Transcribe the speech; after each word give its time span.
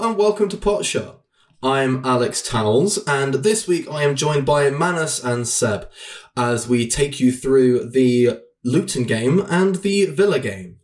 And 0.00 0.16
welcome 0.16 0.48
to 0.48 0.56
Potshot. 0.56 1.16
I'm 1.62 2.02
Alex 2.06 2.40
Towells, 2.40 2.98
and 3.06 3.34
this 3.34 3.68
week 3.68 3.86
I 3.90 4.02
am 4.02 4.16
joined 4.16 4.46
by 4.46 4.70
Manas 4.70 5.22
and 5.22 5.46
Seb 5.46 5.90
as 6.34 6.66
we 6.66 6.88
take 6.88 7.20
you 7.20 7.30
through 7.30 7.90
the 7.90 8.40
Luton 8.64 9.04
game 9.04 9.44
and 9.50 9.76
the 9.76 10.06
Villa 10.06 10.38
game. 10.38 10.78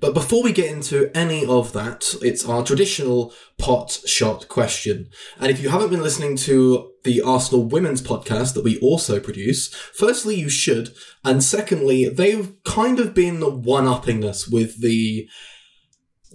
But 0.00 0.14
before 0.14 0.42
we 0.42 0.52
get 0.52 0.72
into 0.72 1.16
any 1.16 1.46
of 1.46 1.72
that, 1.74 2.12
it's 2.22 2.44
our 2.44 2.64
traditional 2.64 3.32
pot 3.56 4.00
shot 4.04 4.48
question. 4.48 5.10
And 5.38 5.52
if 5.52 5.62
you 5.62 5.68
haven't 5.68 5.90
been 5.90 6.02
listening 6.02 6.36
to 6.38 6.90
the 7.04 7.22
Arsenal 7.22 7.64
women's 7.64 8.02
podcast 8.02 8.54
that 8.54 8.64
we 8.64 8.80
also 8.80 9.20
produce, 9.20 9.72
firstly, 9.72 10.34
you 10.34 10.48
should. 10.48 10.92
And 11.24 11.40
secondly, 11.40 12.08
they've 12.08 12.52
kind 12.64 12.98
of 12.98 13.14
been 13.14 13.62
one 13.62 13.86
upping 13.86 14.24
us 14.24 14.48
with 14.48 14.80
the, 14.82 15.28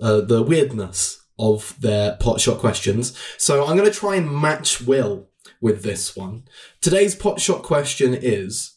uh, 0.01 0.21
the 0.21 0.41
weirdness 0.41 1.18
of 1.39 1.75
their 1.79 2.17
potshot 2.17 2.59
questions. 2.59 3.17
So 3.37 3.65
I'm 3.65 3.77
going 3.77 3.89
to 3.91 3.97
try 3.97 4.15
and 4.15 4.29
match 4.29 4.81
Will 4.81 5.29
with 5.61 5.83
this 5.83 6.15
one. 6.15 6.43
Today's 6.81 7.15
potshot 7.15 7.63
question 7.63 8.13
is 8.13 8.75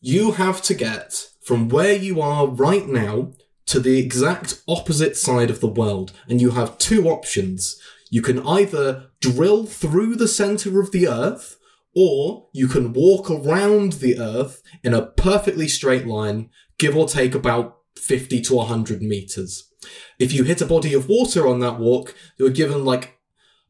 you 0.00 0.32
have 0.32 0.62
to 0.62 0.74
get 0.74 1.28
from 1.42 1.68
where 1.68 1.94
you 1.94 2.20
are 2.20 2.46
right 2.46 2.88
now 2.88 3.32
to 3.66 3.80
the 3.80 3.98
exact 3.98 4.62
opposite 4.66 5.16
side 5.16 5.50
of 5.50 5.60
the 5.60 5.68
world, 5.68 6.12
and 6.28 6.40
you 6.40 6.50
have 6.50 6.78
two 6.78 7.08
options. 7.08 7.80
You 8.10 8.20
can 8.20 8.46
either 8.46 9.10
drill 9.20 9.66
through 9.66 10.16
the 10.16 10.28
center 10.28 10.80
of 10.80 10.92
the 10.92 11.08
earth, 11.08 11.58
or 11.94 12.48
you 12.52 12.68
can 12.68 12.92
walk 12.92 13.30
around 13.30 13.94
the 13.94 14.18
earth 14.18 14.62
in 14.82 14.92
a 14.92 15.06
perfectly 15.06 15.68
straight 15.68 16.06
line, 16.06 16.50
give 16.78 16.96
or 16.96 17.06
take 17.06 17.34
about 17.34 17.78
50 17.96 18.40
to 18.42 18.54
100 18.56 19.02
meters. 19.02 19.71
If 20.18 20.32
you 20.32 20.44
hit 20.44 20.60
a 20.60 20.66
body 20.66 20.94
of 20.94 21.08
water 21.08 21.46
on 21.46 21.60
that 21.60 21.78
walk, 21.78 22.14
you're 22.38 22.50
given 22.50 22.84
like 22.84 23.18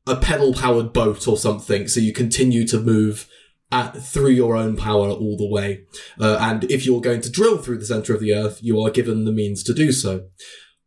a 0.07 0.17
pedal 0.17 0.53
powered 0.53 0.93
boat 0.93 1.27
or 1.29 1.37
something, 1.37 1.89
so 1.89 2.01
you 2.01 2.13
continue 2.13 2.67
to 2.67 2.81
move 2.81 3.29
at, 3.71 3.93
through 3.93 4.31
your 4.31 4.57
own 4.57 4.77
power 4.77 5.09
all 5.09 5.37
the 5.37 5.49
way. 5.49 5.85
Uh, 6.21 6.37
and 6.41 6.65
if 6.65 6.85
you're 6.85 7.01
going 7.01 7.21
to 7.23 7.31
drill 7.31 7.59
through 7.59 7.79
the 7.79 7.87
center 7.87 8.15
of 8.15 8.21
the 8.21 8.35
earth, 8.35 8.59
you 8.63 8.81
are 8.81 8.91
given 8.91 9.25
the 9.25 9.33
means 9.33 9.63
to 9.65 9.73
do 9.73 9.93
so. 9.93 10.27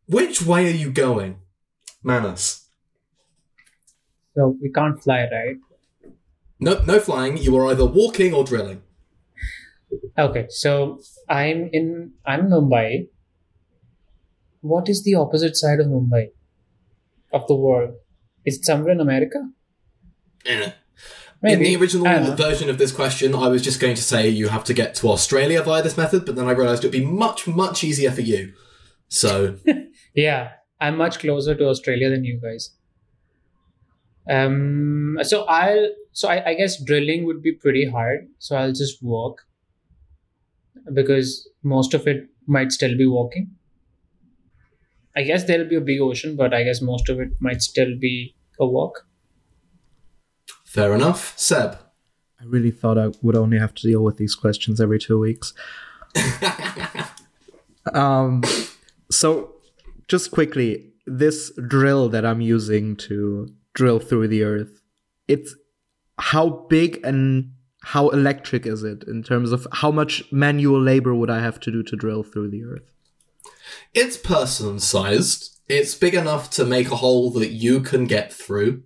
Which 0.06 0.42
way 0.42 0.66
are 0.66 0.76
you 0.76 0.90
going, 0.90 1.40
Manas? 2.02 2.68
So 4.34 4.56
we 4.60 4.70
can't 4.70 5.02
fly, 5.02 5.26
right? 5.32 5.56
No, 6.60 6.80
no 6.86 7.00
flying. 7.00 7.36
You 7.38 7.56
are 7.56 7.66
either 7.70 7.84
walking 7.84 8.32
or 8.32 8.44
drilling. 8.44 8.82
Okay, 10.18 10.46
so 10.48 11.00
I'm 11.28 11.70
in 11.72 12.12
I'm 12.24 12.40
in 12.40 12.50
Mumbai. 12.50 13.08
What 14.66 14.88
is 14.88 15.04
the 15.04 15.14
opposite 15.14 15.56
side 15.56 15.80
of 15.80 15.86
Mumbai? 15.86 16.30
Of 17.32 17.46
the 17.46 17.54
world? 17.54 17.94
Is 18.44 18.58
it 18.58 18.64
somewhere 18.64 18.92
in 18.92 19.00
America? 19.00 19.50
Maybe. 21.42 21.66
In 21.66 21.72
the 21.72 21.82
original 21.82 22.36
version 22.36 22.70
of 22.70 22.78
this 22.78 22.92
question, 22.92 23.34
I 23.34 23.48
was 23.48 23.62
just 23.62 23.78
going 23.80 23.94
to 23.94 24.02
say 24.02 24.28
you 24.28 24.48
have 24.48 24.64
to 24.64 24.74
get 24.74 24.94
to 24.96 25.08
Australia 25.08 25.62
via 25.62 25.82
this 25.82 25.96
method, 25.96 26.24
but 26.24 26.34
then 26.34 26.48
I 26.48 26.52
realised 26.52 26.82
it 26.82 26.88
would 26.88 27.00
be 27.00 27.04
much, 27.04 27.46
much 27.46 27.84
easier 27.84 28.10
for 28.10 28.22
you. 28.22 28.54
So, 29.08 29.56
Yeah, 30.16 30.52
I'm 30.80 30.96
much 30.96 31.18
closer 31.18 31.54
to 31.54 31.68
Australia 31.68 32.10
than 32.10 32.24
you 32.24 32.40
guys. 32.42 32.70
Um, 34.28 35.18
so 35.22 35.44
I'll 35.44 35.90
so 36.12 36.28
I, 36.28 36.50
I 36.50 36.54
guess 36.54 36.82
drilling 36.82 37.26
would 37.26 37.42
be 37.42 37.52
pretty 37.52 37.88
hard. 37.88 38.26
So 38.38 38.56
I'll 38.56 38.72
just 38.72 39.02
walk 39.02 39.42
because 40.92 41.48
most 41.62 41.92
of 41.94 42.08
it 42.08 42.28
might 42.46 42.72
still 42.72 42.96
be 42.96 43.06
walking. 43.06 43.55
I 45.16 45.22
guess 45.22 45.44
there'll 45.44 45.68
be 45.68 45.76
a 45.76 45.80
big 45.80 46.00
ocean, 46.00 46.36
but 46.36 46.52
I 46.52 46.62
guess 46.62 46.82
most 46.82 47.08
of 47.08 47.18
it 47.20 47.30
might 47.40 47.62
still 47.62 47.96
be 47.98 48.34
a 48.60 48.66
walk. 48.66 49.06
fair 50.64 50.94
enough. 50.94 51.32
Seb. 51.38 51.78
I 52.38 52.44
really 52.44 52.70
thought 52.70 52.98
I 52.98 53.08
would 53.22 53.36
only 53.36 53.58
have 53.58 53.74
to 53.76 53.88
deal 53.88 54.02
with 54.04 54.18
these 54.18 54.34
questions 54.34 54.78
every 54.78 54.98
two 54.98 55.18
weeks. 55.18 55.54
um, 57.94 58.42
so, 59.10 59.54
just 60.06 60.30
quickly, 60.32 60.92
this 61.06 61.50
drill 61.66 62.10
that 62.10 62.26
I'm 62.26 62.42
using 62.42 62.94
to 62.96 63.48
drill 63.72 64.00
through 64.00 64.28
the 64.28 64.42
earth, 64.42 64.82
it's 65.28 65.54
how 66.18 66.66
big 66.68 67.00
and 67.04 67.52
how 67.82 68.08
electric 68.10 68.66
is 68.66 68.82
it 68.82 69.04
in 69.04 69.22
terms 69.22 69.52
of 69.52 69.66
how 69.72 69.90
much 69.90 70.30
manual 70.30 70.80
labor 70.80 71.14
would 71.14 71.30
I 71.30 71.40
have 71.40 71.58
to 71.60 71.70
do 71.70 71.82
to 71.84 71.96
drill 71.96 72.22
through 72.22 72.50
the 72.50 72.64
earth? 72.64 72.90
It's 73.94 74.16
person 74.16 74.78
sized. 74.80 75.58
It's 75.68 75.94
big 75.94 76.14
enough 76.14 76.50
to 76.50 76.64
make 76.64 76.90
a 76.90 76.96
hole 76.96 77.30
that 77.32 77.50
you 77.50 77.80
can 77.80 78.06
get 78.06 78.32
through. 78.32 78.82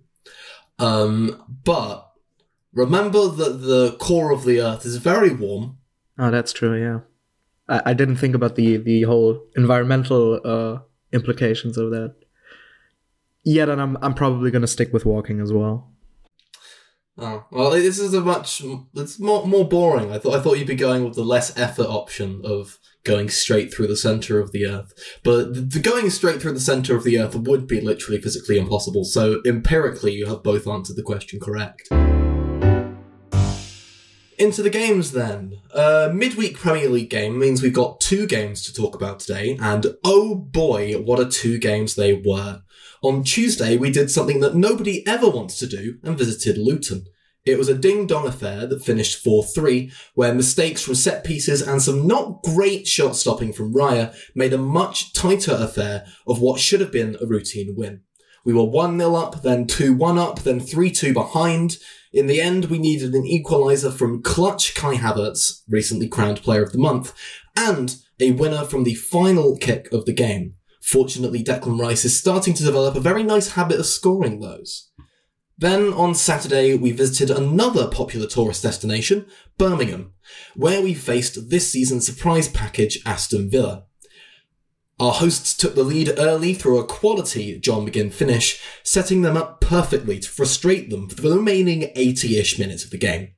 Um, 0.79 1.43
but 1.63 2.11
remember 2.73 3.27
that 3.27 3.61
the 3.61 3.95
core 3.99 4.31
of 4.31 4.45
the 4.45 4.61
earth 4.61 4.85
is 4.85 4.97
very 4.97 5.33
warm. 5.33 5.77
Oh, 6.17 6.31
that's 6.31 6.53
true. 6.53 6.75
Yeah, 6.79 7.01
I, 7.67 7.91
I 7.91 7.93
didn't 7.93 8.17
think 8.17 8.35
about 8.35 8.55
the 8.55 8.77
the 8.77 9.03
whole 9.03 9.41
environmental 9.55 10.41
uh, 10.43 10.79
implications 11.11 11.77
of 11.77 11.91
that. 11.91 12.15
Yeah, 13.43 13.69
and 13.69 13.81
I'm 13.81 13.97
I'm 14.01 14.13
probably 14.13 14.49
gonna 14.49 14.67
stick 14.67 14.91
with 14.91 15.05
walking 15.05 15.39
as 15.39 15.53
well. 15.53 15.91
Oh, 17.17 17.45
well, 17.51 17.71
this 17.71 17.99
is 17.99 18.13
a 18.13 18.21
much, 18.21 18.63
it's 18.95 19.19
more, 19.19 19.45
more 19.45 19.67
boring. 19.67 20.11
I 20.11 20.17
thought, 20.17 20.33
I 20.33 20.41
thought 20.41 20.57
you'd 20.57 20.67
be 20.67 20.75
going 20.75 21.03
with 21.03 21.13
the 21.13 21.23
less 21.23 21.55
effort 21.57 21.85
option 21.87 22.41
of 22.43 22.79
going 23.03 23.29
straight 23.29 23.73
through 23.73 23.87
the 23.87 23.97
center 23.97 24.39
of 24.39 24.51
the 24.51 24.65
earth. 24.67 24.93
But 25.23 25.71
the, 25.71 25.79
going 25.79 26.09
straight 26.09 26.41
through 26.41 26.53
the 26.53 26.59
center 26.59 26.95
of 26.95 27.03
the 27.03 27.19
earth 27.19 27.35
would 27.35 27.67
be 27.67 27.81
literally 27.81 28.21
physically 28.21 28.57
impossible. 28.57 29.05
So 29.05 29.41
empirically, 29.45 30.13
you 30.13 30.27
have 30.27 30.43
both 30.43 30.67
answered 30.67 30.95
the 30.95 31.03
question 31.03 31.39
correct. 31.39 31.89
Into 34.37 34.63
the 34.63 34.71
games 34.71 35.11
then. 35.11 35.59
Uh, 35.71 36.09
midweek 36.11 36.57
Premier 36.57 36.89
League 36.89 37.11
game 37.11 37.37
means 37.37 37.61
we've 37.61 37.73
got 37.73 37.99
two 37.99 38.25
games 38.25 38.63
to 38.63 38.73
talk 38.73 38.95
about 38.95 39.19
today, 39.19 39.55
and 39.61 39.95
oh 40.03 40.33
boy, 40.33 40.93
what 40.93 41.19
a 41.19 41.25
two 41.25 41.59
games 41.59 41.93
they 41.93 42.13
were. 42.13 42.63
On 43.03 43.23
Tuesday, 43.23 43.77
we 43.77 43.91
did 43.91 44.09
something 44.09 44.39
that 44.39 44.55
nobody 44.55 45.05
ever 45.07 45.29
wants 45.29 45.59
to 45.59 45.67
do 45.67 45.97
and 46.03 46.17
visited 46.17 46.57
Luton. 46.57 47.05
It 47.43 47.57
was 47.57 47.69
a 47.69 47.75
ding 47.75 48.05
dong 48.05 48.27
affair 48.27 48.67
that 48.67 48.83
finished 48.83 49.23
4 49.23 49.43
3, 49.43 49.91
where 50.13 50.33
mistakes 50.33 50.81
from 50.83 50.93
set 50.93 51.23
pieces 51.23 51.61
and 51.61 51.81
some 51.81 52.05
not 52.05 52.43
great 52.43 52.87
shot 52.87 53.15
stopping 53.15 53.51
from 53.51 53.73
Raya 53.73 54.13
made 54.35 54.53
a 54.53 54.59
much 54.59 55.13
tighter 55.13 55.55
affair 55.57 56.05
of 56.27 56.39
what 56.39 56.59
should 56.59 56.81
have 56.81 56.91
been 56.91 57.17
a 57.19 57.25
routine 57.25 57.73
win. 57.75 58.01
We 58.45 58.53
were 58.53 58.65
1 58.65 58.97
0 58.97 59.15
up, 59.15 59.41
then 59.41 59.65
2 59.65 59.93
1 59.93 60.17
up, 60.19 60.39
then 60.41 60.59
3 60.59 60.91
2 60.91 61.13
behind. 61.13 61.77
In 62.13 62.27
the 62.27 62.41
end, 62.41 62.65
we 62.65 62.77
needed 62.77 63.15
an 63.15 63.23
equaliser 63.23 63.91
from 63.91 64.21
clutch 64.21 64.75
Kai 64.75 64.95
Havertz, 64.95 65.61
recently 65.67 66.07
crowned 66.07 66.43
Player 66.43 66.61
of 66.61 66.73
the 66.73 66.77
Month, 66.77 67.13
and 67.55 67.95
a 68.19 68.31
winner 68.31 68.65
from 68.65 68.83
the 68.83 68.93
final 68.93 69.57
kick 69.57 69.91
of 69.91 70.05
the 70.05 70.13
game. 70.13 70.55
Fortunately, 70.81 71.43
Declan 71.43 71.79
Rice 71.79 72.05
is 72.05 72.19
starting 72.19 72.53
to 72.55 72.63
develop 72.63 72.95
a 72.95 72.99
very 72.99 73.23
nice 73.23 73.51
habit 73.51 73.79
of 73.79 73.85
scoring 73.85 74.39
those. 74.39 74.90
Then 75.61 75.93
on 75.93 76.15
Saturday, 76.15 76.73
we 76.73 76.91
visited 76.91 77.29
another 77.29 77.87
popular 77.87 78.25
tourist 78.25 78.63
destination, 78.63 79.27
Birmingham, 79.59 80.13
where 80.55 80.81
we 80.81 80.95
faced 80.95 81.51
this 81.51 81.71
season's 81.71 82.03
surprise 82.03 82.47
package 82.47 82.99
Aston 83.05 83.47
Villa. 83.47 83.83
Our 84.99 85.11
hosts 85.11 85.55
took 85.55 85.75
the 85.75 85.83
lead 85.83 86.13
early 86.17 86.55
through 86.55 86.79
a 86.79 86.87
quality 86.87 87.59
John 87.59 87.87
McGinn 87.87 88.11
finish, 88.11 88.59
setting 88.81 89.21
them 89.21 89.37
up 89.37 89.61
perfectly 89.61 90.19
to 90.19 90.29
frustrate 90.29 90.89
them 90.89 91.07
for 91.07 91.21
the 91.21 91.35
remaining 91.35 91.93
80-ish 91.95 92.57
minutes 92.57 92.83
of 92.83 92.89
the 92.89 92.97
game. 92.97 93.35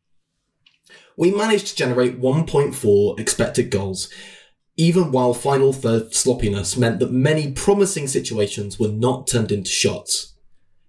We 1.18 1.36
managed 1.36 1.68
to 1.68 1.76
generate 1.76 2.22
1.4 2.22 3.20
expected 3.20 3.70
goals, 3.70 4.10
even 4.78 5.12
while 5.12 5.34
final 5.34 5.74
third 5.74 6.16
sloppiness 6.16 6.78
meant 6.78 7.00
that 7.00 7.12
many 7.12 7.52
promising 7.52 8.08
situations 8.08 8.80
were 8.80 8.88
not 8.88 9.28
turned 9.28 9.52
into 9.52 9.70
shots. 9.70 10.33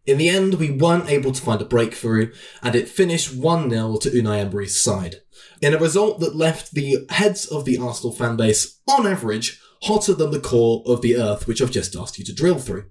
In 0.07 0.19
the 0.19 0.29
end, 0.29 0.55
we 0.55 0.71
weren't 0.71 1.09
able 1.09 1.33
to 1.33 1.43
find 1.43 1.63
a 1.63 1.65
breakthrough, 1.65 2.33
and 2.63 2.75
it 2.75 2.89
finished 2.89 3.35
1-0 3.35 4.01
to 4.01 4.11
Unai 4.11 4.41
Emery's 4.41 4.79
side, 4.79 5.23
in 5.63 5.73
a 5.73 5.79
result 5.79 6.21
that 6.21 6.37
left 6.37 6.75
the 6.75 7.07
heads 7.09 7.47
of 7.47 7.65
the 7.65 7.79
Arsenal 7.79 8.15
fanbase, 8.15 8.79
on 8.87 9.07
average, 9.07 9.61
hotter 9.85 10.15
than 10.15 10.31
the 10.31 10.41
core 10.41 10.83
of 10.87 11.03
the 11.03 11.17
earth 11.17 11.47
which 11.47 11.61
I've 11.61 11.71
just 11.71 11.97
asked 11.97 12.19
you 12.19 12.25
to 12.25 12.35
drill 12.35 12.59
through. 12.59 12.87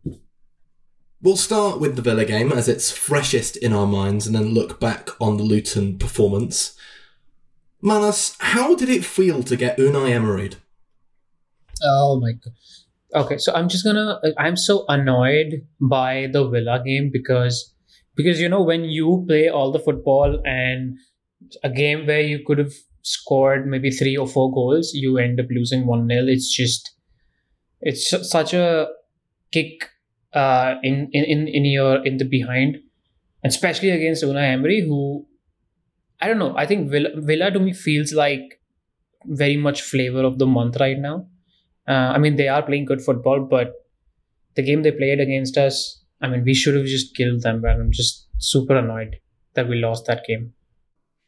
We'll 1.21 1.37
start 1.37 1.79
with 1.79 1.95
the 1.95 2.01
Villa 2.01 2.25
game 2.25 2.51
as 2.51 2.67
it's 2.67 2.91
freshest 2.91 3.55
in 3.57 3.73
our 3.73 3.87
minds 3.87 4.27
and 4.27 4.35
then 4.35 4.53
look 4.53 4.79
back 4.79 5.09
on 5.21 5.37
the 5.37 5.43
Luton 5.43 5.97
performance. 5.97 6.77
Manas, 7.81 8.35
how 8.39 8.75
did 8.75 8.89
it 8.89 9.05
feel 9.05 9.41
to 9.43 9.55
get 9.55 9.77
Unai 9.77 10.11
Emery'd? 10.11 10.57
Oh 11.81 12.19
my 12.19 12.33
god. 12.33 12.53
Okay, 13.15 13.37
so 13.37 13.53
I'm 13.53 13.69
just 13.69 13.83
gonna. 13.85 14.19
I'm 14.37 14.57
so 14.57 14.85
annoyed 14.87 15.67
by 15.79 16.29
the 16.31 16.47
Villa 16.49 16.81
game 16.83 17.11
because 17.13 17.73
because 18.15 18.39
you 18.39 18.49
know 18.49 18.61
when 18.61 18.85
you 18.85 19.23
play 19.27 19.49
all 19.49 19.71
the 19.71 19.79
football 19.79 20.39
and 20.45 20.97
a 21.63 21.69
game 21.69 22.07
where 22.07 22.21
you 22.21 22.43
could 22.45 22.57
have 22.57 22.73
scored 23.03 23.67
maybe 23.67 23.91
three 23.91 24.17
or 24.17 24.27
four 24.27 24.51
goals, 24.51 24.93
you 24.93 25.17
end 25.17 25.39
up 25.39 25.45
losing 25.51 25.85
one 25.85 26.07
0 26.07 26.25
It's 26.27 26.51
just 26.55 26.91
it's 27.81 28.09
such 28.29 28.53
a 28.53 28.87
kick 29.51 29.89
uh, 30.33 30.75
in, 30.81 31.09
in 31.13 31.47
in 31.47 31.65
your 31.65 32.03
in 32.05 32.17
the 32.17 32.25
behind, 32.25 32.77
especially 33.43 33.91
against 33.91 34.23
Unai 34.23 34.53
Emery, 34.53 34.81
who 34.81 35.27
I 36.19 36.27
don't 36.27 36.39
know. 36.39 36.55
I 36.57 36.65
think 36.65 36.89
Villa, 36.89 37.09
Villa 37.15 37.51
to 37.51 37.59
me 37.59 37.73
feels 37.73 38.13
like 38.13 38.59
very 39.25 39.57
much 39.57 39.81
flavor 39.81 40.23
of 40.23 40.39
the 40.39 40.47
month 40.47 40.77
right 40.79 40.97
now. 40.97 41.27
Uh, 41.87 41.91
I 41.91 42.17
mean, 42.17 42.35
they 42.35 42.47
are 42.47 42.61
playing 42.63 42.85
good 42.85 43.01
football, 43.01 43.41
but 43.41 43.73
the 44.55 44.63
game 44.63 44.83
they 44.83 44.91
played 44.91 45.19
against 45.19 45.57
us, 45.57 46.03
I 46.21 46.27
mean, 46.27 46.43
we 46.43 46.53
should 46.53 46.75
have 46.75 46.85
just 46.85 47.15
killed 47.15 47.41
them. 47.41 47.63
And 47.65 47.81
I'm 47.81 47.91
just 47.91 48.27
super 48.37 48.75
annoyed 48.75 49.17
that 49.55 49.67
we 49.67 49.75
lost 49.75 50.05
that 50.07 50.25
game. 50.27 50.53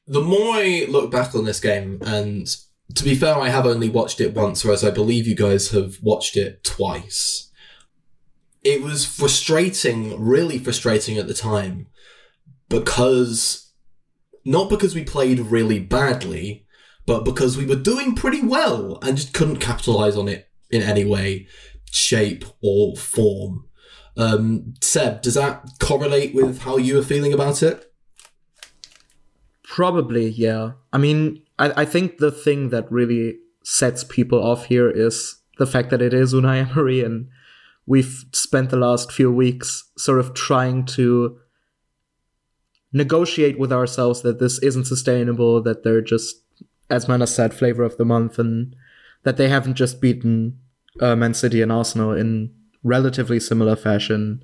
The 0.07 0.21
more 0.21 0.55
I 0.55 0.85
look 0.87 1.11
back 1.11 1.33
on 1.33 1.45
this 1.45 1.59
game, 1.59 1.99
and 2.05 2.47
to 2.93 3.03
be 3.03 3.15
fair, 3.15 3.35
I 3.35 3.49
have 3.49 3.65
only 3.65 3.89
watched 3.89 4.21
it 4.21 4.35
once, 4.35 4.63
whereas 4.63 4.83
I 4.83 4.91
believe 4.91 5.27
you 5.27 5.35
guys 5.35 5.71
have 5.71 5.97
watched 6.01 6.37
it 6.37 6.63
twice. 6.63 7.51
It 8.63 8.81
was 8.81 9.05
frustrating, 9.05 10.19
really 10.19 10.59
frustrating 10.59 11.17
at 11.17 11.27
the 11.27 11.33
time, 11.33 11.87
because 12.69 13.71
not 14.43 14.69
because 14.69 14.93
we 14.93 15.03
played 15.03 15.39
really 15.39 15.79
badly, 15.79 16.64
but 17.05 17.23
because 17.23 17.57
we 17.57 17.65
were 17.65 17.75
doing 17.75 18.15
pretty 18.15 18.41
well 18.41 18.99
and 19.01 19.17
just 19.17 19.33
couldn't 19.33 19.57
capitalize 19.57 20.15
on 20.15 20.27
it 20.27 20.49
in 20.69 20.81
any 20.81 21.05
way, 21.05 21.47
shape, 21.91 22.45
or 22.61 22.95
form. 22.95 23.65
Um, 24.17 24.73
Seb, 24.81 25.21
does 25.21 25.33
that 25.33 25.63
correlate 25.79 26.33
with 26.33 26.61
how 26.61 26.77
you 26.77 26.95
were 26.95 27.03
feeling 27.03 27.33
about 27.33 27.61
it? 27.61 27.91
Probably, 29.63 30.29
yeah. 30.29 30.71
I 30.93 30.97
mean, 30.97 31.43
I, 31.59 31.81
I 31.81 31.85
think 31.85 32.17
the 32.17 32.31
thing 32.31 32.69
that 32.69 32.91
really 32.91 33.37
sets 33.63 34.03
people 34.03 34.41
off 34.41 34.65
here 34.65 34.89
is 34.89 35.41
the 35.57 35.65
fact 35.65 35.89
that 35.89 36.01
it 36.01 36.13
is 36.13 36.33
Unai 36.33 36.69
Emery, 36.69 37.03
and 37.03 37.27
we've 37.85 38.25
spent 38.31 38.69
the 38.69 38.77
last 38.77 39.11
few 39.11 39.31
weeks 39.31 39.91
sort 39.97 40.19
of 40.19 40.33
trying 40.33 40.85
to 40.85 41.37
negotiate 42.93 43.59
with 43.59 43.73
ourselves 43.73 44.21
that 44.21 44.39
this 44.39 44.59
isn't 44.59 44.85
sustainable, 44.85 45.61
that 45.61 45.83
they're 45.83 46.01
just, 46.01 46.37
as 46.89 47.07
Manas 47.07 47.33
said, 47.33 47.53
flavor 47.53 47.83
of 47.83 47.97
the 47.97 48.05
month, 48.05 48.39
and 48.39 48.75
that 49.23 49.37
they 49.37 49.49
haven't 49.49 49.75
just 49.75 50.01
beaten 50.01 50.59
uh, 50.99 51.15
Man 51.15 51.33
City 51.33 51.61
and 51.61 51.71
Arsenal 51.71 52.11
in 52.11 52.53
relatively 52.83 53.39
similar 53.39 53.75
fashion 53.75 54.43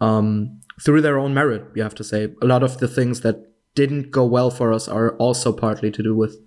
um, 0.00 0.60
through 0.80 1.02
their 1.02 1.18
own 1.18 1.34
merit, 1.34 1.64
you 1.74 1.82
have 1.82 1.94
to 1.96 2.04
say. 2.04 2.32
A 2.42 2.46
lot 2.46 2.62
of 2.62 2.78
the 2.78 2.88
things 2.88 3.20
that 3.20 3.52
didn't 3.74 4.10
go 4.10 4.24
well 4.24 4.50
for 4.50 4.72
us 4.72 4.88
are 4.88 5.16
also 5.16 5.52
partly 5.52 5.90
to 5.90 6.02
do 6.02 6.14
with 6.14 6.38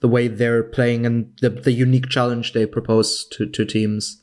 the 0.00 0.08
way 0.08 0.28
they're 0.28 0.62
playing 0.62 1.06
and 1.06 1.32
the, 1.40 1.48
the 1.48 1.72
unique 1.72 2.08
challenge 2.10 2.52
they 2.52 2.66
propose 2.66 3.26
to, 3.32 3.46
to 3.46 3.64
teams. 3.64 4.22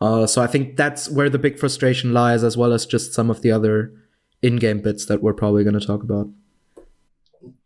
Uh, 0.00 0.26
so 0.26 0.42
I 0.42 0.46
think 0.46 0.76
that's 0.76 1.10
where 1.10 1.28
the 1.28 1.38
big 1.38 1.58
frustration 1.58 2.14
lies, 2.14 2.42
as 2.42 2.56
well 2.56 2.72
as 2.72 2.86
just 2.86 3.12
some 3.12 3.30
of 3.30 3.42
the 3.42 3.50
other 3.50 3.92
in-game 4.42 4.80
bits 4.80 5.06
that 5.06 5.22
we're 5.22 5.34
probably 5.34 5.64
going 5.64 5.78
to 5.78 5.86
talk 5.86 6.02
about. 6.02 6.28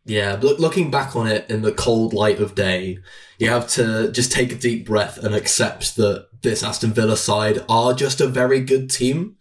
Yeah, 0.05 0.38
look, 0.41 0.58
looking 0.58 0.91
back 0.91 1.14
on 1.14 1.26
it 1.26 1.49
in 1.50 1.62
the 1.62 1.73
cold 1.73 2.12
light 2.14 2.41
of 2.41 2.55
day, 2.55 2.99
you 3.38 3.49
have 3.49 3.69
to 3.70 4.11
just 4.11 4.32
take 4.32 4.50
a 4.50 4.56
deep 4.56 4.87
breath 4.87 5.19
and 5.19 5.35
accept 5.35 5.97
that 5.97 6.29
this 6.43 6.62
Aston 6.62 6.93
Villa 6.93 7.17
side 7.17 7.64
are 7.69 7.93
just 7.93 8.20
a 8.20 8.26
very 8.26 8.61
good 8.61 8.91
team. 8.91 9.37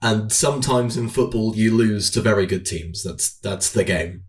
And 0.00 0.32
sometimes 0.32 0.96
in 0.96 1.08
football, 1.08 1.54
you 1.54 1.74
lose 1.74 2.10
to 2.10 2.20
very 2.20 2.46
good 2.46 2.66
teams. 2.66 3.04
That's 3.04 3.38
that's 3.38 3.70
the 3.70 3.84
game. 3.84 4.24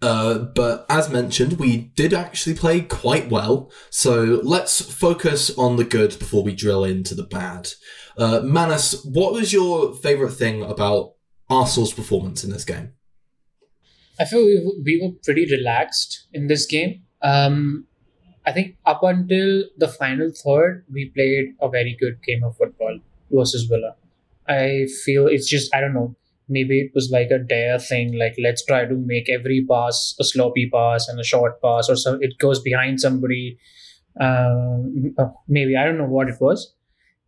Uh, 0.00 0.38
but 0.38 0.86
as 0.88 1.10
mentioned, 1.10 1.54
we 1.54 1.76
did 1.76 2.14
actually 2.14 2.54
play 2.54 2.80
quite 2.80 3.28
well. 3.28 3.70
So 3.90 4.40
let's 4.42 4.80
focus 4.80 5.50
on 5.58 5.76
the 5.76 5.84
good 5.84 6.18
before 6.18 6.42
we 6.42 6.54
drill 6.54 6.84
into 6.84 7.14
the 7.14 7.24
bad. 7.24 7.68
Uh, 8.16 8.40
Manas, 8.44 9.04
what 9.04 9.32
was 9.32 9.52
your 9.52 9.94
favourite 9.94 10.34
thing 10.34 10.62
about 10.62 11.14
Arsenal's 11.50 11.92
performance 11.92 12.44
in 12.44 12.50
this 12.50 12.64
game? 12.64 12.92
I 14.20 14.24
feel 14.24 14.44
we, 14.44 14.82
we 14.84 15.00
were 15.02 15.14
pretty 15.24 15.46
relaxed 15.50 16.26
in 16.32 16.48
this 16.48 16.66
game. 16.66 17.02
Um, 17.22 17.86
I 18.46 18.52
think 18.52 18.76
up 18.86 19.02
until 19.02 19.64
the 19.76 19.88
final 19.88 20.30
third, 20.30 20.84
we 20.92 21.10
played 21.10 21.54
a 21.60 21.68
very 21.68 21.96
good 22.00 22.22
game 22.22 22.42
of 22.42 22.56
football 22.56 22.98
versus 23.30 23.64
Villa. 23.64 23.94
I 24.48 24.86
feel 25.04 25.26
it's 25.26 25.48
just, 25.48 25.74
I 25.74 25.80
don't 25.80 25.92
know, 25.92 26.16
maybe 26.48 26.80
it 26.80 26.92
was 26.94 27.10
like 27.10 27.30
a 27.30 27.38
dare 27.38 27.78
thing, 27.78 28.18
like 28.18 28.34
let's 28.42 28.64
try 28.64 28.86
to 28.86 28.94
make 28.94 29.28
every 29.28 29.66
pass 29.68 30.16
a 30.18 30.24
sloppy 30.24 30.70
pass 30.72 31.08
and 31.08 31.20
a 31.20 31.24
short 31.24 31.60
pass, 31.60 31.90
or 31.90 31.96
so 31.96 32.18
it 32.20 32.38
goes 32.38 32.60
behind 32.60 33.00
somebody. 33.00 33.58
Um, 34.18 35.14
maybe, 35.46 35.76
I 35.76 35.84
don't 35.84 35.98
know 35.98 36.06
what 36.06 36.28
it 36.28 36.40
was, 36.40 36.74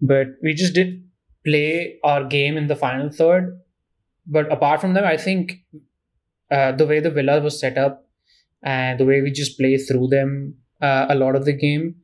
but 0.00 0.28
we 0.42 0.54
just 0.54 0.74
did 0.74 1.04
play 1.44 1.98
our 2.02 2.24
game 2.24 2.56
in 2.56 2.66
the 2.66 2.76
final 2.76 3.10
third. 3.10 3.60
But 4.26 4.50
apart 4.50 4.80
from 4.80 4.94
that, 4.94 5.04
I 5.04 5.16
think 5.16 5.62
uh, 6.50 6.72
the 6.72 6.86
way 6.86 7.00
the 7.00 7.10
Villa 7.10 7.40
was 7.40 7.60
set 7.60 7.78
up 7.78 8.06
and 8.62 8.98
the 8.98 9.04
way 9.04 9.20
we 9.20 9.30
just 9.30 9.58
play 9.58 9.76
through 9.78 10.08
them 10.08 10.54
uh, 10.80 11.06
a 11.08 11.14
lot 11.14 11.36
of 11.36 11.44
the 11.44 11.52
game, 11.52 11.94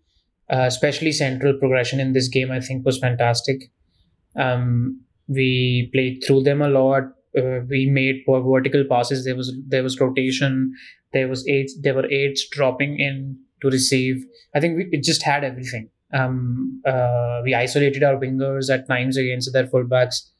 uh, 0.51 0.65
especially 0.67 1.13
central 1.13 1.59
progression 1.59 2.01
in 2.01 2.13
this 2.13 2.29
game, 2.29 2.51
I 2.51 2.61
think 2.61 2.85
was 2.85 2.99
fantastic. 2.99 3.71
Um, 4.37 5.01
we 5.29 5.91
played 5.93 6.23
through 6.27 6.43
them 6.43 6.63
a 6.63 6.69
lot. 6.69 7.05
Uh, 7.37 7.61
we 7.69 7.89
made 7.91 8.23
vertical 8.27 8.85
passes. 8.89 9.25
There 9.25 9.37
was 9.37 9.55
there 9.67 9.83
was 9.83 10.01
rotation. 10.01 10.73
There 11.13 11.29
was 11.29 11.47
eight. 11.49 11.71
There 11.83 11.95
were 11.95 12.07
eights 12.07 12.47
dropping 12.49 12.99
in 12.99 13.39
to 13.63 13.69
receive. 13.69 14.25
I 14.55 14.61
think 14.61 14.77
we, 14.77 14.89
it 14.93 15.03
just 15.03 15.23
had 15.23 15.45
everything. 15.45 15.91
Um, 16.13 16.81
uh, 16.87 17.41
we 17.45 17.55
isolated 17.55 18.03
our 18.03 18.17
wingers 18.17 18.73
at 18.73 18.89
times 18.89 19.17
against 19.17 19.53
their 19.53 19.67
fullbacks. 19.67 20.31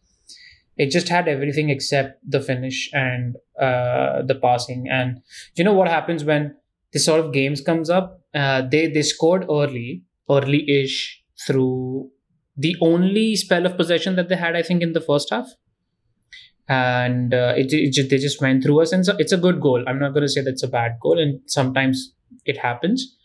It 0.77 0.91
just 0.91 1.09
had 1.09 1.27
everything 1.27 1.71
except 1.71 2.21
the 2.29 2.41
finish 2.41 2.91
and 2.93 3.37
uh, 3.61 4.23
the 4.23 4.39
passing. 4.41 4.87
And 4.91 5.21
you 5.57 5.65
know 5.65 5.73
what 5.73 5.89
happens 5.89 6.25
when 6.25 6.55
this 6.93 7.05
sort 7.05 7.21
of 7.25 7.33
games 7.33 7.61
comes 7.61 7.89
up? 7.89 8.21
Uh, 8.35 8.63
they 8.71 8.89
they 8.89 9.03
scored 9.03 9.47
early, 9.51 10.05
early-ish 10.31 11.23
through 11.47 12.11
the 12.57 12.77
only 12.81 13.37
spell 13.37 13.67
of 13.67 13.77
possession 13.77 14.17
that 14.17 14.29
they 14.29 14.37
had, 14.37 14.57
I 14.57 14.63
think, 14.63 14.83
in 14.83 14.93
the 14.93 15.01
first 15.01 15.31
half. 15.31 15.49
And 16.69 17.33
uh, 17.33 17.55
it, 17.57 17.73
it 17.73 17.93
just, 17.93 18.11
they 18.11 18.19
just 18.19 18.41
went 18.41 18.65
through 18.65 18.83
us, 18.83 18.93
and 18.93 19.07
so 19.07 19.15
it's 19.19 19.33
a 19.33 19.37
good 19.37 19.61
goal. 19.61 19.85
I'm 19.87 19.99
not 19.99 20.13
going 20.15 20.23
to 20.23 20.29
say 20.29 20.43
that's 20.43 20.63
a 20.63 20.69
bad 20.69 20.93
goal, 21.01 21.19
and 21.19 21.41
sometimes 21.47 22.13
it 22.45 22.59
happens. 22.59 23.17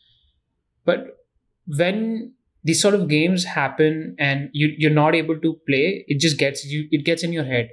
But 0.86 1.18
when 1.66 2.34
these 2.64 2.82
sort 2.82 2.94
of 2.94 3.08
games 3.08 3.46
happen 3.46 4.16
and 4.20 4.50
you 4.54 4.74
you're 4.78 4.92
not 4.92 5.16
able 5.16 5.40
to 5.40 5.54
play, 5.68 6.06
it 6.08 6.20
just 6.20 6.38
gets 6.38 6.66
you. 6.66 6.88
It 6.92 7.06
gets 7.06 7.24
in 7.24 7.34
your 7.34 7.46
head. 7.46 7.70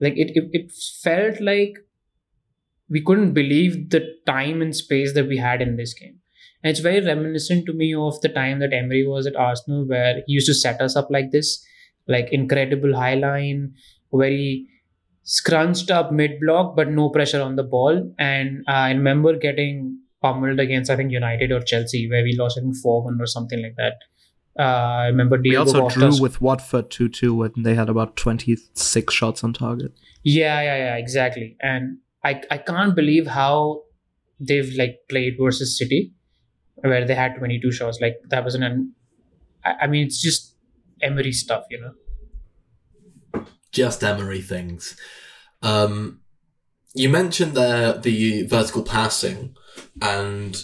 Like 0.00 0.14
it, 0.16 0.32
it, 0.34 0.50
it 0.52 0.72
felt 1.02 1.40
like 1.40 1.74
we 2.90 3.02
couldn't 3.02 3.32
believe 3.32 3.90
the 3.90 4.02
time 4.26 4.60
and 4.60 4.74
space 4.74 5.14
that 5.14 5.28
we 5.28 5.38
had 5.38 5.62
in 5.62 5.76
this 5.76 5.94
game. 5.94 6.18
And 6.62 6.70
it's 6.70 6.80
very 6.80 7.04
reminiscent 7.04 7.66
to 7.66 7.72
me 7.72 7.94
of 7.94 8.20
the 8.20 8.28
time 8.28 8.58
that 8.60 8.72
Emery 8.72 9.06
was 9.06 9.26
at 9.26 9.36
Arsenal, 9.36 9.86
where 9.86 10.22
he 10.26 10.34
used 10.34 10.46
to 10.46 10.54
set 10.54 10.80
us 10.80 10.96
up 10.96 11.08
like 11.10 11.30
this, 11.30 11.64
like 12.08 12.32
incredible 12.32 12.96
high 12.96 13.14
line, 13.14 13.74
very 14.12 14.66
scrunched 15.24 15.90
up 15.90 16.12
mid 16.12 16.40
block, 16.40 16.76
but 16.76 16.90
no 16.90 17.10
pressure 17.10 17.40
on 17.40 17.56
the 17.56 17.62
ball. 17.62 18.14
And 18.18 18.64
uh, 18.68 18.72
I 18.72 18.90
remember 18.92 19.36
getting 19.36 19.98
pummeled 20.22 20.58
against, 20.58 20.90
I 20.90 20.96
think, 20.96 21.12
United 21.12 21.52
or 21.52 21.60
Chelsea, 21.60 22.08
where 22.08 22.22
we 22.22 22.36
lost, 22.38 22.58
I 22.58 22.62
think, 22.62 22.76
4 22.82 23.04
1 23.04 23.20
or 23.20 23.26
something 23.26 23.62
like 23.62 23.76
that. 23.76 23.94
Uh, 24.58 24.62
I 24.62 25.06
remember 25.06 25.36
Diego 25.36 25.64
We 25.64 25.80
also 25.80 25.88
drew 25.88 26.20
with 26.20 26.40
Watford 26.40 26.90
2 26.90 27.08
2 27.08 27.34
when 27.34 27.52
they 27.56 27.74
had 27.74 27.88
about 27.88 28.16
26 28.16 29.12
shots 29.12 29.42
on 29.42 29.52
target. 29.52 29.92
Yeah, 30.22 30.62
yeah, 30.62 30.76
yeah, 30.76 30.96
exactly. 30.96 31.56
And 31.60 31.98
I, 32.22 32.40
I 32.50 32.58
can't 32.58 32.94
believe 32.94 33.26
how 33.26 33.82
they've 34.38 34.72
like 34.76 35.00
played 35.08 35.34
versus 35.40 35.76
City 35.76 36.12
where 36.76 37.06
they 37.06 37.14
had 37.14 37.36
22 37.36 37.72
shots. 37.72 37.98
Like 38.00 38.16
that 38.28 38.44
was 38.44 38.54
an, 38.54 38.92
I 39.64 39.86
mean, 39.86 40.06
it's 40.06 40.20
just 40.20 40.54
Emery 41.02 41.32
stuff, 41.32 41.64
you 41.70 41.80
know. 41.80 43.44
Just 43.72 44.04
Emery 44.04 44.40
things. 44.40 44.96
Um, 45.62 46.20
you 46.94 47.08
mentioned 47.08 47.54
there 47.54 47.98
the 47.98 48.46
vertical 48.46 48.82
passing, 48.82 49.56
and 50.00 50.62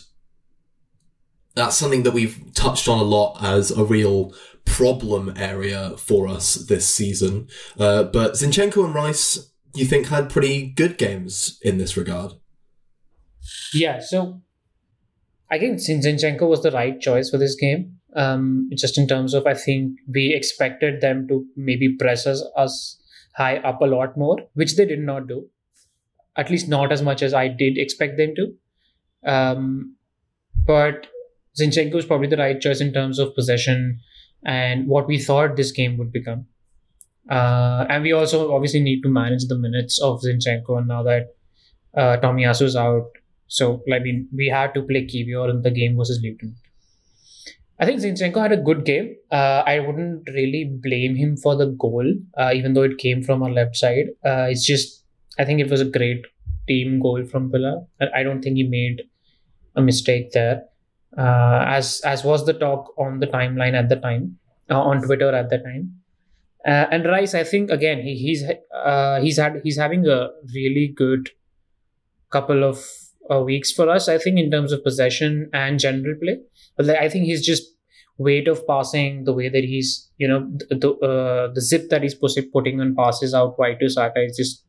that's 1.60 1.76
something 1.76 2.04
that 2.04 2.12
we've 2.12 2.42
touched 2.54 2.88
on 2.88 2.98
a 2.98 3.02
lot 3.02 3.36
as 3.44 3.70
a 3.70 3.84
real 3.84 4.32
problem 4.64 5.34
area 5.36 5.94
for 5.98 6.26
us 6.26 6.54
this 6.54 6.88
season. 6.88 7.48
Uh, 7.78 8.04
but 8.04 8.32
Zinchenko 8.32 8.84
and 8.86 8.94
Rice, 8.94 9.52
you 9.74 9.84
think, 9.84 10.06
had 10.06 10.30
pretty 10.30 10.70
good 10.70 10.96
games 10.96 11.58
in 11.62 11.76
this 11.76 11.98
regard. 11.98 12.32
Yeah, 13.74 14.00
so 14.00 14.40
I 15.50 15.58
think 15.58 15.78
Zinchenko 15.78 16.48
was 16.48 16.62
the 16.62 16.70
right 16.70 16.98
choice 16.98 17.28
for 17.28 17.36
this 17.36 17.54
game. 17.56 17.96
Um, 18.16 18.70
just 18.74 18.96
in 18.96 19.06
terms 19.06 19.34
of, 19.34 19.46
I 19.46 19.54
think 19.54 19.98
we 20.12 20.34
expected 20.34 21.02
them 21.02 21.28
to 21.28 21.44
maybe 21.56 21.94
press 21.96 22.26
us, 22.26 22.42
us 22.56 22.98
high 23.34 23.58
up 23.58 23.82
a 23.82 23.86
lot 23.86 24.16
more, 24.16 24.38
which 24.54 24.76
they 24.76 24.86
did 24.86 25.00
not 25.00 25.28
do. 25.28 25.46
At 26.36 26.48
least 26.48 26.68
not 26.68 26.90
as 26.90 27.02
much 27.02 27.22
as 27.22 27.34
I 27.34 27.48
did 27.48 27.76
expect 27.76 28.16
them 28.16 28.34
to. 28.36 29.30
Um, 29.30 29.96
but 30.66 31.06
Zinchenko 31.58 31.96
is 31.96 32.06
probably 32.06 32.28
the 32.28 32.36
right 32.36 32.60
choice 32.60 32.80
in 32.80 32.92
terms 32.92 33.18
of 33.18 33.34
possession 33.34 34.00
and 34.44 34.86
what 34.86 35.06
we 35.06 35.18
thought 35.18 35.56
this 35.56 35.72
game 35.72 35.98
would 35.98 36.12
become. 36.12 36.46
Uh, 37.28 37.86
and 37.88 38.02
we 38.02 38.12
also 38.12 38.52
obviously 38.54 38.80
need 38.80 39.02
to 39.02 39.08
manage 39.08 39.46
the 39.46 39.58
minutes 39.58 40.00
of 40.00 40.20
Zinchenko 40.22 40.86
now 40.86 41.02
that 41.02 41.34
uh, 41.96 42.16
Tomiyasu's 42.22 42.76
out. 42.76 43.06
So, 43.46 43.82
I 43.92 43.98
mean, 43.98 44.28
we 44.32 44.48
had 44.48 44.74
to 44.74 44.82
play 44.82 45.06
Kiwior 45.06 45.50
in 45.50 45.62
the 45.62 45.70
game 45.70 45.96
versus 45.96 46.20
Luton. 46.22 46.54
I 47.78 47.86
think 47.86 48.00
Zinchenko 48.00 48.40
had 48.40 48.52
a 48.52 48.56
good 48.58 48.84
game. 48.84 49.16
Uh, 49.30 49.62
I 49.66 49.80
wouldn't 49.80 50.28
really 50.28 50.70
blame 50.82 51.16
him 51.16 51.36
for 51.36 51.56
the 51.56 51.66
goal, 51.66 52.04
uh, 52.36 52.52
even 52.54 52.74
though 52.74 52.82
it 52.82 52.98
came 52.98 53.22
from 53.22 53.42
our 53.42 53.50
left 53.50 53.74
side. 53.76 54.08
Uh, 54.24 54.46
it's 54.50 54.66
just, 54.66 55.04
I 55.38 55.44
think 55.44 55.60
it 55.60 55.70
was 55.70 55.80
a 55.80 55.86
great 55.86 56.26
team 56.68 57.00
goal 57.00 57.24
from 57.24 57.50
Villa. 57.50 57.86
I 58.14 58.22
don't 58.22 58.42
think 58.42 58.56
he 58.56 58.64
made 58.64 59.02
a 59.76 59.82
mistake 59.82 60.32
there, 60.32 60.62
uh, 61.16 61.64
as 61.66 62.00
as 62.04 62.24
was 62.24 62.46
the 62.46 62.54
talk 62.54 62.92
on 62.98 63.20
the 63.20 63.26
timeline 63.26 63.74
at 63.74 63.88
the 63.88 63.96
time, 63.96 64.38
uh, 64.70 64.80
on 64.80 65.02
Twitter 65.02 65.34
at 65.34 65.50
the 65.50 65.58
time. 65.58 65.96
Uh, 66.66 66.86
and 66.90 67.06
Rice, 67.06 67.34
I 67.34 67.44
think 67.44 67.70
again 67.70 68.00
he, 68.00 68.14
he's 68.16 68.44
he's 69.22 69.38
had 69.38 69.60
he's 69.64 69.78
having 69.78 70.06
a 70.06 70.28
really 70.54 70.92
good 70.94 71.30
couple 72.30 72.64
of 72.64 72.84
weeks 73.44 73.72
for 73.72 73.88
us. 73.88 74.08
I 74.08 74.18
think 74.18 74.38
in 74.38 74.50
terms 74.50 74.72
of 74.72 74.84
possession 74.84 75.50
and 75.52 75.78
general 75.78 76.14
play. 76.22 76.40
But 76.76 76.86
like, 76.86 76.98
I 76.98 77.08
think 77.08 77.24
he's 77.24 77.44
just 77.44 77.64
weight 78.18 78.48
of 78.48 78.66
passing, 78.66 79.24
the 79.24 79.32
way 79.32 79.48
that 79.48 79.64
he's, 79.64 80.10
you 80.18 80.28
know, 80.28 80.46
the 80.68 80.90
uh, 81.10 81.52
the 81.52 81.60
zip 81.60 81.88
that 81.88 82.02
he's 82.02 82.14
putting 82.14 82.80
on 82.80 82.94
passes 82.94 83.34
out 83.34 83.58
wide 83.58 83.80
to 83.80 83.88
Saka 83.88 84.22
is 84.22 84.36
just 84.36 84.64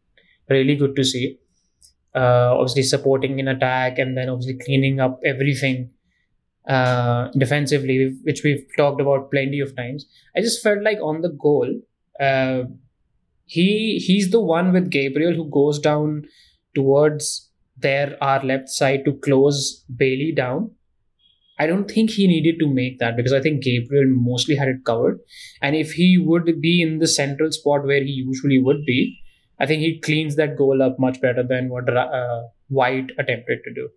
really 0.49 0.75
good 0.75 0.95
to 0.95 1.03
see. 1.03 1.37
Uh, 2.13 2.53
obviously 2.53 2.83
supporting 2.83 3.39
in 3.39 3.47
attack 3.47 3.97
and 3.97 4.17
then 4.17 4.27
obviously 4.27 4.57
cleaning 4.65 4.99
up 4.99 5.17
everything 5.23 5.89
uh, 6.71 7.29
defensively, 7.37 8.15
which 8.23 8.41
we've 8.43 8.65
talked 8.77 9.01
about 9.01 9.31
plenty 9.31 9.59
of 9.59 9.75
times. 9.75 10.05
I 10.35 10.41
just 10.41 10.61
felt 10.63 10.81
like 10.83 10.99
on 11.01 11.21
the 11.21 11.29
goal, 11.29 11.69
uh, 12.19 12.63
he 13.45 14.01
he's 14.05 14.31
the 14.31 14.39
one 14.39 14.71
with 14.71 14.89
Gabriel 14.89 15.33
who 15.33 15.49
goes 15.49 15.79
down 15.79 16.25
towards 16.75 17.49
their 17.77 18.17
our 18.21 18.43
left 18.43 18.69
side 18.69 19.03
to 19.05 19.13
close 19.13 19.83
Bailey 20.03 20.31
down 20.31 20.71
I 21.61 21.67
don't 21.67 21.89
think 21.89 22.09
he 22.09 22.25
needed 22.25 22.57
to 22.59 22.67
make 22.67 22.97
that 22.97 23.15
because 23.15 23.33
I 23.33 23.39
think 23.39 23.61
Gabriel 23.61 24.07
mostly 24.07 24.55
had 24.55 24.67
it 24.67 24.83
covered. 24.83 25.19
And 25.61 25.75
if 25.75 25.91
he 25.91 26.17
would 26.17 26.59
be 26.59 26.81
in 26.81 26.97
the 26.97 27.07
central 27.07 27.51
spot 27.51 27.85
where 27.85 28.03
he 28.03 28.23
usually 28.27 28.59
would 28.59 28.83
be, 28.83 29.19
I 29.59 29.67
think 29.67 29.81
he 29.81 29.99
cleans 29.99 30.35
that 30.37 30.57
goal 30.57 30.81
up 30.81 30.97
much 30.97 31.21
better 31.21 31.43
than 31.43 31.69
what 31.69 31.87
uh, 31.95 32.41
White 32.69 33.11
attempted 33.19 33.59
to 33.63 33.73
do. 33.75 33.89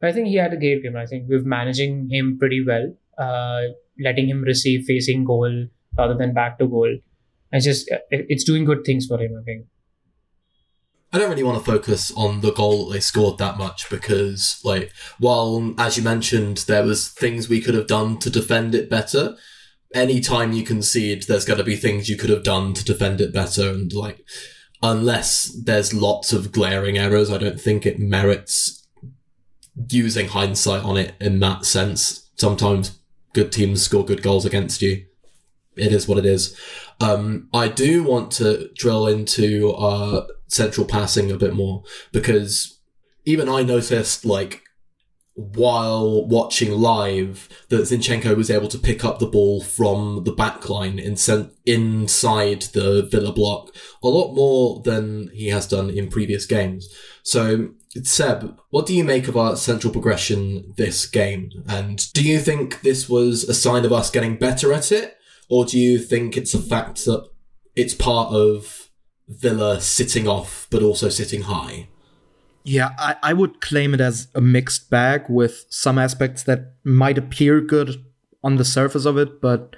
But 0.00 0.10
I 0.10 0.12
think 0.12 0.28
he 0.28 0.36
had 0.36 0.52
a 0.52 0.56
great 0.56 0.82
game. 0.82 0.96
I 0.96 1.06
think 1.06 1.26
we're 1.28 1.42
managing 1.42 2.08
him 2.10 2.38
pretty 2.38 2.64
well, 2.64 2.94
uh, 3.18 3.72
letting 3.98 4.28
him 4.28 4.42
receive 4.42 4.84
facing 4.84 5.24
goal 5.24 5.68
rather 5.96 6.14
than 6.14 6.34
back 6.34 6.58
to 6.58 6.66
goal. 6.66 6.98
It's 7.52 7.64
just 7.64 7.90
it's 8.10 8.44
doing 8.44 8.64
good 8.64 8.84
things 8.84 9.06
for 9.06 9.18
him. 9.20 9.36
I 9.40 9.44
think. 9.44 9.66
I 11.12 11.18
don't 11.18 11.30
really 11.30 11.44
want 11.44 11.58
to 11.58 11.64
focus 11.64 12.12
on 12.14 12.40
the 12.40 12.52
goal 12.52 12.86
that 12.86 12.94
they 12.94 13.00
scored 13.00 13.38
that 13.38 13.56
much 13.56 13.88
because, 13.88 14.60
like, 14.64 14.92
while 15.18 15.74
as 15.78 15.96
you 15.96 16.02
mentioned, 16.02 16.58
there 16.66 16.84
was 16.84 17.08
things 17.08 17.48
we 17.48 17.60
could 17.60 17.74
have 17.74 17.86
done 17.86 18.18
to 18.18 18.28
defend 18.28 18.74
it 18.74 18.90
better. 18.90 19.36
Anytime 19.94 20.52
you 20.52 20.64
concede, 20.64 21.22
there's 21.22 21.44
going 21.44 21.58
to 21.58 21.64
be 21.64 21.76
things 21.76 22.08
you 22.08 22.18
could 22.18 22.28
have 22.28 22.42
done 22.42 22.74
to 22.74 22.84
defend 22.84 23.20
it 23.20 23.32
better, 23.32 23.70
and 23.70 23.92
like, 23.92 24.26
unless 24.82 25.44
there's 25.64 25.94
lots 25.94 26.32
of 26.34 26.52
glaring 26.52 26.98
errors, 26.98 27.30
I 27.30 27.38
don't 27.38 27.60
think 27.60 27.86
it 27.86 27.98
merits 27.98 28.85
using 29.90 30.28
hindsight 30.28 30.82
on 30.82 30.96
it 30.96 31.14
in 31.20 31.40
that 31.40 31.64
sense. 31.64 32.30
Sometimes 32.36 32.98
good 33.32 33.52
teams 33.52 33.82
score 33.82 34.04
good 34.04 34.22
goals 34.22 34.44
against 34.44 34.82
you. 34.82 35.06
It 35.76 35.92
is 35.92 36.08
what 36.08 36.18
it 36.18 36.26
is. 36.26 36.58
Um, 37.00 37.48
I 37.52 37.68
do 37.68 38.02
want 38.02 38.30
to 38.32 38.70
drill 38.74 39.06
into 39.06 39.72
uh, 39.72 40.26
central 40.48 40.86
passing 40.86 41.30
a 41.30 41.36
bit 41.36 41.54
more 41.54 41.82
because 42.12 42.78
even 43.24 43.48
I 43.48 43.62
noticed 43.62 44.24
like 44.24 44.62
while 45.34 46.26
watching 46.26 46.72
live 46.72 47.46
that 47.68 47.82
Zinchenko 47.82 48.34
was 48.34 48.50
able 48.50 48.68
to 48.68 48.78
pick 48.78 49.04
up 49.04 49.18
the 49.18 49.26
ball 49.26 49.60
from 49.60 50.24
the 50.24 50.32
back 50.32 50.70
line 50.70 50.98
in 50.98 51.16
inside 51.66 52.62
the 52.72 53.06
Villa 53.10 53.32
block 53.32 53.74
a 54.02 54.08
lot 54.08 54.32
more 54.32 54.80
than 54.82 55.28
he 55.34 55.48
has 55.48 55.66
done 55.66 55.90
in 55.90 56.08
previous 56.08 56.46
games. 56.46 56.88
So, 57.26 57.70
Seb, 58.04 58.56
what 58.70 58.86
do 58.86 58.94
you 58.94 59.02
make 59.02 59.26
of 59.26 59.36
our 59.36 59.56
central 59.56 59.92
progression 59.92 60.72
this 60.76 61.06
game? 61.06 61.50
And 61.68 62.12
do 62.12 62.22
you 62.22 62.38
think 62.38 62.82
this 62.82 63.08
was 63.08 63.42
a 63.42 63.52
sign 63.52 63.84
of 63.84 63.92
us 63.92 64.12
getting 64.12 64.36
better 64.36 64.72
at 64.72 64.92
it? 64.92 65.18
Or 65.50 65.64
do 65.64 65.76
you 65.76 65.98
think 65.98 66.36
it's 66.36 66.54
a 66.54 66.60
fact 66.60 67.04
that 67.06 67.28
it's 67.74 67.94
part 67.94 68.32
of 68.32 68.90
Villa 69.26 69.80
sitting 69.80 70.28
off, 70.28 70.68
but 70.70 70.84
also 70.84 71.08
sitting 71.08 71.42
high? 71.42 71.88
Yeah, 72.62 72.90
I, 72.96 73.16
I 73.20 73.32
would 73.32 73.60
claim 73.60 73.92
it 73.92 74.00
as 74.00 74.28
a 74.36 74.40
mixed 74.40 74.88
bag 74.88 75.24
with 75.28 75.66
some 75.68 75.98
aspects 75.98 76.44
that 76.44 76.74
might 76.84 77.18
appear 77.18 77.60
good 77.60 78.04
on 78.44 78.54
the 78.54 78.64
surface 78.64 79.04
of 79.04 79.18
it, 79.18 79.40
but 79.40 79.74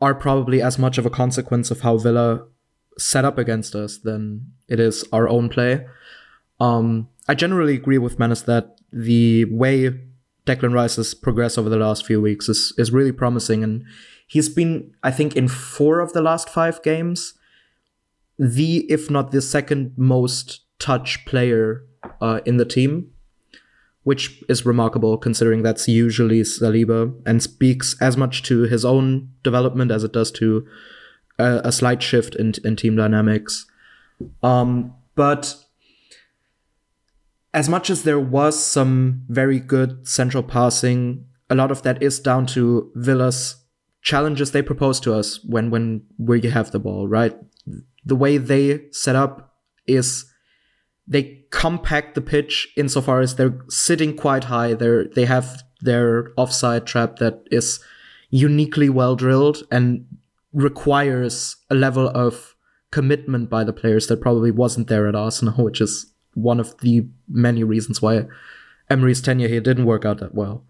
are 0.00 0.16
probably 0.16 0.60
as 0.60 0.80
much 0.80 0.98
of 0.98 1.06
a 1.06 1.10
consequence 1.10 1.70
of 1.70 1.82
how 1.82 1.96
Villa 1.96 2.44
set 2.98 3.24
up 3.24 3.38
against 3.38 3.76
us 3.76 3.98
than 3.98 4.50
it 4.66 4.80
is 4.80 5.04
our 5.12 5.28
own 5.28 5.48
play. 5.48 5.86
Um, 6.60 7.08
I 7.28 7.34
generally 7.34 7.74
agree 7.74 7.98
with 7.98 8.18
Manas 8.18 8.42
that 8.44 8.78
the 8.92 9.44
way 9.46 9.90
Declan 10.46 10.72
Rice 10.72 10.96
has 10.96 11.14
progressed 11.14 11.58
over 11.58 11.68
the 11.68 11.76
last 11.76 12.06
few 12.06 12.20
weeks 12.20 12.48
is, 12.48 12.72
is 12.78 12.90
really 12.90 13.12
promising, 13.12 13.62
and 13.62 13.84
he's 14.26 14.48
been, 14.48 14.94
I 15.02 15.10
think, 15.10 15.36
in 15.36 15.48
four 15.48 16.00
of 16.00 16.12
the 16.12 16.22
last 16.22 16.48
five 16.48 16.82
games, 16.82 17.34
the, 18.38 18.86
if 18.90 19.10
not 19.10 19.30
the 19.30 19.42
second 19.42 19.92
most 19.96 20.60
touch 20.78 21.24
player 21.26 21.84
uh, 22.20 22.40
in 22.46 22.56
the 22.56 22.64
team, 22.64 23.10
which 24.04 24.42
is 24.48 24.64
remarkable 24.64 25.18
considering 25.18 25.62
that's 25.62 25.86
usually 25.86 26.40
Saliba 26.40 27.14
and 27.26 27.42
speaks 27.42 27.94
as 28.00 28.16
much 28.16 28.42
to 28.44 28.62
his 28.62 28.84
own 28.84 29.30
development 29.42 29.90
as 29.90 30.02
it 30.02 30.12
does 30.12 30.30
to 30.32 30.66
a, 31.38 31.60
a 31.64 31.72
slight 31.72 32.02
shift 32.02 32.34
in, 32.34 32.54
in 32.64 32.74
team 32.76 32.96
dynamics. 32.96 33.66
Um, 34.42 34.94
but 35.14 35.56
as 37.54 37.68
much 37.68 37.90
as 37.90 38.02
there 38.02 38.20
was 38.20 38.62
some 38.62 39.22
very 39.28 39.58
good 39.58 40.06
central 40.06 40.42
passing, 40.42 41.24
a 41.48 41.54
lot 41.54 41.70
of 41.70 41.82
that 41.82 42.02
is 42.02 42.20
down 42.20 42.46
to 42.46 42.90
Villa's 42.94 43.56
challenges 44.02 44.52
they 44.52 44.62
propose 44.62 45.00
to 45.00 45.14
us 45.14 45.42
when 45.44 45.70
when 45.70 46.02
we 46.18 46.40
have 46.42 46.70
the 46.70 46.78
ball, 46.78 47.08
right? 47.08 47.36
The 48.04 48.16
way 48.16 48.38
they 48.38 48.86
set 48.90 49.16
up 49.16 49.54
is 49.86 50.26
they 51.06 51.44
compact 51.50 52.14
the 52.14 52.20
pitch 52.20 52.68
insofar 52.76 53.20
as 53.20 53.36
they're 53.36 53.58
sitting 53.68 54.16
quite 54.16 54.44
high. 54.44 54.74
They're 54.74 55.04
they 55.04 55.24
have 55.24 55.62
their 55.80 56.32
offside 56.36 56.86
trap 56.86 57.16
that 57.16 57.42
is 57.50 57.80
uniquely 58.30 58.88
well 58.90 59.16
drilled 59.16 59.62
and 59.70 60.04
requires 60.52 61.56
a 61.70 61.74
level 61.74 62.08
of 62.08 62.54
commitment 62.90 63.48
by 63.48 63.64
the 63.64 63.72
players 63.72 64.06
that 64.06 64.20
probably 64.20 64.50
wasn't 64.50 64.88
there 64.88 65.08
at 65.08 65.14
Arsenal, 65.14 65.54
which 65.64 65.80
is 65.80 66.12
one 66.38 66.60
of 66.60 66.78
the 66.78 67.06
many 67.28 67.64
reasons 67.64 68.00
why 68.00 68.26
Emery's 68.88 69.20
tenure 69.20 69.48
here 69.48 69.60
didn't 69.60 69.86
work 69.86 70.04
out 70.04 70.18
that 70.18 70.34
well. 70.34 70.64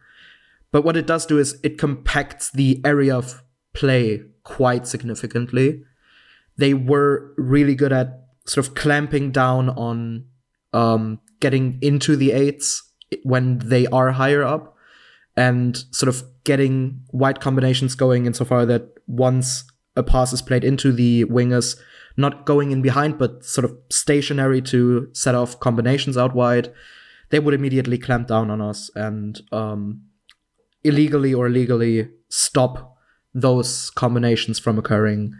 But 0.71 0.85
what 0.85 0.97
it 0.97 1.07
does 1.07 1.27
do 1.27 1.39
is 1.39 1.59
it 1.63 1.79
compacts 1.79 2.51
the 2.51 2.81
area 2.85 3.17
of 3.17 3.43
play 3.75 4.23
quite 4.43 4.87
significantly. 4.87 5.83
They 6.57 6.75
were 6.75 7.33
really 7.37 7.75
good 7.75 7.93
at 7.93 8.25
sort 8.47 8.67
of 8.67 8.75
clamping 8.75 9.31
down 9.31 9.71
on 9.71 10.27
um, 10.73 11.21
getting 11.41 11.79
into 11.81 12.17
the 12.17 12.33
eights 12.33 12.83
when 13.23 13.59
they 13.59 13.87
are 13.87 14.13
higher 14.13 14.43
up 14.43 14.75
and 15.37 15.85
sort 15.93 16.09
of 16.09 16.25
getting 16.45 17.03
wide 17.13 17.41
combinations 17.41 17.95
going 17.95 18.27
insofar 18.27 18.67
that 18.67 18.89
once 19.07 19.65
a 19.97 20.03
pass 20.03 20.33
is 20.33 20.43
played 20.43 20.65
into 20.65 20.93
the 20.93 21.25
wingers, 21.27 21.79
not 22.19 22.45
going 22.45 22.73
in 22.73 22.83
behind, 22.83 23.17
but 23.17 23.45
sort 23.45 23.65
of 23.65 23.77
stationary 23.91 24.61
to 24.61 25.09
set 25.13 25.35
off 25.37 25.61
combinations 25.61 26.19
out 26.19 26.35
wide, 26.35 26.73
they 27.31 27.39
would 27.39 27.55
immediately 27.55 27.97
clamp 27.97 28.27
down 28.27 28.51
on 28.51 28.61
us 28.61 28.91
and 28.97 29.41
um, 29.53 30.03
illegally 30.83 31.33
or 31.33 31.49
legally 31.49 32.09
stop 32.29 32.97
those 33.33 33.91
combinations 33.91 34.59
from 34.59 34.79
occurring. 34.79 35.33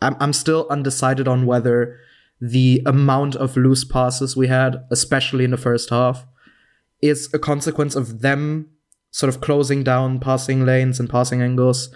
I'm, 0.00 0.16
I'm 0.18 0.32
still 0.32 0.66
undecided 0.68 1.28
on 1.28 1.46
whether 1.46 2.00
the 2.40 2.82
amount 2.84 3.36
of 3.36 3.56
loose 3.56 3.84
passes 3.84 4.36
we 4.36 4.48
had, 4.48 4.84
especially 4.90 5.44
in 5.44 5.52
the 5.52 5.56
first 5.56 5.90
half, 5.90 6.26
is 7.00 7.32
a 7.32 7.38
consequence 7.38 7.94
of 7.94 8.22
them 8.22 8.68
sort 9.12 9.32
of 9.32 9.40
closing 9.40 9.84
down 9.84 10.18
passing 10.18 10.64
lanes 10.64 10.98
and 10.98 11.08
passing 11.08 11.42
angles 11.42 11.94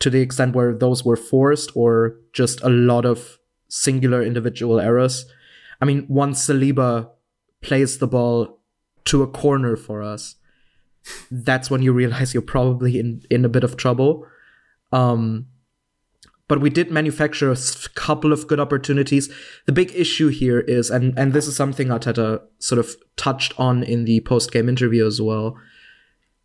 to 0.00 0.10
the 0.10 0.20
extent 0.20 0.56
where 0.56 0.74
those 0.74 1.04
were 1.04 1.16
forced 1.16 1.70
or 1.76 2.16
just 2.32 2.60
a 2.62 2.68
lot 2.68 3.04
of 3.04 3.38
singular 3.74 4.22
individual 4.22 4.78
errors. 4.78 5.26
I 5.80 5.84
mean, 5.84 6.06
once 6.08 6.46
Saliba 6.46 7.10
plays 7.60 7.98
the 7.98 8.06
ball 8.06 8.60
to 9.06 9.22
a 9.22 9.26
corner 9.26 9.76
for 9.76 10.00
us, 10.00 10.36
that's 11.30 11.70
when 11.70 11.82
you 11.82 11.92
realize 11.92 12.32
you're 12.32 12.42
probably 12.42 12.98
in 12.98 13.22
in 13.30 13.44
a 13.44 13.48
bit 13.48 13.64
of 13.64 13.76
trouble. 13.76 14.26
Um, 14.92 15.46
but 16.46 16.60
we 16.60 16.70
did 16.70 16.90
manufacture 16.90 17.50
a 17.50 17.56
couple 17.94 18.32
of 18.32 18.46
good 18.46 18.60
opportunities. 18.60 19.32
The 19.66 19.72
big 19.72 19.92
issue 19.94 20.28
here 20.28 20.60
is, 20.60 20.90
and 20.90 21.18
and 21.18 21.32
this 21.32 21.48
is 21.48 21.56
something 21.56 21.88
Arteta 21.88 22.42
sort 22.58 22.78
of 22.78 22.94
touched 23.16 23.58
on 23.58 23.82
in 23.82 24.04
the 24.04 24.20
post 24.20 24.52
game 24.52 24.68
interview 24.68 25.06
as 25.06 25.20
well. 25.20 25.56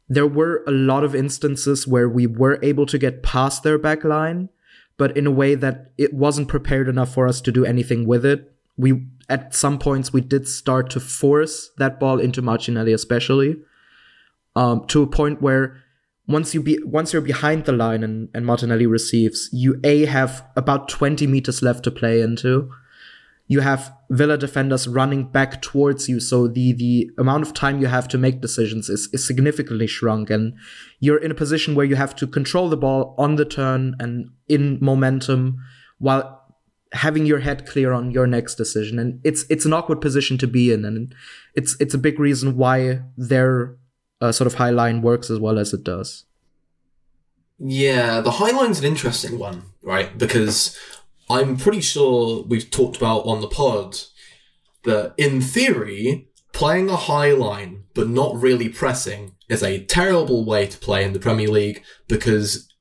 There 0.07 0.27
were 0.27 0.63
a 0.65 0.71
lot 0.71 1.03
of 1.03 1.13
instances 1.13 1.88
where 1.88 2.09
we 2.09 2.25
were 2.25 2.57
able 2.63 2.88
to 2.88 2.98
get 2.98 3.21
past 3.21 3.62
their 3.62 3.77
back 3.77 4.03
line, 4.03 4.50
but 4.99 5.15
in 5.17 5.25
a 5.25 5.31
way 5.31 5.55
that 5.55 5.91
it 5.97 6.13
wasn't 6.13 6.49
prepared 6.49 6.89
enough 6.89 7.11
for 7.13 7.27
us 7.27 7.39
to 7.41 7.51
do 7.51 7.65
anything 7.65 8.05
with 8.05 8.25
it. 8.25 8.53
We 8.77 9.07
at 9.29 9.55
some 9.55 9.79
points 9.79 10.11
we 10.11 10.21
did 10.21 10.47
start 10.47 10.89
to 10.91 10.99
force 10.99 11.71
that 11.77 11.99
ball 11.99 12.19
into 12.19 12.41
Martinelli, 12.41 12.91
especially 12.91 13.55
um, 14.55 14.85
to 14.87 15.01
a 15.01 15.07
point 15.07 15.41
where 15.41 15.77
once 16.27 16.53
you 16.53 16.61
be 16.61 16.77
once 16.83 17.13
you're 17.13 17.21
behind 17.21 17.63
the 17.63 17.71
line 17.71 18.03
and, 18.03 18.27
and 18.33 18.45
Martinelli 18.45 18.85
receives, 18.85 19.49
you 19.53 19.79
a 19.83 20.05
have 20.05 20.45
about 20.57 20.89
20 20.89 21.25
meters 21.27 21.63
left 21.63 21.83
to 21.85 21.91
play 21.91 22.21
into. 22.21 22.69
You 23.49 23.61
have 23.61 23.91
Villa 24.11 24.37
defenders 24.37 24.87
running 24.87 25.25
back 25.29 25.61
towards 25.61 26.07
you, 26.07 26.19
so 26.19 26.47
the 26.47 26.71
the 26.71 27.09
amount 27.17 27.43
of 27.43 27.53
time 27.53 27.81
you 27.81 27.87
have 27.87 28.07
to 28.09 28.17
make 28.17 28.41
decisions 28.41 28.89
is, 28.89 29.09
is 29.11 29.25
significantly 29.25 29.87
shrunk, 29.87 30.29
and 30.29 30.53
you're 30.99 31.17
in 31.17 31.31
a 31.31 31.35
position 31.35 31.73
where 31.75 31.85
you 31.85 31.95
have 31.95 32.15
to 32.17 32.27
control 32.27 32.69
the 32.69 32.77
ball 32.77 33.15
on 33.17 33.35
the 33.35 33.45
turn 33.45 33.95
and 33.99 34.29
in 34.47 34.77
momentum 34.79 35.57
while 35.97 36.39
having 36.91 37.25
your 37.25 37.39
head 37.39 37.67
clear 37.67 37.91
on 37.91 38.11
your 38.11 38.27
next 38.27 38.55
decision. 38.55 38.99
And 38.99 39.19
it's 39.23 39.45
it's 39.49 39.65
an 39.65 39.73
awkward 39.73 39.99
position 39.99 40.37
to 40.37 40.47
be 40.47 40.71
in, 40.71 40.85
and 40.85 41.13
it's 41.55 41.75
it's 41.79 41.95
a 41.95 41.99
big 42.07 42.19
reason 42.19 42.55
why 42.55 43.01
their 43.17 43.75
uh, 44.21 44.31
sort 44.31 44.45
of 44.45 44.55
high 44.55 44.69
line 44.69 45.01
works 45.01 45.29
as 45.31 45.39
well 45.39 45.57
as 45.57 45.73
it 45.73 45.83
does. 45.83 46.25
Yeah, 47.59 48.21
the 48.21 48.31
high 48.31 48.51
line's 48.51 48.79
an 48.79 48.85
interesting 48.85 49.37
one, 49.37 49.63
right? 49.81 50.17
Because 50.17 50.77
I'm 51.29 51.57
pretty 51.57 51.81
sure 51.81 52.43
we've 52.43 52.71
talked 52.71 52.98
about 52.98 53.25
on 53.25 53.41
the 53.41 53.48
pod 53.48 53.98
that 54.83 55.13
in 55.17 55.41
theory, 55.41 56.29
playing 56.53 56.89
a 56.89 56.95
high 56.95 57.31
line 57.31 57.83
but 57.93 58.09
not 58.09 58.36
really 58.41 58.69
pressing 58.69 59.36
is 59.50 59.63
a 59.63 59.83
terrible 59.86 60.45
way 60.45 60.65
to 60.67 60.77
play 60.77 61.03
in 61.03 61.13
the 61.13 61.19
Premier 61.19 61.48
League 61.50 61.83
because 62.07 62.74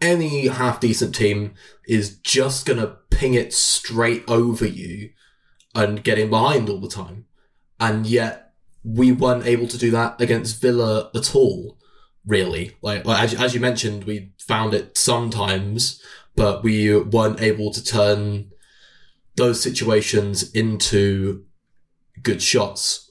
any 0.00 0.48
half 0.48 0.80
decent 0.80 1.14
team 1.14 1.54
is 1.86 2.16
just 2.18 2.66
gonna 2.66 2.96
ping 3.10 3.34
it 3.34 3.52
straight 3.52 4.24
over 4.28 4.66
you 4.66 5.10
and 5.74 6.04
get 6.04 6.18
in 6.18 6.30
behind 6.30 6.68
all 6.68 6.80
the 6.80 6.88
time. 6.88 7.26
And 7.78 8.06
yet 8.06 8.52
we 8.84 9.12
weren't 9.12 9.46
able 9.46 9.68
to 9.68 9.78
do 9.78 9.90
that 9.92 10.20
against 10.20 10.60
Villa 10.60 11.10
at 11.14 11.34
all, 11.34 11.78
really. 12.26 12.76
Like, 12.82 13.06
as, 13.06 13.34
as 13.34 13.54
you 13.54 13.60
mentioned, 13.60 14.04
we 14.04 14.32
found 14.38 14.74
it 14.74 14.96
sometimes, 14.98 16.02
but 16.36 16.62
we 16.62 16.96
weren't 16.96 17.40
able 17.40 17.70
to 17.72 17.84
turn 17.84 18.50
those 19.36 19.62
situations 19.62 20.50
into 20.52 21.44
good 22.22 22.42
shots. 22.42 23.10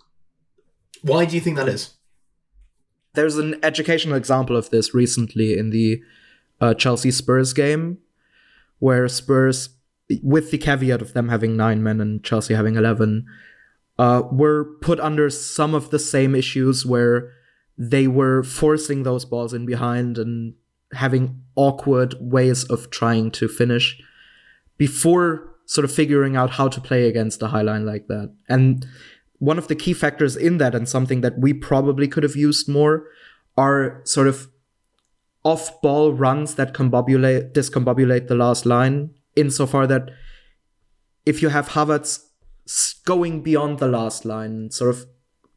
Why 1.01 1.25
do 1.25 1.35
you 1.35 1.41
think 1.41 1.57
that 1.57 1.67
is? 1.67 1.95
There's 3.13 3.37
an 3.37 3.59
educational 3.63 4.15
example 4.15 4.55
of 4.55 4.69
this 4.69 4.93
recently 4.93 5.57
in 5.57 5.71
the 5.71 6.01
uh, 6.59 6.73
Chelsea 6.73 7.11
Spurs 7.11 7.53
game, 7.53 7.97
where 8.79 9.07
Spurs, 9.07 9.69
with 10.21 10.51
the 10.51 10.57
caveat 10.57 11.01
of 11.01 11.13
them 11.13 11.29
having 11.29 11.57
nine 11.57 11.83
men 11.83 11.99
and 11.99 12.23
Chelsea 12.23 12.53
having 12.53 12.75
11, 12.75 13.25
uh, 13.97 14.23
were 14.31 14.77
put 14.81 14.99
under 14.99 15.29
some 15.29 15.73
of 15.73 15.89
the 15.89 15.99
same 15.99 16.35
issues 16.35 16.85
where 16.85 17.33
they 17.77 18.07
were 18.07 18.43
forcing 18.43 19.03
those 19.03 19.25
balls 19.25 19.53
in 19.53 19.65
behind 19.65 20.17
and 20.17 20.53
having 20.93 21.41
awkward 21.55 22.15
ways 22.19 22.63
of 22.65 22.89
trying 22.89 23.31
to 23.31 23.47
finish 23.47 24.01
before 24.77 25.55
sort 25.65 25.85
of 25.85 25.91
figuring 25.91 26.35
out 26.35 26.51
how 26.51 26.67
to 26.67 26.81
play 26.81 27.07
against 27.07 27.41
a 27.41 27.47
high 27.47 27.61
line 27.61 27.85
like 27.85 28.07
that. 28.07 28.33
And 28.49 28.85
one 29.39 29.57
of 29.57 29.67
the 29.67 29.75
key 29.75 29.93
factors 29.93 30.35
in 30.35 30.57
that, 30.57 30.75
and 30.75 30.87
something 30.87 31.21
that 31.21 31.39
we 31.39 31.53
probably 31.53 32.07
could 32.07 32.23
have 32.23 32.35
used 32.35 32.67
more, 32.67 33.07
are 33.57 34.01
sort 34.03 34.27
of 34.27 34.49
off 35.43 35.81
ball 35.81 36.13
runs 36.13 36.55
that 36.55 36.73
combobulate, 36.73 37.53
discombobulate 37.53 38.27
the 38.27 38.35
last 38.35 38.65
line, 38.65 39.11
insofar 39.35 39.87
that 39.87 40.11
if 41.25 41.41
you 41.41 41.49
have 41.49 41.69
Havertz 41.69 42.19
going 43.05 43.41
beyond 43.41 43.79
the 43.79 43.87
last 43.87 44.25
line, 44.25 44.71
sort 44.71 44.89
of 44.89 45.05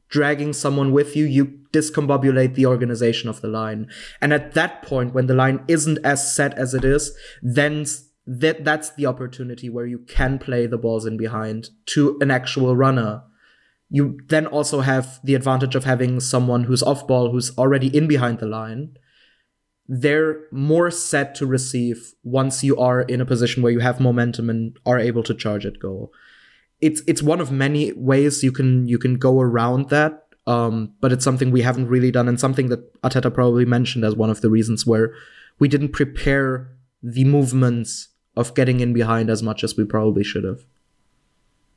dragging 0.08 0.52
someone 0.52 0.92
with 0.92 1.16
you, 1.16 1.24
you 1.24 1.58
discombobulate 1.72 2.54
the 2.54 2.66
organization 2.66 3.28
of 3.28 3.40
the 3.40 3.48
line. 3.48 3.88
And 4.20 4.32
at 4.32 4.54
that 4.54 4.82
point, 4.82 5.12
when 5.12 5.26
the 5.26 5.34
line 5.34 5.64
isn't 5.68 5.98
as 6.04 6.34
set 6.34 6.54
as 6.54 6.72
it 6.74 6.84
is, 6.84 7.16
then 7.42 7.86
that 8.26 8.64
that's 8.64 8.90
the 8.90 9.06
opportunity 9.06 9.68
where 9.68 9.86
you 9.86 9.98
can 9.98 10.38
play 10.38 10.66
the 10.66 10.78
balls 10.78 11.04
in 11.04 11.16
behind 11.16 11.70
to 11.86 12.16
an 12.20 12.30
actual 12.30 12.76
runner. 12.76 13.22
You 13.90 14.18
then 14.28 14.46
also 14.46 14.80
have 14.80 15.20
the 15.22 15.34
advantage 15.34 15.74
of 15.74 15.84
having 15.84 16.20
someone 16.20 16.64
who's 16.64 16.82
off 16.82 17.06
ball, 17.06 17.30
who's 17.30 17.56
already 17.58 17.94
in 17.94 18.06
behind 18.06 18.38
the 18.38 18.46
line. 18.46 18.96
They're 19.86 20.40
more 20.50 20.90
set 20.90 21.34
to 21.36 21.46
receive 21.46 22.14
once 22.22 22.64
you 22.64 22.78
are 22.78 23.02
in 23.02 23.20
a 23.20 23.26
position 23.26 23.62
where 23.62 23.72
you 23.72 23.80
have 23.80 24.00
momentum 24.00 24.48
and 24.48 24.78
are 24.86 24.98
able 24.98 25.22
to 25.24 25.34
charge 25.34 25.66
at 25.66 25.78
goal 25.78 26.10
it's 26.84 27.00
it's 27.06 27.22
one 27.22 27.40
of 27.40 27.50
many 27.50 27.92
ways 27.94 28.44
you 28.44 28.52
can 28.52 28.86
you 28.86 28.98
can 28.98 29.14
go 29.16 29.40
around 29.40 29.88
that. 29.88 30.20
Um, 30.46 30.92
but 31.00 31.10
it's 31.10 31.24
something 31.24 31.50
we 31.50 31.62
haven't 31.62 31.88
really 31.88 32.10
done, 32.10 32.28
and 32.28 32.38
something 32.38 32.68
that 32.68 32.82
Arteta 33.02 33.32
probably 33.32 33.64
mentioned 33.64 34.04
as 34.04 34.14
one 34.14 34.28
of 34.28 34.42
the 34.42 34.50
reasons 34.50 34.86
where 34.86 35.14
we 35.58 35.68
didn't 35.68 35.92
prepare 35.92 36.68
the 37.02 37.24
movements 37.24 38.08
of 38.36 38.54
getting 38.54 38.80
in 38.80 38.92
behind 38.92 39.30
as 39.30 39.42
much 39.42 39.64
as 39.64 39.76
we 39.78 39.84
probably 39.86 40.22
should 40.22 40.44
have. 40.44 40.60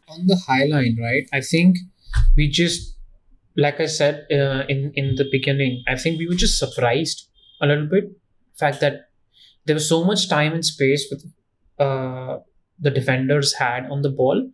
On 0.10 0.28
the 0.28 0.36
high 0.36 0.66
line, 0.66 0.98
right? 1.00 1.24
I 1.32 1.40
think 1.40 1.78
we 2.36 2.50
just, 2.50 2.98
like 3.56 3.80
I 3.80 3.86
said 3.86 4.28
uh, 4.30 4.64
in 4.68 4.92
in 4.96 5.16
the 5.16 5.28
beginning, 5.32 5.84
I 5.88 5.96
think 5.96 6.20
we 6.20 6.28
were 6.28 6.42
just 6.44 6.60
surprised 6.60 7.30
a 7.62 7.68
little 7.68 7.88
bit. 7.88 8.12
Fact 8.60 8.82
that 8.82 9.10
there 9.66 9.76
was 9.76 9.88
so 9.88 10.04
much 10.04 10.28
time 10.28 10.54
and 10.54 10.66
space 10.66 11.08
with 11.10 11.24
uh, 11.80 12.40
the 12.80 12.92
defenders 12.92 13.54
had 13.54 13.86
on 13.90 14.02
the 14.02 14.10
ball 14.10 14.52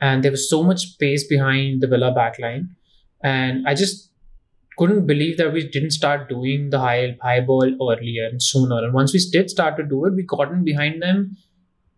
and 0.00 0.22
there 0.22 0.30
was 0.30 0.48
so 0.48 0.62
much 0.62 0.86
space 0.92 1.26
behind 1.26 1.80
the 1.80 1.86
Villa 1.86 2.14
backline, 2.14 2.68
and 3.22 3.66
I 3.66 3.74
just 3.74 4.10
couldn't 4.76 5.06
believe 5.06 5.36
that 5.38 5.52
we 5.52 5.68
didn't 5.68 5.90
start 5.90 6.28
doing 6.28 6.70
the 6.70 6.78
high 6.78 7.16
high 7.22 7.40
ball 7.40 7.64
earlier 7.64 8.26
and 8.26 8.42
sooner. 8.42 8.78
And 8.78 8.92
once 8.92 9.12
we 9.12 9.20
did 9.32 9.50
start 9.50 9.76
to 9.76 9.82
do 9.84 10.04
it, 10.06 10.14
we 10.14 10.22
got 10.22 10.52
in 10.52 10.64
behind 10.64 11.02
them. 11.02 11.36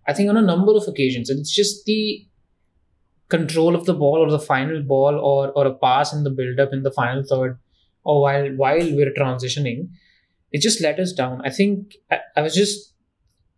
I 0.09 0.15
think 0.15 0.31
on 0.31 0.37
a 0.37 0.43
number 0.43 0.75
of 0.75 0.89
occasions, 0.89 1.31
and 1.31 1.39
it's 1.39 1.55
just 1.55 1.85
the 1.85 2.27
control 3.31 3.75
of 3.75 3.87
the 3.87 3.95
ball 3.95 4.19
or 4.19 4.31
the 4.31 4.45
final 4.47 4.83
ball 4.83 5.19
or 5.31 5.51
or 5.53 5.67
a 5.67 5.75
pass 5.75 6.13
in 6.13 6.25
the 6.25 6.31
build 6.31 6.61
up 6.61 6.73
in 6.73 6.83
the 6.83 6.91
final 6.91 7.23
third 7.23 7.59
or 8.05 8.21
while 8.23 8.49
while 8.63 8.93
we're 8.99 9.15
transitioning 9.19 9.89
it 10.53 10.61
just 10.61 10.81
let 10.81 10.99
us 10.99 11.13
down 11.13 11.41
i 11.45 11.51
think 11.51 11.95
I, 12.11 12.19
I 12.37 12.43
was 12.43 12.55
just 12.55 12.93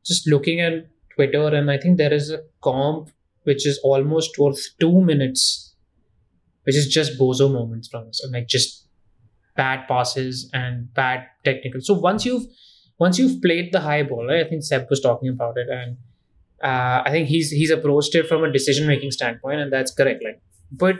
just 0.04 0.28
looking 0.28 0.60
at 0.60 0.86
twitter 1.14 1.46
and 1.48 1.70
i 1.70 1.78
think 1.78 1.96
there 1.96 2.12
is 2.12 2.30
a 2.30 2.40
comp 2.60 3.10
which 3.44 3.66
is 3.66 3.78
almost 3.82 4.38
worth 4.38 4.60
two 4.80 5.00
minutes, 5.00 5.74
which 6.64 6.76
is 6.76 6.88
just 6.88 7.18
bozo 7.18 7.52
moments 7.52 7.88
from 7.88 8.08
us, 8.08 8.26
like 8.32 8.48
just 8.48 8.86
bad 9.56 9.86
passes 9.88 10.50
and 10.52 10.92
bad 10.94 11.26
technical. 11.44 11.80
So 11.80 11.94
once 11.94 12.24
you've 12.24 12.44
once 12.98 13.18
you've 13.18 13.42
played 13.42 13.72
the 13.72 13.80
high 13.80 14.02
ball, 14.02 14.26
right? 14.26 14.46
I 14.46 14.48
think 14.48 14.62
Seb 14.62 14.86
was 14.88 15.00
talking 15.00 15.28
about 15.28 15.56
it, 15.56 15.68
and 15.68 15.96
uh, 16.62 17.02
I 17.04 17.10
think 17.10 17.28
he's 17.28 17.50
he's 17.50 17.70
approached 17.70 18.14
it 18.14 18.28
from 18.28 18.44
a 18.44 18.52
decision 18.52 18.86
making 18.86 19.10
standpoint, 19.10 19.60
and 19.60 19.72
that's 19.72 19.92
correct. 19.92 20.22
Like, 20.24 20.40
but 20.70 20.96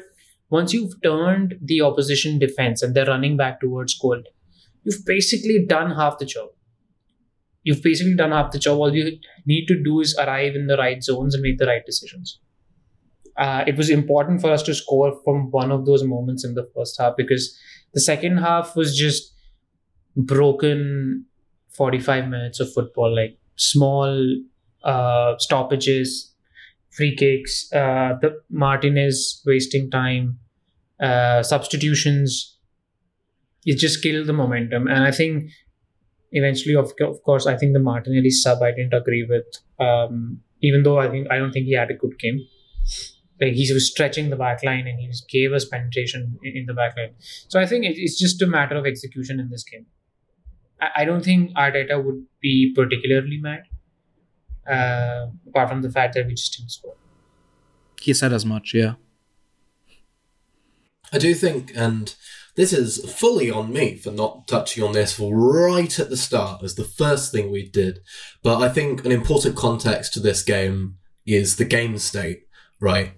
once 0.51 0.73
you've 0.73 1.01
turned 1.03 1.55
the 1.63 1.81
opposition 1.81 2.39
defense 2.39 2.83
and 2.83 2.95
they're 2.95 3.07
running 3.07 3.37
back 3.37 3.61
towards 3.61 3.99
goal, 3.99 4.23
you've 4.85 5.05
basically 5.07 5.65
done 5.67 5.93
half 5.93 6.19
the 6.19 6.27
job 6.27 6.51
you've 7.63 7.83
basically 7.83 8.15
done 8.15 8.33
half 8.33 8.51
the 8.51 8.59
job. 8.59 8.79
All 8.79 8.95
you 8.95 9.19
need 9.47 9.67
to 9.67 9.83
do 9.83 10.01
is 10.01 10.17
arrive 10.19 10.55
in 10.55 10.67
the 10.67 10.77
right 10.77 11.03
zones 11.03 11.35
and 11.35 11.43
make 11.43 11.59
the 11.59 11.67
right 11.67 11.85
decisions. 11.85 12.39
Uh, 13.37 13.65
it 13.67 13.77
was 13.77 13.89
important 13.89 14.41
for 14.41 14.51
us 14.51 14.63
to 14.65 14.75
score 14.75 15.19
from 15.25 15.51
one 15.51 15.71
of 15.71 15.87
those 15.87 16.05
moments 16.05 16.45
in 16.45 16.55
the 16.55 16.69
first 16.75 17.01
half 17.01 17.15
because 17.17 17.59
the 17.95 18.01
second 18.01 18.39
half 18.39 18.77
was 18.77 18.97
just 18.97 19.35
broken 20.17 21.25
45 21.71 22.29
minutes 22.29 22.61
of 22.61 22.73
football, 22.73 23.15
like 23.15 23.39
small 23.57 24.37
uh, 24.85 25.35
stoppages, 25.39 26.35
free 26.91 27.17
kicks, 27.17 27.73
uh, 27.73 28.15
the 28.21 28.41
Martinez 28.51 29.43
wasting 29.47 29.91
time, 29.91 30.39
uh, 31.01 31.43
substitutions. 31.43 32.59
It 33.65 33.79
just 33.79 34.03
killed 34.03 34.27
the 34.27 34.33
momentum. 34.33 34.89
And 34.89 35.05
I 35.05 35.11
think 35.11 35.51
eventually, 36.33 36.75
of, 36.75 36.93
of 37.01 37.23
course, 37.23 37.47
I 37.47 37.57
think 37.57 37.73
the 37.73 37.79
Martinelli 37.79 38.31
sub 38.31 38.63
I 38.63 38.73
didn't 38.73 38.95
agree 38.95 39.27
with. 39.29 39.47
Um, 39.79 40.41
even 40.61 40.83
though 40.83 40.99
I 40.99 41.09
think 41.09 41.29
I 41.31 41.39
don't 41.39 41.53
think 41.53 41.67
he 41.67 41.75
had 41.75 41.91
a 41.91 41.95
good 41.95 42.19
game. 42.19 42.41
Like 43.41 43.55
he 43.55 43.73
was 43.73 43.91
stretching 43.91 44.31
the 44.31 44.37
back 44.37 44.63
line 44.63 44.87
and 44.87 45.01
he 45.01 45.11
gave 45.29 45.53
us 45.53 45.65
penetration 45.65 46.39
in, 46.45 46.57
in 46.59 46.67
the 46.67 46.75
back 46.75 46.97
line. 46.97 47.15
So 47.49 47.61
I 47.61 47.67
think 47.67 47.85
it, 47.85 47.95
it's 47.97 48.19
just 48.19 48.41
a 48.41 48.47
matter 48.47 48.77
of 48.77 48.87
execution 48.87 49.41
in 49.41 49.51
this 49.51 49.65
game. 49.65 49.87
I, 50.81 51.03
I 51.03 51.05
don't 51.05 51.25
think 51.25 51.53
Arteta 51.57 52.03
would 52.05 52.25
be 52.41 52.73
particularly 52.75 53.41
mad. 53.41 53.63
Uh, 54.65 55.27
apart 55.49 55.69
from 55.69 55.83
the 55.83 55.91
fact 55.91 56.15
that 56.15 56.25
we 56.25 56.35
just 56.35 56.57
didn't 56.57 56.71
score. 56.71 56.95
He 58.01 58.15
said 58.15 58.33
as 58.33 58.47
much, 58.47 58.75
yeah. 58.75 58.95
I 61.13 61.19
do 61.19 61.35
think, 61.35 61.73
and 61.75 62.15
this 62.55 62.73
is 62.73 63.11
fully 63.11 63.51
on 63.51 63.73
me 63.73 63.97
for 63.97 64.11
not 64.11 64.47
touching 64.47 64.85
on 64.85 64.93
this 64.93 65.19
right 65.19 65.99
at 65.99 66.11
the 66.11 66.17
start 66.17 66.63
as 66.63 66.75
the 66.75 66.85
first 66.85 67.33
thing 67.33 67.51
we 67.51 67.69
did. 67.69 68.01
But 68.43 68.63
I 68.63 68.69
think 68.69 69.05
an 69.05 69.13
important 69.13 69.57
context 69.57 70.13
to 70.15 70.21
this 70.21 70.43
game 70.43 70.97
is 71.25 71.57
the 71.57 71.65
game 71.65 71.97
state, 71.99 72.47
right? 72.81 73.15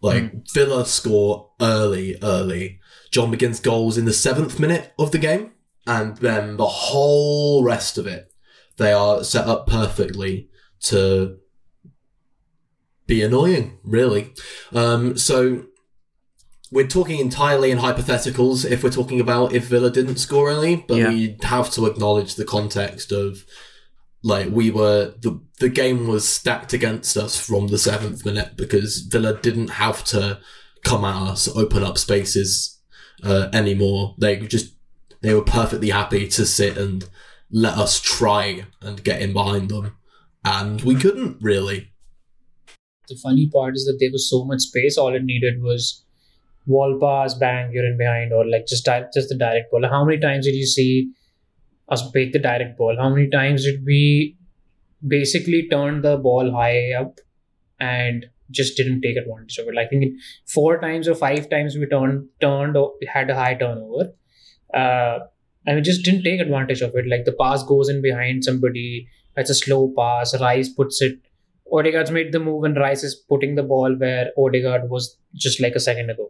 Like 0.00 0.32
Villa 0.52 0.84
score 0.84 1.50
early, 1.60 2.16
early. 2.22 2.80
John 3.12 3.32
McGinn's 3.32 3.60
goals 3.60 3.96
in 3.96 4.04
the 4.04 4.12
seventh 4.12 4.58
minute 4.58 4.92
of 4.98 5.12
the 5.12 5.18
game, 5.18 5.52
and 5.86 6.16
then 6.16 6.56
the 6.56 6.66
whole 6.66 7.62
rest 7.62 7.98
of 7.98 8.06
it, 8.06 8.32
they 8.78 8.92
are 8.92 9.22
set 9.22 9.46
up 9.46 9.66
perfectly 9.68 10.48
to 10.80 11.38
be 13.06 13.22
annoying, 13.22 13.78
really. 13.84 14.32
Um, 14.72 15.16
so 15.16 15.66
we're 16.72 16.86
talking 16.86 17.20
entirely 17.20 17.70
in 17.70 17.78
hypotheticals 17.78 18.68
if 18.68 18.82
we're 18.82 18.90
talking 18.90 19.20
about 19.20 19.52
if 19.52 19.66
Villa 19.66 19.90
didn't 19.90 20.16
score 20.16 20.48
early, 20.50 20.76
but 20.88 20.96
Yeah. 20.96 21.08
we 21.10 21.36
have 21.42 21.70
to 21.72 21.84
acknowledge 21.86 22.34
the 22.34 22.46
context 22.46 23.12
of 23.12 23.44
like 24.24 24.48
we 24.50 24.70
were 24.70 25.14
the 25.20 25.40
the 25.60 25.68
game 25.68 26.08
was 26.08 26.26
stacked 26.26 26.72
against 26.72 27.16
us 27.16 27.36
from 27.36 27.68
the 27.68 27.78
seventh 27.78 28.24
minute 28.24 28.56
because 28.56 29.00
Villa 29.00 29.38
didn't 29.40 29.68
have 29.70 30.02
to 30.04 30.40
come 30.82 31.04
at 31.04 31.14
us, 31.30 31.48
open 31.54 31.82
up 31.84 31.98
spaces 31.98 32.80
uh, 33.22 33.48
anymore. 33.52 34.14
They 34.18 34.36
just 34.40 34.74
they 35.20 35.34
were 35.34 35.44
perfectly 35.44 35.90
happy 35.90 36.26
to 36.28 36.46
sit 36.46 36.76
and 36.78 37.04
let 37.50 37.76
us 37.76 38.00
try 38.00 38.64
and 38.80 39.04
get 39.04 39.20
in 39.20 39.32
behind 39.34 39.68
them, 39.68 39.96
and 40.44 40.80
we 40.80 40.94
couldn't 40.94 41.36
really. 41.42 41.92
The 43.08 43.16
funny 43.22 43.48
part 43.52 43.74
is 43.74 43.84
that 43.84 43.98
there 44.00 44.10
was 44.10 44.30
so 44.30 44.44
much 44.44 44.60
space. 44.62 44.96
All 44.96 45.14
it 45.14 45.22
needed 45.24 45.60
was 45.60 46.01
wall 46.66 46.98
pass, 47.00 47.34
bang, 47.34 47.72
you're 47.72 47.86
in 47.86 47.98
behind, 47.98 48.32
or 48.32 48.46
like 48.46 48.66
just 48.66 48.84
di- 48.84 49.04
just 49.14 49.28
the 49.28 49.36
direct 49.36 49.70
ball. 49.70 49.86
How 49.88 50.04
many 50.04 50.18
times 50.18 50.46
did 50.46 50.54
you 50.54 50.66
see 50.66 51.12
us 51.88 52.08
break 52.10 52.32
the 52.32 52.38
direct 52.38 52.78
ball? 52.78 52.96
How 52.98 53.10
many 53.10 53.28
times 53.28 53.64
did 53.64 53.84
we 53.84 54.36
basically 55.06 55.68
turn 55.68 56.02
the 56.02 56.16
ball 56.16 56.52
high 56.52 56.92
up 56.92 57.18
and 57.80 58.26
just 58.50 58.76
didn't 58.76 59.00
take 59.00 59.16
advantage 59.16 59.58
of 59.58 59.68
it? 59.68 59.74
Like, 59.74 59.86
I 59.86 59.90
think 59.90 60.14
four 60.46 60.80
times 60.80 61.08
or 61.08 61.14
five 61.14 61.50
times 61.50 61.76
we 61.76 61.86
turned 61.86 62.28
turned 62.40 62.76
or 62.76 62.92
had 63.08 63.30
a 63.30 63.34
high 63.34 63.54
turnover. 63.54 64.12
Uh, 64.72 65.18
and 65.66 65.76
we 65.76 65.82
just 65.82 66.04
didn't 66.04 66.22
take 66.24 66.40
advantage 66.40 66.80
of 66.80 66.94
it. 66.94 67.08
Like 67.08 67.24
the 67.24 67.36
pass 67.38 67.62
goes 67.62 67.88
in 67.88 68.02
behind 68.02 68.44
somebody. 68.44 69.06
It's 69.36 69.50
a 69.50 69.54
slow 69.54 69.92
pass. 69.96 70.38
Rice 70.40 70.68
puts 70.68 71.00
it. 71.00 71.18
Odegaard's 71.72 72.10
made 72.10 72.32
the 72.32 72.38
move, 72.38 72.64
and 72.64 72.76
Rice 72.76 73.02
is 73.02 73.14
putting 73.14 73.54
the 73.54 73.62
ball 73.62 73.94
where 73.96 74.30
Odegaard 74.36 74.90
was 74.90 75.16
just 75.34 75.60
like 75.60 75.74
a 75.74 75.80
second 75.80 76.10
ago. 76.10 76.28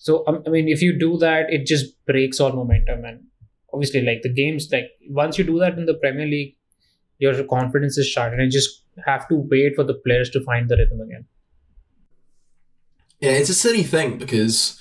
So 0.00 0.24
um, 0.26 0.42
I 0.46 0.50
mean, 0.50 0.68
if 0.68 0.80
you 0.80 0.98
do 0.98 1.18
that, 1.18 1.52
it 1.52 1.66
just 1.66 1.94
breaks 2.06 2.40
all 2.40 2.52
momentum, 2.52 3.04
and 3.04 3.24
obviously, 3.72 4.00
like 4.00 4.22
the 4.22 4.32
games, 4.32 4.68
like 4.72 4.86
once 5.10 5.36
you 5.36 5.44
do 5.44 5.58
that 5.58 5.76
in 5.76 5.84
the 5.84 5.94
Premier 5.94 6.26
League, 6.26 6.56
your 7.18 7.44
confidence 7.44 7.98
is 7.98 8.08
shot, 8.08 8.32
and 8.32 8.42
you 8.42 8.50
just 8.50 8.82
have 9.04 9.28
to 9.28 9.36
wait 9.36 9.76
for 9.76 9.84
the 9.84 9.94
players 9.94 10.30
to 10.30 10.42
find 10.42 10.70
the 10.70 10.76
rhythm 10.76 11.02
again. 11.02 11.26
Yeah, 13.20 13.32
it's 13.32 13.50
a 13.50 13.54
silly 13.54 13.82
thing 13.82 14.16
because 14.16 14.80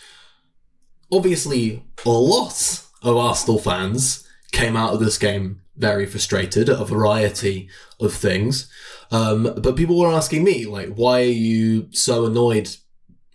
obviously 1.11 1.83
a 2.05 2.09
lot 2.09 2.81
of 3.03 3.17
Arsenal 3.17 3.59
fans 3.59 4.25
came 4.53 4.77
out 4.77 4.93
of 4.93 5.01
this 5.01 5.17
game 5.17 5.61
very 5.75 6.05
frustrated 6.05 6.69
at 6.69 6.79
a 6.79 6.85
variety 6.85 7.69
of 7.99 8.13
things. 8.13 8.71
Um, 9.11 9.53
but 9.57 9.75
people 9.75 9.99
were 9.99 10.13
asking 10.13 10.45
me, 10.45 10.65
like, 10.65 10.93
why 10.95 11.21
are 11.21 11.25
you 11.25 11.89
so 11.91 12.25
annoyed 12.25 12.69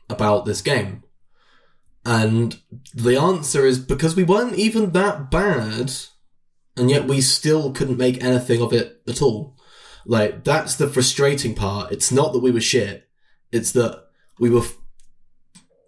about 0.08 0.46
this 0.46 0.62
game? 0.62 1.03
And 2.04 2.60
the 2.94 3.16
answer 3.16 3.64
is 3.64 3.78
because 3.78 4.14
we 4.14 4.24
weren't 4.24 4.56
even 4.56 4.90
that 4.92 5.30
bad, 5.30 5.92
and 6.76 6.90
yet 6.90 7.06
we 7.06 7.20
still 7.20 7.72
couldn't 7.72 7.98
make 7.98 8.22
anything 8.22 8.60
of 8.60 8.72
it 8.72 9.00
at 9.08 9.22
all. 9.22 9.56
Like, 10.04 10.44
that's 10.44 10.74
the 10.74 10.88
frustrating 10.88 11.54
part. 11.54 11.92
It's 11.92 12.12
not 12.12 12.32
that 12.34 12.40
we 12.40 12.50
were 12.50 12.60
shit, 12.60 13.08
it's 13.52 13.72
that 13.72 14.04
we 14.38 14.50
were 14.50 14.64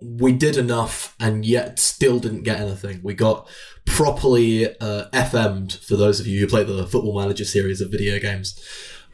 we 0.02 0.32
did 0.32 0.56
enough 0.56 1.16
and 1.18 1.44
yet 1.44 1.78
still 1.78 2.18
didn't 2.18 2.42
get 2.42 2.60
anything. 2.60 3.00
We 3.02 3.14
got 3.14 3.48
properly 3.86 4.68
uh, 4.78 5.08
FM'd 5.12 5.72
for 5.72 5.96
those 5.96 6.20
of 6.20 6.26
you 6.26 6.40
who 6.40 6.46
play 6.46 6.64
the 6.64 6.86
Football 6.86 7.18
Manager 7.18 7.44
series 7.44 7.80
of 7.80 7.90
video 7.90 8.18
games. 8.18 8.60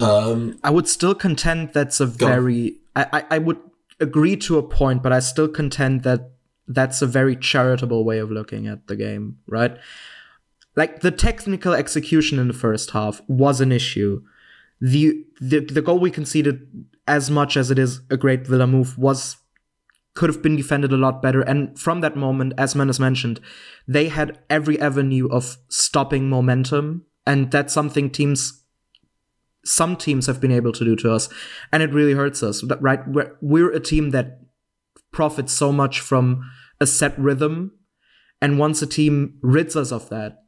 Um, 0.00 0.58
I 0.64 0.70
would 0.70 0.88
still 0.88 1.14
contend 1.14 1.72
that's 1.72 2.00
a 2.00 2.06
very. 2.06 2.78
I, 2.96 3.06
I, 3.12 3.24
I 3.36 3.38
would 3.38 3.58
agree 4.00 4.36
to 4.38 4.58
a 4.58 4.62
point, 4.62 5.02
but 5.02 5.12
I 5.12 5.20
still 5.20 5.48
contend 5.48 6.02
that 6.02 6.31
that's 6.68 7.02
a 7.02 7.06
very 7.06 7.36
charitable 7.36 8.04
way 8.04 8.18
of 8.18 8.30
looking 8.30 8.66
at 8.66 8.86
the 8.86 8.96
game, 8.96 9.38
right? 9.46 9.76
Like 10.76 11.00
the 11.00 11.10
technical 11.10 11.74
execution 11.74 12.38
in 12.38 12.48
the 12.48 12.54
first 12.54 12.90
half 12.90 13.20
was 13.28 13.60
an 13.60 13.72
issue. 13.72 14.22
The 14.80 15.24
the 15.40 15.60
the 15.60 15.82
goal 15.82 15.98
we 15.98 16.10
conceded, 16.10 16.66
as 17.06 17.30
much 17.30 17.56
as 17.56 17.70
it 17.70 17.78
is 17.78 18.00
a 18.10 18.16
great 18.16 18.46
Villa 18.46 18.66
move, 18.66 18.96
was 18.98 19.36
could 20.14 20.28
have 20.28 20.42
been 20.42 20.56
defended 20.56 20.92
a 20.92 20.96
lot 20.96 21.22
better. 21.22 21.40
And 21.40 21.78
from 21.78 22.00
that 22.00 22.16
moment, 22.16 22.52
as 22.58 22.74
Manas 22.74 23.00
mentioned, 23.00 23.40
they 23.88 24.08
had 24.08 24.38
every 24.50 24.78
avenue 24.80 25.28
of 25.28 25.56
stopping 25.68 26.28
momentum, 26.28 27.06
and 27.26 27.50
that's 27.50 27.72
something 27.72 28.10
teams 28.10 28.62
some 29.64 29.96
teams 29.96 30.26
have 30.26 30.40
been 30.40 30.50
able 30.50 30.72
to 30.72 30.84
do 30.84 30.96
to 30.96 31.12
us, 31.12 31.28
and 31.72 31.82
it 31.82 31.92
really 31.92 32.14
hurts 32.14 32.42
us. 32.42 32.64
Right, 32.64 33.06
we're, 33.06 33.36
we're 33.40 33.70
a 33.70 33.80
team 33.80 34.10
that 34.10 34.40
profits 35.12 35.52
so 35.52 35.70
much 35.72 36.00
from 36.00 36.50
a 36.80 36.86
set 36.86 37.16
rhythm, 37.18 37.72
and 38.40 38.58
once 38.58 38.82
a 38.82 38.86
team 38.86 39.38
rids 39.42 39.76
us 39.76 39.92
of 39.92 40.08
that, 40.08 40.38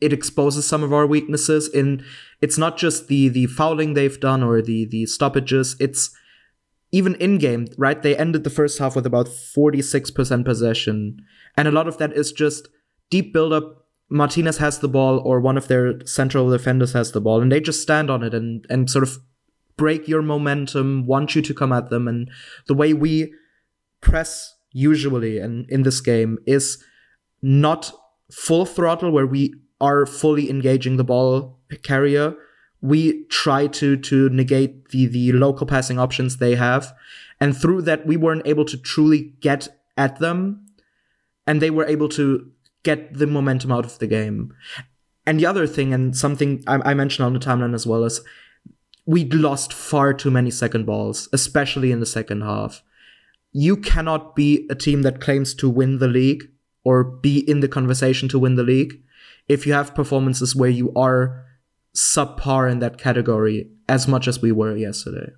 it 0.00 0.12
exposes 0.12 0.66
some 0.66 0.84
of 0.84 0.92
our 0.92 1.06
weaknesses. 1.06 1.68
In 1.68 2.04
it's 2.40 2.58
not 2.58 2.76
just 2.76 3.08
the 3.08 3.28
the 3.28 3.46
fouling 3.46 3.94
they've 3.94 4.20
done 4.20 4.42
or 4.42 4.62
the 4.62 4.84
the 4.84 5.06
stoppages. 5.06 5.74
It's 5.80 6.14
even 6.92 7.16
in 7.16 7.38
game, 7.38 7.66
right? 7.76 8.00
They 8.00 8.16
ended 8.16 8.44
the 8.44 8.50
first 8.50 8.78
half 8.78 8.94
with 8.94 9.06
about 9.06 9.28
forty 9.28 9.82
six 9.82 10.10
percent 10.10 10.44
possession, 10.44 11.18
and 11.56 11.66
a 11.66 11.72
lot 11.72 11.88
of 11.88 11.98
that 11.98 12.12
is 12.12 12.30
just 12.30 12.68
deep 13.10 13.32
build 13.32 13.52
up. 13.52 13.86
Martinez 14.10 14.58
has 14.58 14.78
the 14.78 14.88
ball, 14.88 15.18
or 15.18 15.40
one 15.40 15.58
of 15.58 15.68
their 15.68 16.06
central 16.06 16.48
defenders 16.48 16.92
has 16.92 17.12
the 17.12 17.20
ball, 17.20 17.42
and 17.42 17.52
they 17.52 17.60
just 17.60 17.82
stand 17.82 18.08
on 18.10 18.22
it 18.22 18.32
and 18.32 18.64
and 18.70 18.88
sort 18.88 19.02
of 19.02 19.18
break 19.76 20.08
your 20.08 20.22
momentum, 20.22 21.06
want 21.06 21.34
you 21.34 21.42
to 21.42 21.54
come 21.54 21.72
at 21.72 21.90
them, 21.90 22.08
and 22.08 22.30
the 22.68 22.74
way 22.74 22.94
we 22.94 23.34
press 24.00 24.56
usually 24.72 25.38
and 25.38 25.68
in 25.70 25.82
this 25.82 26.00
game 26.00 26.38
is 26.46 26.82
not 27.42 27.92
full 28.30 28.66
throttle 28.66 29.10
where 29.10 29.26
we 29.26 29.54
are 29.80 30.06
fully 30.06 30.50
engaging 30.50 30.96
the 30.96 31.04
ball 31.04 31.58
carrier. 31.82 32.34
We 32.80 33.24
try 33.26 33.66
to 33.66 33.96
to 33.96 34.28
negate 34.28 34.88
the 34.90 35.06
the 35.06 35.32
local 35.32 35.66
passing 35.66 35.98
options 35.98 36.36
they 36.36 36.54
have, 36.54 36.94
and 37.40 37.56
through 37.56 37.82
that 37.82 38.06
we 38.06 38.16
weren't 38.16 38.46
able 38.46 38.64
to 38.66 38.76
truly 38.76 39.34
get 39.40 39.68
at 39.96 40.20
them, 40.20 40.66
and 41.46 41.60
they 41.60 41.70
were 41.70 41.86
able 41.86 42.08
to 42.10 42.50
get 42.84 43.14
the 43.14 43.26
momentum 43.26 43.72
out 43.72 43.84
of 43.84 43.98
the 43.98 44.06
game. 44.06 44.54
And 45.26 45.38
the 45.38 45.46
other 45.46 45.66
thing, 45.66 45.92
and 45.92 46.16
something 46.16 46.62
I, 46.66 46.90
I 46.90 46.94
mentioned 46.94 47.26
on 47.26 47.32
the 47.34 47.40
timeline 47.40 47.74
as 47.74 47.86
well, 47.86 48.04
is 48.04 48.20
we 49.06 49.24
lost 49.24 49.72
far 49.72 50.14
too 50.14 50.30
many 50.30 50.50
second 50.50 50.86
balls, 50.86 51.28
especially 51.32 51.90
in 51.90 52.00
the 52.00 52.06
second 52.06 52.42
half. 52.42 52.82
You 53.52 53.76
cannot 53.76 54.36
be 54.36 54.66
a 54.70 54.74
team 54.74 55.02
that 55.02 55.20
claims 55.20 55.54
to 55.54 55.68
win 55.68 55.98
the 55.98 56.08
league 56.08 56.48
or 56.84 57.04
be 57.04 57.38
in 57.38 57.60
the 57.60 57.68
conversation 57.68 58.28
to 58.28 58.38
win 58.38 58.56
the 58.56 58.62
league 58.62 59.02
if 59.48 59.66
you 59.66 59.72
have 59.72 59.94
performances 59.94 60.54
where 60.54 60.70
you 60.70 60.92
are 60.94 61.44
subpar 61.94 62.70
in 62.70 62.78
that 62.80 62.98
category 62.98 63.70
as 63.88 64.06
much 64.06 64.28
as 64.28 64.40
we 64.40 64.52
were 64.52 64.76
yesterday. 64.76 65.32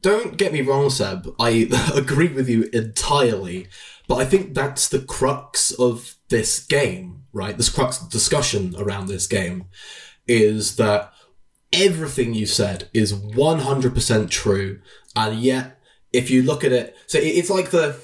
don't 0.00 0.36
get 0.36 0.52
me 0.52 0.60
wrong, 0.60 0.90
Seb. 0.90 1.34
I 1.38 1.68
agree 1.94 2.28
with 2.28 2.48
you 2.48 2.68
entirely, 2.72 3.68
but 4.06 4.16
I 4.16 4.26
think 4.26 4.54
that's 4.54 4.88
the 4.88 5.00
crux 5.00 5.70
of 5.72 6.16
this 6.28 6.64
game, 6.64 7.22
right? 7.32 7.56
This 7.56 7.70
crux 7.70 8.00
of 8.00 8.10
discussion 8.10 8.74
around 8.76 9.06
this 9.06 9.26
game 9.26 9.66
is 10.26 10.76
that 10.76 11.12
everything 11.72 12.34
you 12.34 12.46
said 12.46 12.88
is 12.92 13.14
100% 13.14 14.30
true, 14.30 14.80
and 15.16 15.40
yet 15.40 15.80
if 16.14 16.30
you 16.30 16.42
look 16.42 16.64
at 16.64 16.72
it, 16.72 16.96
so 17.06 17.18
it's 17.20 17.50
like 17.50 17.70
the 17.70 17.96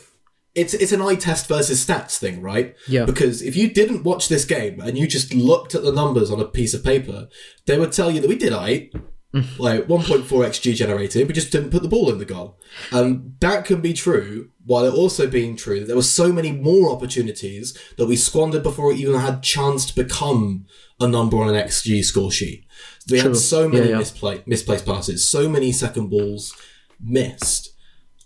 it's 0.54 0.74
it's 0.74 0.92
an 0.92 1.00
eye 1.00 1.14
test 1.14 1.46
versus 1.48 1.84
stats 1.84 2.18
thing, 2.18 2.42
right? 2.42 2.74
Yeah. 2.88 3.04
Because 3.04 3.40
if 3.40 3.54
you 3.56 3.70
didn't 3.70 4.02
watch 4.04 4.28
this 4.28 4.44
game 4.44 4.80
and 4.80 4.98
you 4.98 5.06
just 5.06 5.32
looked 5.32 5.74
at 5.74 5.82
the 5.82 5.92
numbers 5.92 6.30
on 6.30 6.40
a 6.40 6.44
piece 6.44 6.74
of 6.74 6.84
paper, 6.84 7.28
they 7.66 7.78
would 7.78 7.92
tell 7.92 8.10
you 8.10 8.20
that 8.20 8.28
we 8.28 8.36
did 8.36 8.52
I 8.52 8.90
like 9.58 9.86
1.4 9.86 10.24
xg 10.26 10.74
generated, 10.74 11.28
we 11.28 11.34
just 11.34 11.52
didn't 11.52 11.70
put 11.70 11.82
the 11.82 11.88
ball 11.88 12.10
in 12.10 12.18
the 12.18 12.24
goal. 12.24 12.58
Um, 12.90 13.34
that 13.40 13.64
can 13.64 13.80
be 13.80 13.92
true, 13.92 14.50
while 14.64 14.84
it 14.84 14.92
also 14.92 15.28
being 15.28 15.54
true 15.56 15.78
that 15.78 15.86
there 15.86 15.94
were 15.94 16.02
so 16.02 16.32
many 16.32 16.50
more 16.50 16.90
opportunities 16.90 17.78
that 17.96 18.06
we 18.06 18.16
squandered 18.16 18.64
before 18.64 18.90
it 18.90 18.98
even 18.98 19.14
had 19.20 19.44
chance 19.44 19.86
to 19.86 19.94
become 19.94 20.66
a 20.98 21.06
number 21.06 21.36
on 21.38 21.48
an 21.48 21.54
xg 21.68 22.04
score 22.04 22.32
sheet. 22.32 22.66
We 23.08 23.20
True. 23.20 23.30
had 23.30 23.36
so 23.38 23.68
many 23.68 23.88
Yeah, 23.90 23.96
yeah. 23.96 24.02
mispla- 24.02 24.46
misplaced 24.46 24.84
passes, 24.84 25.28
so 25.28 25.48
many 25.48 25.70
second 25.72 26.08
balls 26.08 26.52
missed. 27.00 27.69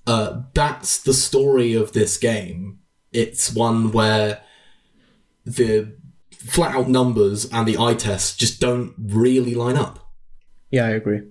Uh, 0.07 0.43
that's 0.53 1.03
the 1.03 1.15
story 1.15 1.75
of 1.75 1.93
this 1.93 2.17
game. 2.17 2.81
It's 3.13 3.55
one 3.55 3.93
where 3.93 4.43
the 5.45 5.97
flat 6.33 6.75
out 6.75 6.89
numbers 6.89 7.51
and 7.51 7.67
the 7.67 7.79
eye 7.79 7.95
test 7.95 8.39
just 8.39 8.61
don't 8.61 8.95
really 8.99 9.55
line 9.55 9.77
up. 9.77 10.11
Yeah, 10.71 10.87
I 10.87 10.91
agree. 10.91 11.23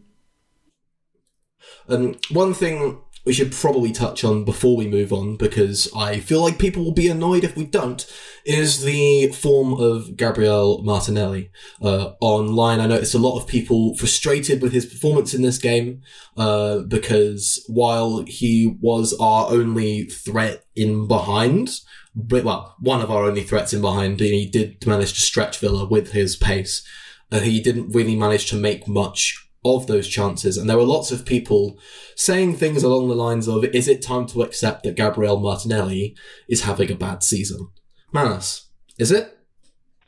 And 1.88 2.18
one 2.32 2.54
thing 2.54 3.02
we 3.26 3.34
should 3.34 3.52
probably 3.52 3.92
touch 3.92 4.24
on 4.24 4.44
before 4.44 4.76
we 4.76 4.88
move 4.88 5.14
on, 5.14 5.38
because 5.38 5.90
I 5.96 6.20
feel 6.20 6.42
like 6.42 6.60
people 6.60 6.84
will 6.84 6.94
be 6.94 7.08
annoyed 7.08 7.44
if 7.44 7.56
we 7.56 7.66
don't, 7.66 8.06
is 8.46 8.84
the 8.84 9.28
form 9.28 9.74
of 9.74 10.18
Gabriel 10.18 10.84
Martinelli. 10.84 11.50
Uh, 11.82 12.14
online, 12.20 12.80
I 12.80 12.88
noticed 12.88 13.14
a 13.14 13.20
lot 13.20 13.40
of 13.40 13.48
people 13.48 13.96
frustrated 13.96 14.62
with 14.62 14.74
his 14.74 14.86
performance 14.86 15.34
in 15.34 15.42
this 15.42 15.58
game, 15.58 16.02
uh, 16.36 16.80
because 16.80 17.64
while 17.68 18.24
he 18.28 18.78
was 18.82 19.16
our 19.20 19.50
only 19.50 20.04
threat 20.04 20.66
in 20.76 21.08
behind, 21.08 21.80
well, 22.16 22.76
one 22.80 23.02
of 23.02 23.10
our 23.10 23.24
only 23.24 23.44
threats 23.44 23.74
in 23.74 23.82
behind, 23.82 24.22
and 24.22 24.30
he 24.30 24.46
did 24.46 24.86
manage 24.86 25.14
to 25.14 25.22
stretch 25.22 25.60
Villa 25.60 25.86
with 25.86 26.12
his 26.12 26.36
pace. 26.36 26.86
Uh, 27.32 27.40
he 27.40 27.60
didn't 27.60 27.96
really 27.96 28.16
manage 28.16 28.48
to 28.50 28.56
make 28.56 28.88
much 28.88 29.50
of 29.66 29.88
those 29.88 30.08
chances. 30.08 30.58
And 30.58 30.70
there 30.70 30.78
were 30.78 30.84
lots 30.84 31.12
of 31.12 31.26
people 31.26 31.80
saying 32.16 32.56
things 32.56 32.84
along 32.84 33.08
the 33.08 33.16
lines 33.16 33.48
of, 33.48 33.64
is 33.66 33.88
it 33.88 34.02
time 34.02 34.26
to 34.28 34.42
accept 34.42 34.84
that 34.84 34.96
Gabriel 34.96 35.40
Martinelli 35.40 36.16
is 36.48 36.64
having 36.64 36.92
a 36.92 36.96
bad 36.96 37.24
season? 37.24 37.70
Manas, 38.12 38.68
is 38.98 39.12
it? 39.12 39.38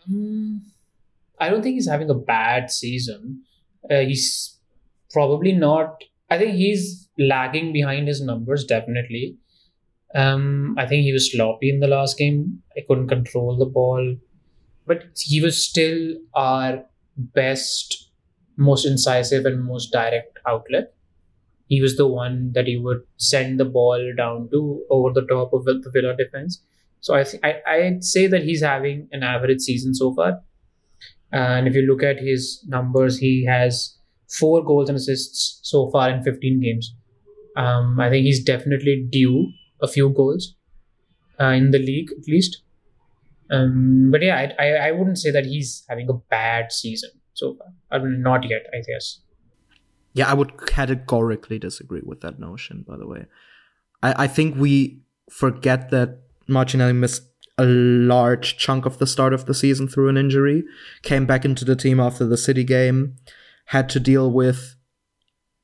Mm, 0.09 0.59
I 1.39 1.49
don't 1.49 1.61
think 1.61 1.75
he's 1.75 1.89
having 1.89 2.09
a 2.09 2.15
bad 2.15 2.69
season. 2.69 3.43
Uh, 3.89 3.99
he's 3.99 4.59
probably 5.11 5.51
not. 5.51 6.03
I 6.29 6.37
think 6.37 6.55
he's 6.55 7.09
lagging 7.17 7.71
behind 7.71 8.07
his 8.07 8.21
numbers, 8.21 8.65
definitely. 8.65 9.37
Um, 10.13 10.75
I 10.77 10.85
think 10.87 11.03
he 11.03 11.11
was 11.11 11.31
sloppy 11.31 11.69
in 11.69 11.79
the 11.79 11.87
last 11.87 12.17
game. 12.17 12.61
I 12.77 12.81
couldn't 12.87 13.07
control 13.07 13.57
the 13.57 13.65
ball, 13.65 14.15
but 14.87 15.03
he 15.17 15.41
was 15.41 15.63
still 15.63 16.15
our 16.33 16.85
best, 17.17 18.04
most 18.57 18.85
incisive, 18.85 19.45
and 19.45 19.63
most 19.63 19.91
direct 19.91 20.39
outlet. 20.47 20.93
He 21.67 21.81
was 21.81 21.97
the 21.97 22.07
one 22.07 22.51
that 22.53 22.67
he 22.67 22.77
would 22.77 23.01
send 23.17 23.59
the 23.59 23.65
ball 23.65 24.13
down 24.17 24.49
to 24.51 24.83
over 24.89 25.11
the 25.13 25.25
top 25.27 25.53
of 25.53 25.65
the 25.65 25.81
Villa 25.93 26.15
defense. 26.15 26.61
So 27.01 27.15
I 27.15 27.23
think 27.23 27.43
I 27.43 27.61
I'd 27.67 28.03
say 28.03 28.27
that 28.27 28.43
he's 28.43 28.61
having 28.61 29.07
an 29.11 29.23
average 29.23 29.61
season 29.61 29.93
so 29.95 30.13
far. 30.13 30.41
And 31.31 31.67
if 31.67 31.75
you 31.75 31.81
look 31.83 32.03
at 32.03 32.19
his 32.19 32.63
numbers, 32.67 33.17
he 33.17 33.45
has 33.45 33.97
four 34.39 34.63
goals 34.63 34.89
and 34.89 34.97
assists 34.97 35.59
so 35.63 35.89
far 35.91 36.09
in 36.09 36.23
15 36.23 36.61
games. 36.61 36.95
Um, 37.57 37.99
I 37.99 38.09
think 38.09 38.25
he's 38.25 38.43
definitely 38.43 39.07
due 39.09 39.51
a 39.81 39.87
few 39.87 40.09
goals 40.09 40.55
uh, 41.39 41.47
in 41.47 41.71
the 41.71 41.79
league 41.79 42.11
at 42.11 42.27
least. 42.27 42.61
Um, 43.51 44.09
but 44.11 44.21
yeah, 44.23 44.53
I, 44.59 44.63
I 44.63 44.87
I 44.87 44.91
wouldn't 44.91 45.19
say 45.19 45.31
that 45.31 45.45
he's 45.45 45.85
having 45.87 46.09
a 46.09 46.13
bad 46.13 46.71
season 46.71 47.11
so 47.35 47.55
far. 47.55 47.67
I 47.91 48.03
mean, 48.03 48.21
not 48.21 48.49
yet, 48.49 48.65
I 48.73 48.77
guess. 48.77 49.19
Yeah, 50.13 50.29
I 50.29 50.33
would 50.33 50.65
categorically 50.65 51.59
disagree 51.59 52.01
with 52.03 52.21
that 52.21 52.39
notion, 52.39 52.83
by 52.87 52.97
the 52.97 53.07
way. 53.07 53.25
I, 54.01 54.23
I 54.23 54.27
think 54.27 54.55
we 54.55 55.01
forget 55.29 55.91
that 55.91 56.21
Martinelli 56.47 56.93
missed 56.93 57.23
a 57.57 57.65
large 57.65 58.57
chunk 58.57 58.85
of 58.85 58.97
the 58.97 59.07
start 59.07 59.33
of 59.33 59.45
the 59.45 59.53
season 59.53 59.87
through 59.87 60.09
an 60.09 60.17
injury, 60.17 60.63
came 61.03 61.25
back 61.25 61.45
into 61.45 61.63
the 61.63 61.75
team 61.75 61.99
after 61.99 62.25
the 62.25 62.37
City 62.37 62.63
game, 62.63 63.15
had 63.67 63.89
to 63.89 63.99
deal 63.99 64.31
with 64.31 64.75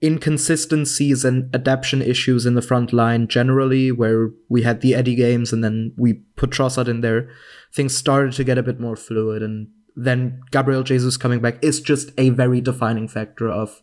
inconsistencies 0.03 1.23
and 1.23 1.53
adaptation 1.53 2.01
issues 2.01 2.45
in 2.45 2.55
the 2.55 2.61
front 2.61 2.91
line 2.91 3.27
generally, 3.27 3.91
where 3.91 4.31
we 4.49 4.63
had 4.63 4.81
the 4.81 4.95
Eddie 4.95 5.15
games 5.15 5.53
and 5.53 5.63
then 5.63 5.93
we 5.97 6.13
put 6.35 6.49
Trossard 6.49 6.87
in 6.87 7.01
there. 7.01 7.29
Things 7.73 7.95
started 7.95 8.33
to 8.33 8.43
get 8.43 8.57
a 8.57 8.63
bit 8.63 8.79
more 8.79 8.95
fluid, 8.95 9.43
and 9.43 9.67
then 9.95 10.41
Gabriel 10.51 10.83
Jesus 10.83 11.17
coming 11.17 11.39
back 11.39 11.63
is 11.63 11.81
just 11.81 12.11
a 12.17 12.29
very 12.29 12.61
defining 12.61 13.07
factor 13.07 13.49
of 13.49 13.81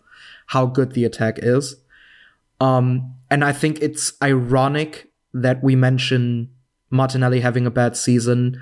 how 0.49 0.67
good 0.67 0.93
the 0.93 1.05
attack 1.05 1.39
is. 1.43 1.77
Um, 2.61 3.15
and 3.31 3.45
I 3.45 3.53
think 3.53 3.81
it's 3.81 4.13
ironic 4.23 5.13
that 5.33 5.63
we 5.63 5.77
mention 5.77 6.51
Martinelli 6.91 7.41
having 7.41 7.67
a 7.67 7.71
bad 7.71 7.97
season 7.97 8.61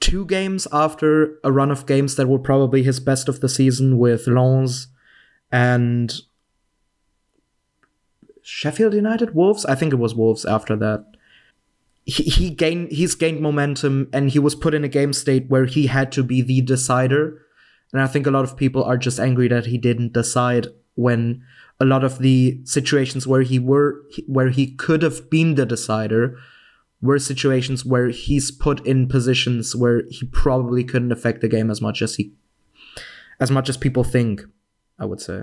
two 0.00 0.24
games 0.26 0.66
after 0.72 1.38
a 1.42 1.52
run 1.52 1.70
of 1.70 1.86
games 1.86 2.16
that 2.16 2.28
were 2.28 2.38
probably 2.38 2.82
his 2.82 3.00
best 3.00 3.28
of 3.28 3.40
the 3.40 3.48
season 3.48 3.98
with 3.98 4.26
Lens 4.26 4.88
and 5.50 6.20
Sheffield 8.42 8.94
United 8.94 9.34
Wolves. 9.34 9.66
I 9.66 9.74
think 9.74 9.92
it 9.92 9.96
was 9.96 10.14
Wolves 10.14 10.44
after 10.44 10.76
that. 10.76 11.04
He, 12.08 12.22
he 12.24 12.50
gained 12.50 12.90
he's 12.90 13.14
gained 13.14 13.40
momentum 13.40 14.08
and 14.14 14.30
he 14.30 14.38
was 14.38 14.54
put 14.54 14.72
in 14.72 14.82
a 14.82 14.88
game 14.88 15.12
state 15.12 15.44
where 15.48 15.66
he 15.66 15.88
had 15.88 16.10
to 16.12 16.22
be 16.22 16.40
the 16.40 16.62
decider. 16.62 17.42
And 17.92 18.00
I 18.00 18.06
think 18.06 18.26
a 18.26 18.30
lot 18.30 18.44
of 18.44 18.56
people 18.56 18.82
are 18.82 18.96
just 18.96 19.20
angry 19.20 19.48
that 19.48 19.66
he 19.66 19.76
didn't 19.76 20.14
decide 20.14 20.68
when 20.94 21.42
a 21.78 21.84
lot 21.84 22.04
of 22.04 22.18
the 22.18 22.60
situations 22.64 23.26
where 23.26 23.42
he 23.42 23.58
were 23.58 24.02
where 24.26 24.48
he 24.48 24.72
could 24.74 25.02
have 25.02 25.28
been 25.28 25.54
the 25.54 25.66
decider 25.66 26.38
were 27.02 27.18
situations 27.18 27.84
where 27.84 28.08
he's 28.08 28.50
put 28.50 28.84
in 28.86 29.06
positions 29.06 29.76
where 29.76 30.02
he 30.08 30.26
probably 30.26 30.82
couldn't 30.82 31.12
affect 31.12 31.40
the 31.42 31.48
game 31.48 31.70
as 31.70 31.80
much 31.80 32.02
as 32.02 32.16
he 32.16 32.32
as 33.38 33.50
much 33.50 33.68
as 33.68 33.76
people 33.76 34.02
think 34.02 34.42
i 34.98 35.04
would 35.04 35.20
say 35.20 35.42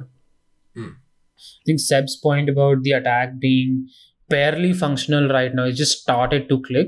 hmm. 0.74 0.90
I 1.38 1.64
think 1.66 1.80
Seb's 1.80 2.16
point 2.16 2.50
about 2.50 2.84
the 2.84 2.92
attack 2.92 3.40
being 3.40 3.90
barely 4.30 4.74
functional 4.74 5.30
right 5.30 5.54
now, 5.54 5.66
it 5.66 5.74
just 5.74 6.02
started 6.02 6.50
to 6.50 6.62
click. 6.62 6.88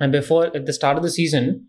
And 0.00 0.12
before, 0.12 0.46
at 0.56 0.66
the 0.66 0.72
start 0.72 0.96
of 0.96 1.02
the 1.02 1.10
season, 1.10 1.66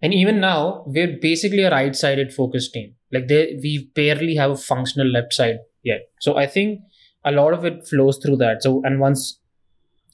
and 0.00 0.12
even 0.12 0.40
now, 0.40 0.82
we're 0.86 1.16
basically 1.20 1.62
a 1.62 1.70
right 1.70 1.94
sided 1.94 2.32
focused 2.32 2.72
team. 2.72 2.94
Like, 3.12 3.28
they, 3.28 3.58
we 3.62 3.90
barely 3.94 4.34
have 4.34 4.50
a 4.50 4.56
functional 4.56 5.06
left 5.06 5.32
side 5.32 5.58
yet. 5.82 6.10
So 6.20 6.36
I 6.36 6.46
think 6.46 6.80
a 7.24 7.30
lot 7.30 7.52
of 7.52 7.64
it 7.64 7.86
flows 7.86 8.18
through 8.18 8.36
that. 8.38 8.62
So, 8.62 8.82
and 8.84 8.98
once 8.98 9.38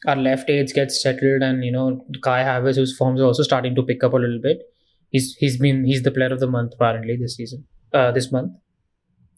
our 0.06 0.16
left 0.16 0.50
aids 0.50 0.72
get 0.72 0.92
settled 0.92 1.42
and, 1.42 1.64
you 1.64 1.72
know, 1.72 2.04
Kai 2.22 2.42
Havertz, 2.42 2.76
whose 2.76 2.96
forms 2.96 3.20
are 3.20 3.24
also 3.24 3.42
starting 3.42 3.74
to 3.76 3.82
pick 3.82 4.04
up 4.04 4.12
a 4.12 4.16
little 4.16 4.40
bit, 4.42 4.58
he's, 5.10 5.34
he's 5.36 5.56
been, 5.56 5.84
he's 5.84 6.02
the 6.02 6.10
player 6.10 6.32
of 6.32 6.40
the 6.40 6.46
month 6.46 6.72
apparently 6.74 7.16
this 7.16 7.36
season, 7.36 7.64
uh, 7.94 8.12
this 8.12 8.30
month. 8.30 8.52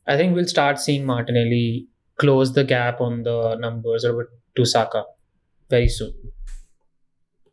I 0.06 0.16
think 0.16 0.34
we'll 0.34 0.46
start 0.46 0.80
seeing 0.80 1.06
Martinelli 1.06 1.86
close 2.18 2.52
the 2.54 2.64
gap 2.64 3.00
on 3.00 3.22
the 3.22 3.54
numbers 3.54 4.04
over 4.04 4.30
to 4.56 4.64
Saka 4.64 5.04
very 5.68 5.88
soon. 5.88 6.12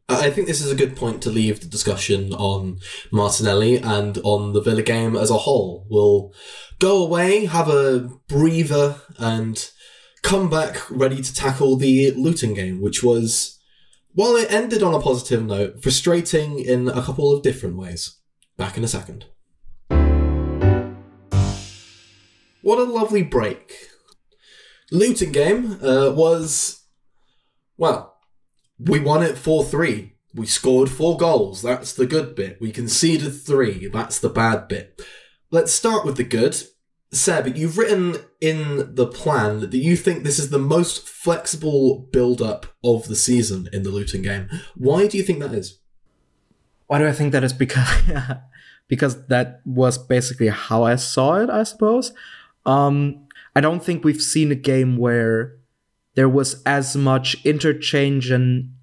I 0.10 0.30
think 0.30 0.48
this 0.48 0.62
is 0.62 0.72
a 0.72 0.76
good 0.76 0.96
point 0.96 1.22
to 1.24 1.30
leave 1.30 1.60
the 1.60 1.68
discussion 1.68 2.34
on 2.34 2.80
Martinelli 3.12 3.76
and 3.76 4.18
on 4.24 4.54
the 4.54 4.62
Villa 4.62 4.82
game 4.82 5.18
as 5.18 5.30
a 5.30 5.38
whole. 5.40 5.86
We'll 5.90 6.32
go 6.80 7.04
away, 7.04 7.46
have 7.46 7.68
a 7.68 8.08
breather, 8.30 9.02
and 9.18 9.70
come 10.24 10.50
back 10.50 10.90
ready 10.90 11.22
to 11.22 11.34
tackle 11.34 11.76
the 11.76 12.12
Luton 12.12 12.54
game, 12.54 12.82
which 12.82 13.04
was, 13.04 13.60
while 14.14 14.38
it 14.38 14.52
ended 14.52 14.82
on 14.82 14.94
a 14.94 15.02
positive 15.02 15.46
note, 15.46 15.84
frustrating 15.84 16.60
in 16.60 16.88
a 16.88 17.02
couple 17.02 17.34
of 17.34 17.44
different 17.44 17.76
ways. 17.76 18.18
Back 18.56 18.78
in 18.78 18.86
a 18.86 18.88
second. 18.88 19.26
What 22.62 22.80
a 22.80 22.84
lovely 22.84 23.24
break. 23.24 23.74
Luton 24.92 25.34
game 25.34 25.84
uh, 25.84 26.12
was, 26.12 26.77
well, 27.78 28.18
we 28.80 29.00
won 29.00 29.24
it 29.24 29.38
4 29.38 29.64
3. 29.64 30.14
We 30.34 30.46
scored 30.46 30.90
four 30.90 31.18
goals. 31.18 31.64
That's 31.64 31.94
the 31.94 32.06
good 32.06 32.36
bit. 32.36 32.62
We 32.62 32.72
conceded 32.72 33.32
three. 33.32 33.88
That's 33.88 34.20
the 34.20 34.30
bad 34.30 34.68
bit. 34.68 35.02
Let's 35.50 35.72
start 35.72 36.06
with 36.06 36.18
the 36.18 36.24
good. 36.24 36.62
Seb, 37.12 37.58
you've 37.58 37.78
written 37.78 38.18
in 38.40 38.94
the 38.94 39.08
plan 39.08 39.62
that 39.62 39.74
you 39.74 39.96
think 39.96 40.24
this 40.24 40.38
is 40.38 40.52
the 40.52 40.60
most 40.60 41.08
flexible 41.08 42.08
build 42.12 42.40
up 42.42 42.68
of 42.84 43.08
the 43.08 43.16
season 43.16 43.68
in 43.74 43.82
the 43.82 43.90
Luton 43.90 44.22
game. 44.22 44.48
Why 44.76 45.08
do 45.08 45.18
you 45.18 45.24
think 45.24 45.40
that 45.40 45.54
is? 45.54 45.80
why 46.88 46.98
do 46.98 47.08
i 47.08 47.12
think 47.12 47.32
that 47.32 47.44
is 47.44 47.54
because 47.54 47.88
because 48.88 49.28
that 49.28 49.62
was 49.66 49.98
basically 49.98 50.48
how 50.48 50.84
i 50.84 50.96
saw 50.96 51.36
it 51.36 51.50
i 51.50 51.64
suppose 51.64 52.14
um 52.66 53.28
i 53.56 53.62
don't 53.62 53.84
think 53.84 54.04
we've 54.04 54.22
seen 54.22 54.52
a 54.52 54.56
game 54.56 54.98
where 54.98 55.57
there 56.18 56.28
was 56.28 56.62
as 56.66 56.96
much 56.98 57.38
interchange 57.46 58.30
and 58.32 58.74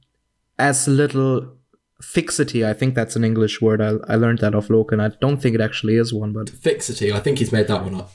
as 0.58 0.88
little 0.88 1.52
fixity 2.00 2.64
i 2.64 2.72
think 2.72 2.94
that's 2.94 3.16
an 3.16 3.24
english 3.24 3.60
word 3.60 3.80
i, 3.82 3.94
I 4.08 4.14
learned 4.14 4.38
that 4.38 4.54
off 4.54 4.70
local 4.70 5.00
i 5.00 5.08
don't 5.20 5.42
think 5.42 5.54
it 5.54 5.60
actually 5.60 5.96
is 5.96 6.14
one 6.14 6.32
but 6.32 6.48
Fixity. 6.48 7.12
I 7.12 7.20
think 7.20 7.38
he's 7.38 7.52
made 7.52 7.66
that 7.66 7.82
one 7.82 7.94
up. 7.96 8.12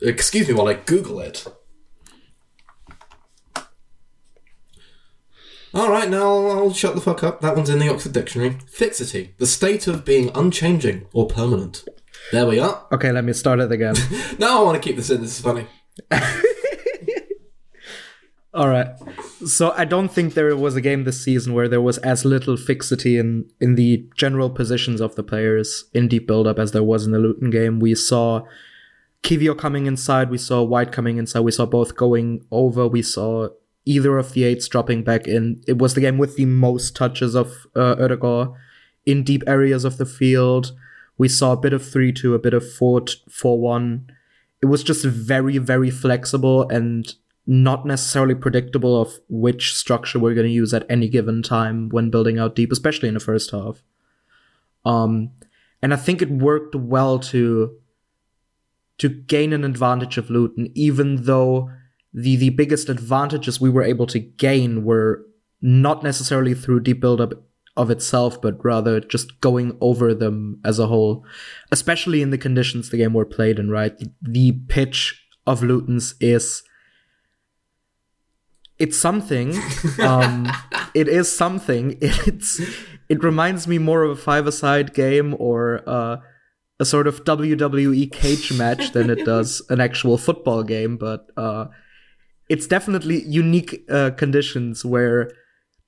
excuse 0.00 0.48
me 0.48 0.54
while 0.54 0.68
I 0.68 0.74
Google 0.74 1.20
it. 1.20 1.46
All 5.72 5.90
right, 5.90 6.10
now 6.10 6.22
I'll, 6.22 6.50
I'll 6.50 6.72
shut 6.72 6.96
the 6.96 7.00
fuck 7.00 7.22
up. 7.22 7.40
That 7.40 7.54
one's 7.54 7.70
in 7.70 7.78
the 7.78 7.88
Oxford 7.88 8.12
Dictionary. 8.12 8.58
Fixity, 8.66 9.34
the 9.38 9.46
state 9.46 9.86
of 9.86 10.04
being 10.04 10.30
unchanging 10.34 11.06
or 11.12 11.28
permanent. 11.28 11.84
There 12.32 12.46
we 12.46 12.58
are. 12.58 12.86
Okay, 12.90 13.12
let 13.12 13.24
me 13.24 13.32
start 13.32 13.60
it 13.60 13.70
again. 13.70 13.94
no, 14.38 14.60
I 14.60 14.64
want 14.64 14.82
to 14.82 14.86
keep 14.86 14.96
this 14.96 15.10
in. 15.10 15.20
This 15.20 15.38
is 15.38 15.44
funny. 15.44 15.66
All 18.52 18.68
right. 18.68 18.88
So 19.46 19.72
I 19.76 19.84
don't 19.84 20.10
think 20.10 20.34
there 20.34 20.56
was 20.56 20.74
a 20.74 20.80
game 20.80 21.04
this 21.04 21.22
season 21.22 21.54
where 21.54 21.68
there 21.68 21.80
was 21.80 21.98
as 21.98 22.24
little 22.24 22.56
fixity 22.56 23.16
in 23.16 23.48
in 23.60 23.76
the 23.76 24.08
general 24.16 24.50
positions 24.50 25.00
of 25.00 25.14
the 25.14 25.22
players 25.22 25.84
in 25.94 26.08
deep 26.08 26.26
build-up 26.26 26.58
as 26.58 26.72
there 26.72 26.82
was 26.82 27.06
in 27.06 27.12
the 27.12 27.20
Luton 27.20 27.50
game. 27.50 27.78
We 27.78 27.94
saw 27.94 28.42
Kiwior 29.22 29.56
coming 29.56 29.86
inside, 29.86 30.30
we 30.30 30.38
saw 30.38 30.62
White 30.62 30.90
coming 30.90 31.16
inside, 31.16 31.40
we 31.40 31.52
saw 31.52 31.64
both 31.64 31.94
going 31.94 32.44
over, 32.50 32.88
we 32.88 33.02
saw 33.02 33.50
either 33.84 34.18
of 34.18 34.32
the 34.32 34.44
eights 34.44 34.66
dropping 34.66 35.04
back 35.04 35.28
in. 35.28 35.62
It 35.68 35.78
was 35.78 35.94
the 35.94 36.00
game 36.00 36.18
with 36.18 36.36
the 36.36 36.46
most 36.46 36.96
touches 36.96 37.36
of 37.36 37.66
uh, 37.76 37.96
Odegaard 38.00 38.50
in 39.06 39.22
deep 39.22 39.42
areas 39.46 39.84
of 39.84 39.96
the 39.96 40.06
field. 40.06 40.72
We 41.18 41.28
saw 41.28 41.52
a 41.52 41.56
bit 41.56 41.72
of 41.72 41.88
3 41.88 42.12
2, 42.12 42.34
a 42.34 42.38
bit 42.38 42.54
of 42.54 42.68
4 42.72 43.04
4 43.28 43.60
1. 43.60 44.10
It 44.62 44.66
was 44.66 44.82
just 44.82 45.04
very, 45.04 45.58
very 45.58 45.90
flexible 45.90 46.68
and 46.68 47.14
not 47.50 47.84
necessarily 47.84 48.36
predictable 48.36 49.02
of 49.02 49.18
which 49.28 49.74
structure 49.74 50.20
we're 50.20 50.34
going 50.34 50.46
to 50.46 50.52
use 50.52 50.72
at 50.72 50.86
any 50.88 51.08
given 51.08 51.42
time 51.42 51.88
when 51.88 52.08
building 52.08 52.38
out 52.38 52.54
deep, 52.54 52.70
especially 52.70 53.08
in 53.08 53.14
the 53.14 53.18
first 53.18 53.50
half. 53.50 53.82
Um, 54.84 55.32
and 55.82 55.92
I 55.92 55.96
think 55.96 56.22
it 56.22 56.30
worked 56.30 56.76
well 56.76 57.18
to 57.18 57.76
to 58.98 59.08
gain 59.08 59.52
an 59.52 59.64
advantage 59.64 60.16
of 60.16 60.30
Luton, 60.30 60.70
even 60.76 61.24
though 61.24 61.72
the 62.14 62.36
the 62.36 62.50
biggest 62.50 62.88
advantages 62.88 63.60
we 63.60 63.68
were 63.68 63.82
able 63.82 64.06
to 64.06 64.20
gain 64.20 64.84
were 64.84 65.26
not 65.60 66.04
necessarily 66.04 66.54
through 66.54 66.80
deep 66.80 67.00
build-up 67.00 67.32
of 67.76 67.90
itself, 67.90 68.40
but 68.40 68.64
rather 68.64 69.00
just 69.00 69.40
going 69.40 69.76
over 69.80 70.14
them 70.14 70.60
as 70.64 70.78
a 70.78 70.86
whole, 70.86 71.24
especially 71.72 72.22
in 72.22 72.30
the 72.30 72.38
conditions 72.38 72.90
the 72.90 72.96
game 72.96 73.12
were 73.12 73.24
played 73.24 73.58
in. 73.58 73.70
Right, 73.70 74.00
the 74.22 74.52
pitch 74.68 75.26
of 75.48 75.64
Luton's 75.64 76.14
is 76.20 76.62
it's 78.80 78.98
something. 78.98 79.54
Um, 80.00 80.50
it 80.94 81.06
is 81.06 81.30
something. 81.30 81.98
It's 82.26 82.60
it 83.08 83.22
reminds 83.22 83.68
me 83.68 83.78
more 83.78 84.02
of 84.02 84.10
a 84.10 84.20
five-a-side 84.20 84.94
game 84.94 85.34
or 85.38 85.82
uh, 85.86 86.16
a 86.78 86.84
sort 86.84 87.06
of 87.06 87.24
WWE 87.24 88.10
cage 88.12 88.52
match 88.52 88.92
than 88.92 89.10
it 89.10 89.24
does 89.24 89.62
an 89.68 89.80
actual 89.80 90.16
football 90.16 90.62
game. 90.62 90.96
But 90.96 91.26
uh, 91.36 91.66
it's 92.48 92.66
definitely 92.66 93.22
unique 93.24 93.84
uh, 93.90 94.10
conditions 94.16 94.84
where 94.84 95.30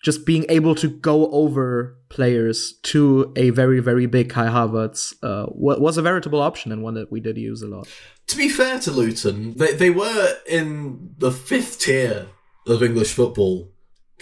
just 0.04 0.26
being 0.26 0.44
able 0.48 0.74
to 0.74 0.88
go 0.88 1.30
over 1.30 1.96
players 2.08 2.74
to 2.82 3.32
a 3.36 3.50
very 3.50 3.80
very 3.80 4.06
big 4.06 4.28
Kai 4.28 4.48
Havertz 4.48 5.14
uh, 5.22 5.46
was 5.48 5.96
a 5.96 6.02
veritable 6.02 6.42
option 6.42 6.72
and 6.72 6.82
one 6.82 6.94
that 6.94 7.10
we 7.10 7.20
did 7.20 7.38
use 7.38 7.62
a 7.62 7.68
lot. 7.68 7.88
To 8.26 8.36
be 8.36 8.48
fair 8.48 8.80
to 8.80 8.90
Luton, 8.90 9.54
they 9.54 9.72
they 9.72 9.90
were 9.90 10.36
in 10.46 11.14
the 11.18 11.30
fifth 11.30 11.78
tier 11.80 12.26
of 12.66 12.82
English 12.82 13.12
football 13.12 13.70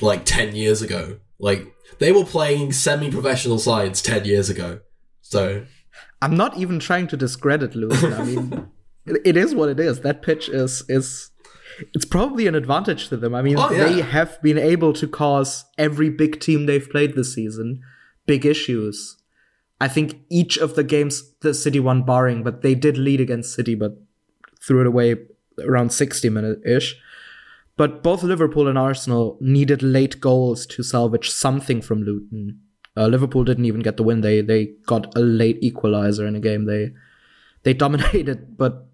like 0.00 0.24
10 0.24 0.54
years 0.54 0.82
ago. 0.82 1.18
Like, 1.38 1.66
they 1.98 2.12
were 2.12 2.24
playing 2.24 2.72
semi 2.72 3.10
professional 3.10 3.58
sides 3.58 4.02
10 4.02 4.24
years 4.24 4.48
ago. 4.50 4.80
So. 5.22 5.66
I'm 6.22 6.36
not 6.36 6.56
even 6.58 6.78
trying 6.80 7.06
to 7.08 7.16
discredit 7.16 7.74
Luton. 7.74 8.12
I 8.12 8.24
mean, 8.24 8.70
it 9.24 9.36
is 9.36 9.54
what 9.54 9.68
it 9.68 9.80
is. 9.80 10.00
That 10.00 10.22
pitch 10.22 10.48
is. 10.48 10.84
is 10.88 11.30
it's 11.94 12.04
probably 12.04 12.46
an 12.46 12.54
advantage 12.54 13.08
to 13.08 13.16
them. 13.16 13.34
I 13.34 13.42
mean, 13.42 13.56
Oh, 13.58 13.70
yeah. 13.70 13.84
they 13.84 14.00
have 14.02 14.40
been 14.42 14.58
able 14.58 14.92
to 14.94 15.08
cause 15.08 15.64
every 15.78 16.10
big 16.10 16.40
team 16.40 16.66
they've 16.66 16.88
played 16.90 17.14
this 17.14 17.34
season 17.34 17.80
big 18.26 18.46
issues. 18.46 19.16
I 19.80 19.88
think 19.88 20.20
each 20.30 20.56
of 20.56 20.76
the 20.76 20.84
games 20.84 21.34
the 21.40 21.52
City 21.54 21.80
won 21.80 22.04
barring, 22.04 22.42
but 22.44 22.62
they 22.62 22.74
did 22.76 22.96
lead 22.98 23.20
against 23.20 23.54
City, 23.54 23.74
but 23.74 23.92
threw 24.64 24.80
it 24.82 24.86
away 24.86 25.16
around 25.64 25.90
60 25.90 26.28
minute 26.28 26.58
ish. 26.64 26.96
But 27.80 28.02
both 28.02 28.22
Liverpool 28.22 28.68
and 28.68 28.76
Arsenal 28.76 29.38
needed 29.40 29.82
late 29.82 30.20
goals 30.20 30.66
to 30.66 30.82
salvage 30.82 31.30
something 31.30 31.80
from 31.80 32.02
Luton. 32.02 32.60
Uh, 32.94 33.06
Liverpool 33.06 33.42
didn't 33.42 33.64
even 33.64 33.80
get 33.80 33.96
the 33.96 34.02
win. 34.02 34.20
They 34.20 34.42
they 34.42 34.74
got 34.84 35.16
a 35.16 35.20
late 35.20 35.56
equalizer 35.62 36.26
in 36.26 36.36
a 36.36 36.40
game. 36.40 36.66
They 36.66 36.90
they 37.62 37.72
dominated, 37.84 38.58
but 38.58 38.86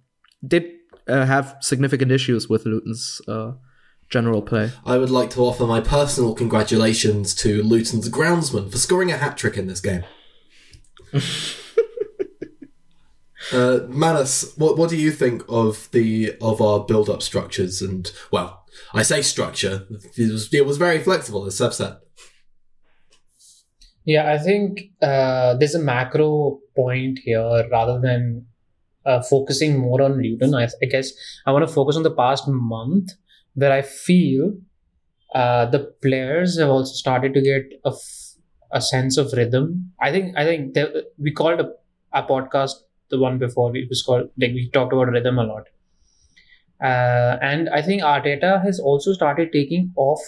did 0.46 0.70
uh, 1.09 1.27
have 1.27 1.57
significant 1.61 2.12
issues 2.12 2.49
with 2.49 2.64
Luton's 2.64 3.20
uh, 3.27 3.55
general 4.09 4.40
play. 4.40 4.70
I 4.85 4.99
would 4.99 5.11
like 5.11 5.31
to 5.31 5.40
offer 5.40 5.66
my 5.66 5.81
personal 5.81 6.33
congratulations 6.33 7.35
to 7.42 7.64
Luton's 7.64 8.09
groundsman 8.09 8.70
for 8.70 8.79
scoring 8.79 9.11
a 9.11 9.16
hat 9.16 9.37
trick 9.37 9.57
in 9.57 9.66
this 9.66 9.81
game. 9.81 10.05
uh, 13.53 13.81
Manas, 13.88 14.53
what 14.57 14.79
what 14.79 14.90
do 14.90 14.96
you 14.96 15.11
think 15.11 15.42
of 15.49 15.90
the 15.90 16.37
of 16.40 16.61
our 16.61 16.85
build 16.85 17.11
up 17.11 17.20
structures? 17.20 17.83
And 17.83 18.12
well, 18.31 18.62
I 18.95 19.03
say 19.03 19.23
structure; 19.23 19.87
it 20.17 20.33
was, 20.33 20.53
it 20.53 20.67
was 20.67 20.77
very 20.77 20.99
flexible, 20.99 21.47
as 21.47 21.57
said. 21.57 21.97
Yeah, 24.05 24.33
I 24.33 24.39
think 24.39 24.93
uh, 25.03 25.55
there's 25.55 25.75
a 25.75 25.81
macro 25.81 26.61
point 26.77 27.19
here 27.25 27.69
rather 27.73 28.01
than 28.01 28.47
uh, 29.05 29.21
focusing 29.23 29.79
more 29.79 30.01
on 30.01 30.23
Luton. 30.23 30.55
I, 30.55 30.69
I 30.83 30.87
guess 30.87 31.12
I 31.45 31.53
want 31.53 31.67
to 31.67 31.73
focus 31.73 31.97
on 31.97 32.05
the 32.05 32.15
past 32.15 32.45
month 32.47 33.12
where 33.55 33.73
I 33.73 33.83
feel 33.83 34.53
uh, 35.35 35.67
the 35.67 35.93
players 36.03 36.59
have 36.59 36.69
also 36.69 36.93
started 36.93 37.35
to 37.35 37.43
get 37.43 37.65
a, 37.85 37.89
f- 37.89 38.37
a 38.73 38.81
sense 38.81 39.17
of 39.17 39.33
rhythm. 39.33 39.93
I 40.01 40.12
think 40.12 40.37
I 40.37 40.45
think 40.45 40.75
there, 40.75 40.93
we 41.19 41.33
called 41.33 41.61
a, 41.61 41.71
a 42.12 42.23
podcast 42.23 42.75
the 43.11 43.19
one 43.19 43.39
before 43.39 43.77
it 43.77 43.89
was 43.89 44.03
called 44.03 44.31
like 44.39 44.53
we 44.53 44.71
talked 44.71 44.93
about 44.93 45.09
rhythm 45.09 45.39
a 45.39 45.45
lot. 45.45 45.65
Uh, 46.83 47.39
and 47.41 47.69
I 47.71 47.83
think 47.83 48.03
Arteta 48.03 48.62
has 48.62 48.79
also 48.79 49.12
started 49.12 49.53
taking 49.53 49.93
off 49.97 50.21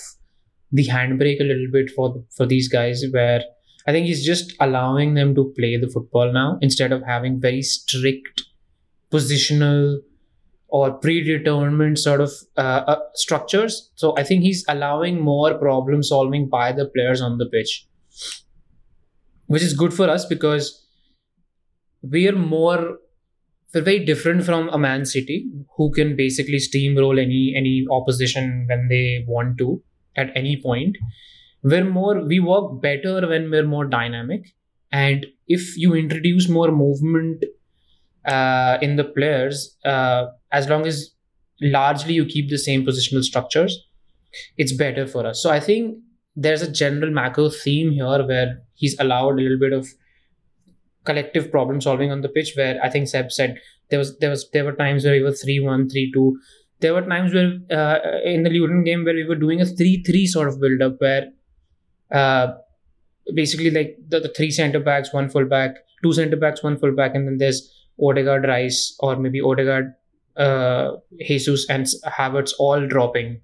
the 0.73 0.87
handbrake 0.87 1.41
a 1.41 1.45
little 1.45 1.69
bit 1.73 1.91
for 1.91 2.25
for 2.37 2.47
these 2.47 2.69
guys 2.69 3.05
where 3.13 3.43
I 3.87 3.93
think 3.93 4.07
he's 4.07 4.25
just 4.25 4.53
allowing 4.61 5.15
them 5.15 5.35
to 5.35 5.53
play 5.59 5.77
the 5.79 5.89
football 5.89 6.33
now 6.33 6.59
instead 6.61 6.93
of 6.93 7.03
having 7.03 7.41
very 7.41 7.63
strict 7.63 8.43
positional 9.11 10.01
or 10.69 10.93
predetermined 10.93 11.99
sort 11.99 12.21
of 12.21 12.31
uh, 12.59 12.85
uh, 12.87 12.99
structures. 13.15 13.91
So 13.95 14.15
I 14.19 14.25
think 14.25 14.43
he's 14.43 14.65
allowing 14.69 15.21
more 15.21 15.55
problem 15.55 16.03
solving 16.03 16.49
by 16.49 16.73
the 16.73 16.87
players 16.87 17.23
on 17.23 17.39
the 17.39 17.47
pitch, 17.47 17.87
which 19.47 19.63
is 19.63 19.73
good 19.73 19.95
for 19.95 20.11
us 20.11 20.27
because 20.27 20.87
we 22.03 22.29
are 22.29 22.37
more 22.37 22.99
we're 23.75 23.83
very 23.83 24.05
different 24.05 24.45
from 24.45 24.69
a 24.71 24.79
Man 24.79 25.05
City 25.05 25.47
who 25.77 25.91
can 25.93 26.17
basically 26.17 26.59
steamroll 26.59 27.21
any 27.21 27.55
any 27.57 27.87
opposition 27.91 28.67
when 28.69 28.89
they 28.89 29.25
want 29.27 29.59
to 29.59 29.83
at 30.17 30.31
any 30.35 30.61
point. 30.61 30.97
We're 31.63 31.85
more 31.85 32.25
we 32.25 32.41
work 32.41 32.81
better 32.81 33.27
when 33.29 33.51
we're 33.51 33.67
more 33.67 33.85
dynamic. 33.85 34.55
And 34.91 35.27
if 35.47 35.77
you 35.77 35.95
introduce 35.95 36.49
more 36.49 36.71
movement 36.71 37.45
uh, 38.25 38.79
in 38.81 38.97
the 38.97 39.05
players 39.05 39.77
uh, 39.85 40.27
as 40.51 40.69
long 40.69 40.87
as 40.87 41.11
largely 41.61 42.15
you 42.15 42.25
keep 42.25 42.49
the 42.49 42.59
same 42.59 42.87
positional 42.87 43.23
structures 43.23 43.85
it's 44.57 44.73
better 44.73 45.07
for 45.07 45.27
us. 45.27 45.43
So 45.43 45.51
i 45.51 45.61
think 45.61 45.99
there's 46.37 46.63
a 46.63 46.71
general 46.71 47.11
macro 47.11 47.49
theme 47.51 47.91
here 47.91 48.25
where 48.27 48.59
he's 48.75 48.99
allowed 49.01 49.39
a 49.39 49.43
little 49.43 49.59
bit 49.59 49.73
of 49.73 49.89
collective 51.05 51.51
problem 51.51 51.81
solving 51.81 52.11
on 52.11 52.21
the 52.21 52.29
pitch 52.29 52.53
where 52.57 52.79
i 52.83 52.89
think 52.91 53.09
seb 53.09 53.33
said 53.33 53.59
there 53.91 53.99
was 53.99 54.19
there 54.19 54.31
was 54.31 54.49
there 54.51 54.65
were 54.65 54.73
times 54.73 55.05
where 55.05 55.15
we 55.15 55.23
were 55.23 55.31
3-1 55.31 55.91
3-2 56.15 56.33
there 56.81 56.95
were 56.95 57.03
times 57.03 57.35
where 57.35 57.59
uh, 57.71 57.99
in 58.25 58.45
the 58.45 58.51
Luton 58.51 58.85
game 58.85 59.05
where 59.05 59.15
we 59.15 59.25
were 59.25 59.35
doing 59.35 59.61
a 59.61 59.65
3-3 59.65 60.27
sort 60.27 60.49
of 60.49 60.61
build 60.61 60.81
up 60.81 61.01
where 61.01 61.31
uh, 62.13 62.53
basically 63.35 63.71
like 63.71 63.97
the, 64.09 64.21
the 64.21 64.29
three 64.29 64.51
center 64.51 64.81
backs, 64.81 65.13
one 65.13 65.29
full 65.29 65.45
back, 65.45 65.75
two 66.03 66.13
center 66.13 66.37
backs, 66.37 66.63
one 66.63 66.79
full 66.79 66.93
back, 66.93 67.15
and 67.15 67.27
then 67.27 67.39
there's 67.39 67.73
Odegaard, 68.01 68.45
Rice, 68.45 68.97
or 69.01 69.17
maybe 69.17 69.41
Odegaard, 69.41 69.95
uh, 70.37 70.93
Jesus, 71.21 71.69
and 71.69 71.87
Havertz 72.07 72.53
all 72.59 72.87
dropping 72.87 73.41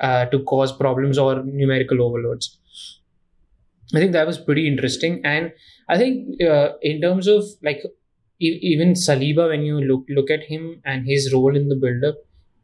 uh, 0.00 0.26
to 0.26 0.42
cause 0.44 0.72
problems 0.72 1.18
or 1.18 1.42
numerical 1.44 2.02
overloads. 2.02 2.58
I 3.94 3.98
think 4.00 4.12
that 4.12 4.26
was 4.26 4.38
pretty 4.38 4.66
interesting, 4.66 5.20
and 5.24 5.52
I 5.88 5.98
think 5.98 6.40
uh, 6.42 6.72
in 6.82 7.00
terms 7.00 7.26
of 7.26 7.44
like 7.62 7.82
e- 8.40 8.58
even 8.62 8.94
Saliba, 8.94 9.48
when 9.48 9.62
you 9.62 9.80
look 9.80 10.04
look 10.08 10.30
at 10.30 10.44
him 10.44 10.80
and 10.84 11.06
his 11.06 11.32
role 11.32 11.56
in 11.56 11.68
the 11.68 11.76
build 11.76 12.04
up, 12.04 12.16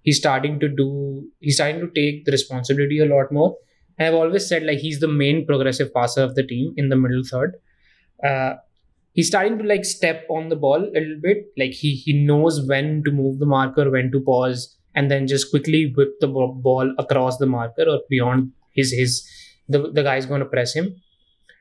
he's 0.03 0.19
starting 0.19 0.59
to 0.61 0.69
do 0.69 1.29
he's 1.41 1.57
starting 1.57 1.81
to 1.81 1.91
take 2.01 2.25
the 2.25 2.33
responsibility 2.33 2.99
a 2.99 3.07
lot 3.07 3.31
more. 3.33 3.57
I've 3.99 4.15
always 4.15 4.49
said 4.49 4.65
like 4.65 4.79
he's 4.79 5.01
the 5.01 5.09
main 5.09 5.47
progressive 5.47 5.93
passer 5.95 6.23
of 6.23 6.35
the 6.35 6.43
team 6.43 6.73
in 6.77 6.89
the 6.89 6.97
middle 6.97 7.23
third. 7.23 7.57
Uh, 8.25 8.55
he's 9.13 9.29
starting 9.29 9.59
to 9.59 9.65
like 9.65 9.85
step 9.85 10.27
on 10.31 10.49
the 10.49 10.57
ball 10.57 10.83
a 10.85 11.01
little 11.01 11.21
bit. 11.23 11.47
Like 11.57 11.73
he 11.73 11.95
he 11.95 12.13
knows 12.25 12.67
when 12.67 13.03
to 13.05 13.11
move 13.11 13.39
the 13.39 13.47
marker, 13.47 13.91
when 13.91 14.11
to 14.13 14.21
pause, 14.21 14.77
and 14.95 15.11
then 15.11 15.27
just 15.27 15.51
quickly 15.51 15.93
whip 15.97 16.15
the 16.21 16.29
ball 16.29 16.95
across 16.99 17.39
the 17.39 17.47
marker 17.47 17.85
or 17.89 18.01
beyond 18.09 18.53
his 18.73 18.93
his 18.93 19.29
the 19.69 19.91
the 19.93 20.03
guy's 20.03 20.27
going 20.27 20.41
to 20.41 20.47
press 20.57 20.75
him. 20.75 20.95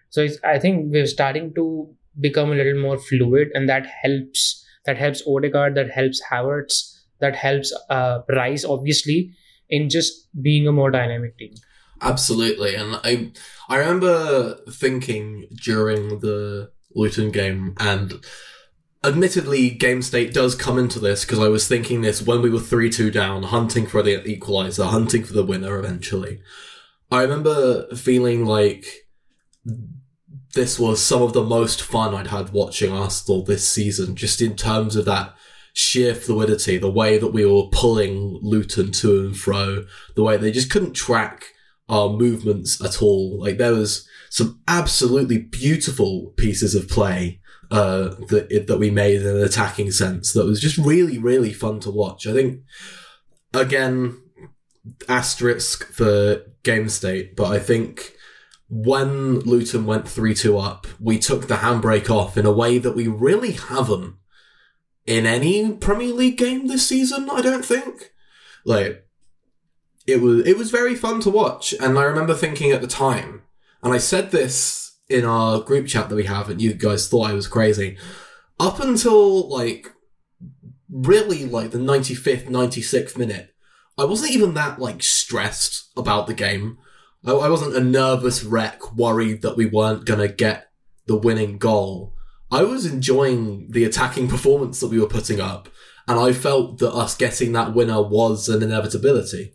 So 0.10 0.28
I 0.44 0.60
think 0.60 0.92
we're 0.92 1.06
starting 1.06 1.54
to 1.56 1.94
become 2.20 2.52
a 2.52 2.56
little 2.56 2.82
more 2.82 2.98
fluid, 2.98 3.50
and 3.54 3.70
that 3.70 3.86
helps. 3.86 4.66
That 4.86 4.98
helps 4.98 5.22
Odegaard. 5.28 5.76
That 5.76 5.92
helps 5.92 6.22
Havertz. 6.32 6.96
That 7.20 7.36
helps 7.36 7.74
uh, 7.90 8.20
Rice, 8.30 8.64
obviously, 8.64 9.34
in 9.70 9.90
just 9.90 10.28
being 10.42 10.68
a 10.68 10.72
more 10.72 10.90
dynamic 10.90 11.38
team. 11.38 11.54
Absolutely, 12.02 12.76
and 12.76 13.00
I 13.04 13.32
I 13.68 13.78
remember 13.78 14.56
thinking 14.72 15.48
during 15.62 16.20
the 16.20 16.72
Luton 16.96 17.30
game, 17.30 17.76
and 17.78 18.14
admittedly, 19.04 19.70
game 19.70 20.02
state 20.02 20.34
does 20.34 20.56
come 20.56 20.80
into 20.80 21.00
this 21.00 21.26
because 21.26 21.40
I 21.40 21.50
was 21.50 21.68
thinking 21.68 22.02
this 22.02 22.22
when 22.22 22.42
we 22.42 22.50
were 22.50 22.60
three 22.60 22.90
two 22.90 23.12
down, 23.12 23.44
hunting 23.44 23.86
for 23.86 24.02
the 24.02 24.26
equalizer, 24.26 24.86
hunting 24.86 25.24
for 25.26 25.34
the 25.34 25.44
winner 25.44 25.78
eventually. 25.78 26.42
I 27.12 27.22
remember 27.24 27.94
feeling 27.96 28.46
like 28.46 28.86
this 30.54 30.80
was 30.80 31.02
some 31.02 31.22
of 31.22 31.34
the 31.34 31.44
most 31.44 31.82
fun 31.82 32.16
I'd 32.16 32.28
had 32.28 32.52
watching 32.52 32.92
Arsenal 32.92 33.44
this 33.44 33.68
season, 33.68 34.16
just 34.16 34.42
in 34.42 34.56
terms 34.56 34.96
of 34.96 35.06
that 35.06 35.36
sheer 35.74 36.16
fluidity, 36.16 36.78
the 36.78 36.92
way 36.92 37.18
that 37.18 37.32
we 37.34 37.46
were 37.46 37.70
pulling 37.72 38.40
Luton 38.42 38.92
to 38.92 39.20
and 39.22 39.38
fro, 39.38 39.86
the 40.16 40.24
way 40.24 40.38
they 40.38 40.52
just 40.52 40.72
couldn't 40.72 40.94
track 40.94 41.46
our 41.88 42.10
movements 42.10 42.84
at 42.84 43.02
all. 43.02 43.40
Like 43.40 43.58
there 43.58 43.74
was 43.74 44.08
some 44.30 44.62
absolutely 44.68 45.38
beautiful 45.38 46.34
pieces 46.38 46.76
of 46.76 46.88
play 46.88 47.42
uh, 47.72 48.16
that 48.30 48.66
that 48.68 48.80
we 48.80 48.90
made 48.90 49.22
in 49.22 49.28
an 49.28 49.44
attacking 49.44 49.92
sense 49.92 50.34
that 50.34 50.46
was 50.46 50.60
just 50.60 50.78
really 50.78 51.18
really 51.18 51.54
fun 51.54 51.80
to 51.82 51.92
watch. 51.92 52.26
I 52.26 52.34
think 52.34 52.62
again 53.54 54.22
asterisk 55.08 55.92
for 55.92 56.42
game 56.64 56.90
state, 56.90 57.36
but 57.36 57.52
I 57.52 57.60
think 57.60 58.14
when 58.70 59.40
Luton 59.40 59.86
went 59.86 60.08
3 60.08 60.34
2 60.34 60.58
up, 60.58 60.88
we 61.00 61.18
took 61.18 61.48
the 61.48 61.56
handbrake 61.56 62.10
off 62.10 62.38
in 62.38 62.46
a 62.46 62.52
way 62.52 62.78
that 62.78 62.96
we 62.96 63.08
really 63.08 63.52
haven't 63.52 64.16
in 65.06 65.26
any 65.26 65.72
Premier 65.74 66.14
League 66.14 66.38
game 66.38 66.68
this 66.68 66.88
season, 66.88 67.30
I 67.32 67.42
don't 67.42 67.66
think. 67.66 68.12
Like, 68.64 69.08
it 70.06 70.22
was, 70.22 70.46
it 70.48 70.56
was 70.58 70.70
very 70.70 70.96
fun 70.96 71.20
to 71.22 71.32
watch. 71.32 71.74
And 71.74 71.98
I 71.98 72.04
remember 72.04 72.36
thinking 72.36 72.72
at 72.72 72.82
the 72.82 72.88
time, 72.88 73.42
and 73.82 73.92
I 73.92 73.98
said 73.98 74.30
this 74.30 74.98
in 75.10 75.26
our 75.26 75.62
group 75.62 75.88
chat 75.88 76.10
that 76.10 76.16
we 76.16 76.26
have, 76.26 76.50
and 76.50 76.62
you 76.62 76.74
guys 76.74 77.10
thought 77.10 77.30
I 77.30 77.34
was 77.34 77.48
crazy. 77.48 77.98
Up 78.60 78.80
until, 78.80 79.50
like, 79.50 79.92
really, 80.92 81.46
like, 81.46 81.72
the 81.72 81.80
95th, 81.80 82.46
96th 82.46 83.18
minute, 83.18 83.56
I 83.98 84.06
wasn't 84.06 84.32
even 84.32 84.54
that, 84.54 84.80
like, 84.80 85.02
stressed 85.02 85.90
about 85.98 86.28
the 86.28 86.36
game. 86.36 86.78
I, 87.26 87.32
I 87.32 87.50
wasn't 87.50 87.76
a 87.76 87.82
nervous 87.82 88.44
wreck 88.44 88.96
worried 88.96 89.42
that 89.42 89.58
we 89.58 89.66
weren't 89.66 90.06
going 90.06 90.20
to 90.20 90.34
get 90.34 90.72
the 91.08 91.18
winning 91.18 91.58
goal. 91.58 92.16
I 92.52 92.64
was 92.64 92.86
enjoying 92.86 93.72
the 93.72 93.84
attacking 93.84 94.28
performance 94.30 94.80
that 94.80 94.90
we 94.90 95.00
were 95.00 95.08
putting 95.08 95.40
up, 95.40 95.70
and 96.08 96.20
I 96.20 96.34
felt 96.34 96.80
that 96.80 96.94
us 96.94 97.16
getting 97.16 97.52
that 97.54 97.74
winner 97.74 98.02
was 98.02 98.50
an 98.50 98.64
inevitability. 98.64 99.54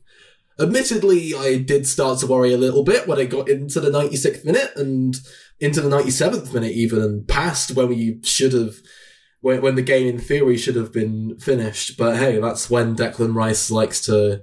Admittedly, 0.59 1.35
I 1.35 1.59
did 1.59 1.85
start 1.85 2.21
to 2.21 2.29
worry 2.29 2.53
a 2.53 2.59
little 2.59 2.85
bit 2.85 3.09
when 3.09 3.19
it 3.19 3.27
got 3.27 3.49
into 3.49 3.81
the 3.81 3.91
96th 3.91 4.45
minute 4.45 4.73
and 4.77 5.17
into 5.59 5.81
the 5.81 5.89
97th 5.89 6.55
minute 6.55 6.73
even 6.73 7.03
and 7.03 7.27
past 7.27 7.73
when 7.73 7.89
we 7.89 8.21
should 8.23 8.53
have 8.53 8.77
when, 9.41 9.61
when 9.63 9.75
the 9.75 9.83
game 9.83 10.07
in 10.07 10.19
theory 10.19 10.57
should 10.57 10.77
have 10.77 10.93
been 10.93 11.37
finished. 11.39 11.97
But 11.99 12.19
hey, 12.19 12.39
that's 12.39 12.71
when 12.71 12.95
Declan 12.95 13.35
Rice 13.35 13.71
likes 13.71 14.01
to 14.07 14.43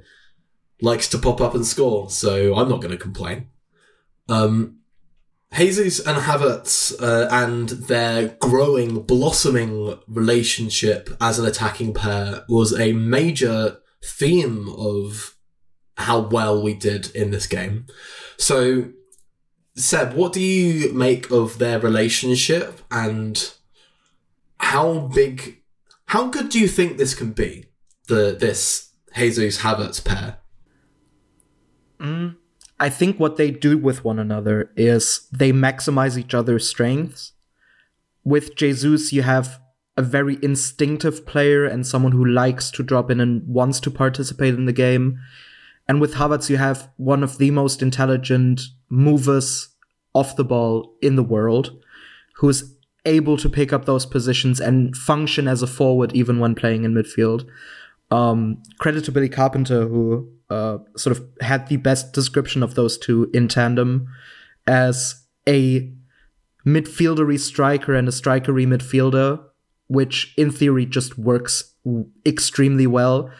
likes 0.81 1.07
to 1.09 1.17
pop 1.17 1.39
up 1.39 1.55
and 1.55 1.65
score, 1.65 2.09
so 2.09 2.55
I'm 2.55 2.69
not 2.69 2.81
going 2.81 2.91
to 2.91 2.97
complain. 2.97 3.47
Um, 4.27 4.79
Jesus 5.53 5.99
and 5.99 6.17
Havertz 6.17 6.93
uh, 7.01 7.27
and 7.29 7.69
their 7.69 8.29
growing, 8.39 9.01
blossoming 9.01 9.99
relationship 10.07 11.09
as 11.19 11.39
an 11.39 11.45
attacking 11.45 11.93
pair 11.93 12.45
was 12.47 12.77
a 12.77 12.93
major 12.93 13.77
theme 14.03 14.69
of 14.69 15.35
how 15.97 16.19
well 16.19 16.61
we 16.63 16.73
did 16.73 17.13
in 17.13 17.31
this 17.31 17.47
game. 17.47 17.85
So, 18.37 18.91
Seb, 19.75 20.13
what 20.13 20.33
do 20.33 20.39
you 20.39 20.93
make 20.93 21.29
of 21.31 21.57
their 21.57 21.79
relationship 21.79 22.79
and 22.89 23.53
how 24.59 24.99
big, 24.99 25.61
how 26.07 26.27
good 26.27 26.49
do 26.49 26.59
you 26.59 26.67
think 26.67 26.97
this 26.97 27.13
can 27.13 27.33
be? 27.33 27.65
The 28.07 28.35
this 28.39 28.91
Jesus 29.15 29.59
Havertz 29.59 30.03
pair. 30.03 30.37
Mm, 32.01 32.35
I 32.79 32.89
think 32.89 33.19
what 33.19 33.37
they 33.37 33.51
do 33.51 33.77
with 33.77 34.03
one 34.03 34.17
another 34.17 34.71
is 34.75 35.27
they 35.31 35.51
maximize 35.51 36.17
each 36.17 36.33
other's 36.33 36.67
strengths. 36.67 37.33
With 38.23 38.55
Jesus, 38.55 39.13
you 39.13 39.21
have 39.21 39.59
a 39.97 40.01
very 40.01 40.39
instinctive 40.41 41.25
player 41.25 41.65
and 41.65 41.85
someone 41.85 42.11
who 42.11 42.25
likes 42.25 42.71
to 42.71 42.83
drop 42.83 43.11
in 43.11 43.19
and 43.19 43.47
wants 43.47 43.79
to 43.81 43.91
participate 43.91 44.55
in 44.55 44.65
the 44.65 44.73
game. 44.73 45.19
And 45.87 46.01
with 46.01 46.15
Havertz, 46.15 46.49
you 46.49 46.57
have 46.57 46.89
one 46.97 47.23
of 47.23 47.37
the 47.37 47.51
most 47.51 47.81
intelligent 47.81 48.61
movers 48.89 49.69
off 50.13 50.35
the 50.35 50.43
ball 50.43 50.95
in 51.01 51.15
the 51.15 51.23
world, 51.23 51.79
who 52.35 52.49
is 52.49 52.75
able 53.05 53.37
to 53.37 53.49
pick 53.49 53.73
up 53.73 53.85
those 53.85 54.05
positions 54.05 54.59
and 54.59 54.95
function 54.95 55.47
as 55.47 55.61
a 55.61 55.67
forward 55.67 56.13
even 56.13 56.39
when 56.39 56.55
playing 56.55 56.83
in 56.83 56.93
midfield. 56.93 57.47
Um, 58.09 58.61
credit 58.79 59.05
to 59.05 59.11
Billy 59.11 59.29
Carpenter, 59.29 59.87
who 59.87 60.29
uh, 60.51 60.77
sort 60.97 61.15
of 61.17 61.25
had 61.39 61.67
the 61.67 61.77
best 61.77 62.11
description 62.11 62.61
of 62.61 62.75
those 62.75 62.97
two 62.97 63.29
in 63.33 63.47
tandem 63.47 64.07
as 64.67 65.23
a 65.47 65.91
midfieldery 66.65 67.39
striker 67.39 67.95
and 67.95 68.07
a 68.07 68.11
strikery 68.11 68.67
midfielder, 68.67 69.41
which 69.87 70.33
in 70.37 70.51
theory 70.51 70.85
just 70.85 71.17
works 71.17 71.73
extremely 72.25 72.85
well. 72.85 73.31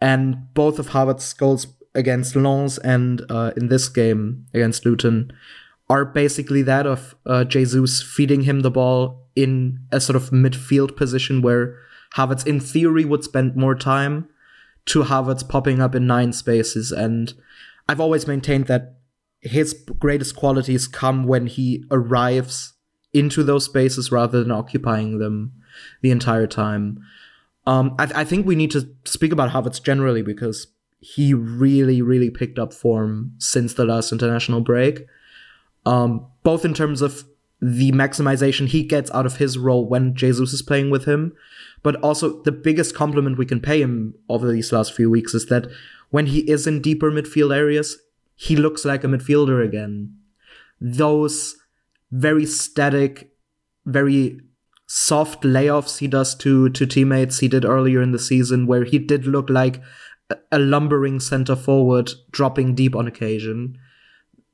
And 0.00 0.52
both 0.54 0.78
of 0.78 0.88
Havertz's 0.88 1.32
goals 1.32 1.68
against 1.94 2.34
Lens 2.34 2.78
and 2.78 3.22
uh, 3.30 3.52
in 3.56 3.68
this 3.68 3.88
game 3.88 4.46
against 4.52 4.84
Luton 4.84 5.32
are 5.88 6.04
basically 6.04 6.62
that 6.62 6.84
of 6.84 7.14
uh, 7.24 7.44
Jesus 7.44 8.02
feeding 8.02 8.42
him 8.42 8.60
the 8.60 8.72
ball 8.72 9.28
in 9.36 9.78
a 9.92 10.00
sort 10.00 10.16
of 10.16 10.30
midfield 10.30 10.96
position 10.96 11.42
where 11.42 11.78
Havertz, 12.16 12.44
in 12.46 12.58
theory, 12.58 13.04
would 13.04 13.22
spend 13.22 13.54
more 13.54 13.76
time 13.76 14.28
to 14.86 15.04
Havertz 15.04 15.48
popping 15.48 15.80
up 15.80 15.94
in 15.94 16.06
nine 16.06 16.32
spaces. 16.32 16.92
And 16.92 17.34
I've 17.88 18.00
always 18.00 18.26
maintained 18.26 18.66
that 18.66 18.96
his 19.40 19.74
greatest 19.98 20.36
qualities 20.36 20.86
come 20.88 21.24
when 21.24 21.46
he 21.46 21.84
arrives 21.90 22.74
into 23.12 23.42
those 23.42 23.64
spaces 23.64 24.12
rather 24.12 24.42
than 24.42 24.50
occupying 24.50 25.18
them 25.18 25.52
the 26.02 26.10
entire 26.10 26.46
time. 26.46 26.98
Um, 27.66 27.94
I, 27.98 28.10
I, 28.14 28.24
think 28.24 28.46
we 28.46 28.54
need 28.54 28.70
to 28.72 28.88
speak 29.04 29.32
about 29.32 29.50
Havertz 29.50 29.82
generally 29.82 30.22
because 30.22 30.68
he 31.00 31.34
really, 31.34 32.00
really 32.00 32.30
picked 32.30 32.58
up 32.58 32.72
form 32.72 33.32
since 33.38 33.74
the 33.74 33.84
last 33.84 34.12
international 34.12 34.60
break. 34.60 35.06
Um, 35.84 36.26
both 36.42 36.64
in 36.64 36.74
terms 36.74 37.02
of 37.02 37.24
the 37.60 37.92
maximization 37.92 38.68
he 38.68 38.82
gets 38.82 39.10
out 39.12 39.26
of 39.26 39.36
his 39.36 39.56
role 39.56 39.88
when 39.88 40.14
Jesus 40.14 40.52
is 40.52 40.62
playing 40.62 40.90
with 40.90 41.06
him, 41.06 41.32
but 41.86 41.94
also, 42.02 42.42
the 42.42 42.50
biggest 42.50 42.96
compliment 42.96 43.38
we 43.38 43.46
can 43.46 43.60
pay 43.60 43.80
him 43.80 44.12
over 44.28 44.50
these 44.50 44.72
last 44.72 44.92
few 44.92 45.08
weeks 45.08 45.34
is 45.34 45.46
that 45.46 45.68
when 46.10 46.26
he 46.26 46.40
is 46.50 46.66
in 46.66 46.82
deeper 46.82 47.12
midfield 47.12 47.54
areas, 47.54 47.96
he 48.34 48.56
looks 48.56 48.84
like 48.84 49.04
a 49.04 49.06
midfielder 49.06 49.64
again. 49.64 50.16
Those 50.80 51.54
very 52.10 52.44
static, 52.44 53.30
very 53.84 54.40
soft 54.88 55.44
layoffs 55.44 55.98
he 55.98 56.08
does 56.08 56.34
to 56.38 56.70
to 56.70 56.86
teammates 56.86 57.38
he 57.38 57.46
did 57.46 57.64
earlier 57.64 58.02
in 58.02 58.10
the 58.10 58.18
season, 58.18 58.66
where 58.66 58.82
he 58.82 58.98
did 58.98 59.24
look 59.24 59.48
like 59.48 59.80
a 60.50 60.58
lumbering 60.58 61.20
center 61.20 61.54
forward 61.54 62.10
dropping 62.32 62.74
deep 62.74 62.96
on 62.96 63.06
occasion 63.06 63.78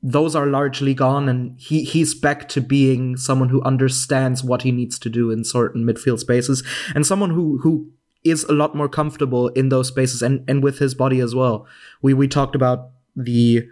those 0.03 0.35
are 0.35 0.47
largely 0.47 0.95
gone 0.95 1.29
and 1.29 1.59
he 1.61 1.85
he's 1.85 2.15
back 2.15 2.49
to 2.49 2.61
being 2.61 3.17
someone 3.17 3.51
who 3.51 3.63
understands 3.63 4.43
what 4.43 4.63
he 4.63 4.73
needs 4.73 4.99
to 4.99 5.09
do 5.09 5.31
in 5.31 5.45
certain 5.45 5.85
midfield 5.85 6.19
spaces 6.19 6.65
and 6.95 7.07
someone 7.07 7.31
who 7.31 7.59
who 7.59 7.89
is 8.25 8.45
a 8.45 8.53
lot 8.53 8.75
more 8.75 8.89
comfortable 8.89 9.49
in 9.49 9.69
those 9.69 9.89
spaces 9.89 10.23
and 10.23 10.45
and 10.49 10.63
with 10.63 10.79
his 10.79 10.95
body 10.95 11.21
as 11.21 11.35
well. 11.35 11.67
We 12.01 12.15
we 12.15 12.27
talked 12.27 12.57
about 12.57 12.91
the 13.15 13.69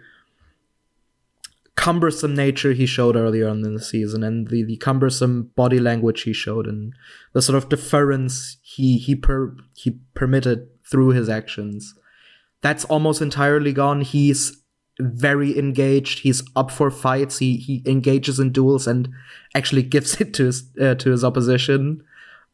cumbersome 1.75 2.35
nature 2.35 2.73
he 2.73 2.85
showed 2.85 3.15
earlier 3.15 3.47
on 3.47 3.65
in 3.65 3.73
the 3.73 3.81
season 3.81 4.23
and 4.23 4.49
the, 4.49 4.63
the 4.63 4.77
cumbersome 4.77 5.51
body 5.55 5.79
language 5.79 6.23
he 6.23 6.33
showed 6.33 6.67
and 6.67 6.93
the 7.33 7.41
sort 7.41 7.55
of 7.57 7.69
deference 7.69 8.57
he 8.61 8.97
he 8.97 9.15
per 9.15 9.55
he 9.75 9.99
permitted 10.13 10.67
through 10.89 11.09
his 11.09 11.27
actions. 11.27 11.93
That's 12.61 12.85
almost 12.85 13.21
entirely 13.21 13.73
gone. 13.73 14.01
He's 14.01 14.60
very 14.99 15.57
engaged. 15.57 16.19
He's 16.19 16.43
up 16.55 16.71
for 16.71 16.91
fights. 16.91 17.39
He 17.39 17.57
he 17.57 17.83
engages 17.85 18.39
in 18.39 18.51
duels 18.51 18.87
and 18.87 19.09
actually 19.55 19.83
gives 19.95 20.19
it 20.19 20.33
to 20.35 20.45
his 20.45 20.69
uh, 20.79 20.95
to 20.95 21.11
his 21.11 21.23
opposition, 21.23 22.03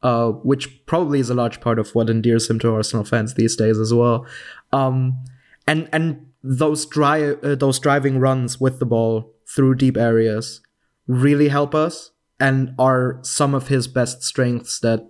uh, 0.04 0.30
which 0.30 0.86
probably 0.86 1.20
is 1.20 1.30
a 1.30 1.36
large 1.36 1.62
part 1.62 1.80
of 1.80 1.94
what 1.96 2.10
endears 2.10 2.50
him 2.50 2.60
to 2.60 2.74
Arsenal 2.74 3.06
fans 3.06 3.34
these 3.34 3.56
days 3.56 3.80
as 3.80 3.94
well. 3.94 4.26
Um, 4.72 5.24
and 5.66 5.90
and 5.92 6.28
those 6.44 6.86
dry 6.86 7.32
uh, 7.32 7.56
those 7.56 7.80
driving 7.80 8.20
runs 8.20 8.60
with 8.60 8.80
the 8.80 8.86
ball 8.86 9.34
through 9.48 9.76
deep 9.76 9.98
areas 9.98 10.62
really 11.08 11.48
help 11.48 11.74
us 11.74 12.12
and 12.40 12.74
are 12.78 13.20
some 13.24 13.54
of 13.54 13.68
his 13.70 13.88
best 13.88 14.24
strengths 14.24 14.80
that 14.80 15.08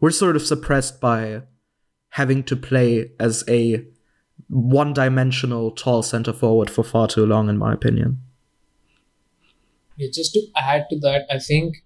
we're 0.00 0.10
sort 0.10 0.36
of 0.36 0.42
suppressed 0.42 1.00
by 1.00 1.42
having 2.10 2.42
to 2.44 2.56
play 2.56 3.10
as 3.20 3.44
a 3.48 3.84
one 4.48 4.92
dimensional 4.92 5.70
tall 5.70 6.02
center 6.02 6.32
forward 6.32 6.70
for 6.70 6.82
far 6.82 7.06
too 7.08 7.26
long, 7.26 7.48
in 7.48 7.58
my 7.58 7.72
opinion. 7.72 8.18
Yeah, 9.96 10.08
just 10.12 10.32
to 10.34 10.46
add 10.56 10.86
to 10.90 10.98
that, 11.00 11.26
I 11.30 11.38
think 11.38 11.76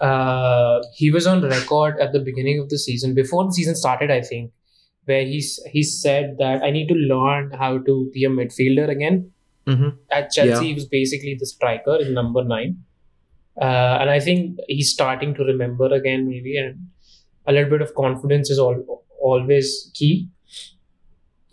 uh, 0.00 0.82
he 0.94 1.10
was 1.10 1.26
on 1.26 1.42
record 1.42 1.98
at 2.00 2.12
the 2.12 2.20
beginning 2.20 2.60
of 2.60 2.68
the 2.68 2.78
season, 2.78 3.14
before 3.14 3.44
the 3.44 3.52
season 3.52 3.74
started, 3.74 4.10
I 4.10 4.20
think, 4.20 4.52
where 5.04 5.24
he's 5.24 5.60
he 5.70 5.82
said 5.82 6.36
that 6.38 6.62
I 6.62 6.70
need 6.70 6.88
to 6.88 6.94
learn 6.94 7.52
how 7.52 7.78
to 7.78 8.10
be 8.12 8.24
a 8.24 8.28
midfielder 8.28 8.88
again. 8.88 9.30
Mm-hmm. 9.66 9.88
At 10.10 10.30
Chelsea, 10.30 10.50
Yeah. 10.50 10.60
he 10.62 10.74
was 10.74 10.86
basically 10.86 11.36
the 11.38 11.46
striker 11.46 11.96
in 11.96 12.14
number 12.14 12.44
nine, 12.44 12.84
uh, 13.60 13.98
and 14.00 14.10
I 14.10 14.20
think 14.20 14.58
he's 14.68 14.90
starting 14.92 15.34
to 15.34 15.44
remember 15.44 15.92
again, 15.92 16.28
maybe, 16.28 16.56
and 16.56 16.88
a 17.46 17.52
little 17.52 17.70
bit 17.70 17.82
of 17.82 17.94
confidence 17.94 18.50
is 18.50 18.58
all, 18.58 19.02
always 19.20 19.90
key. 19.94 20.28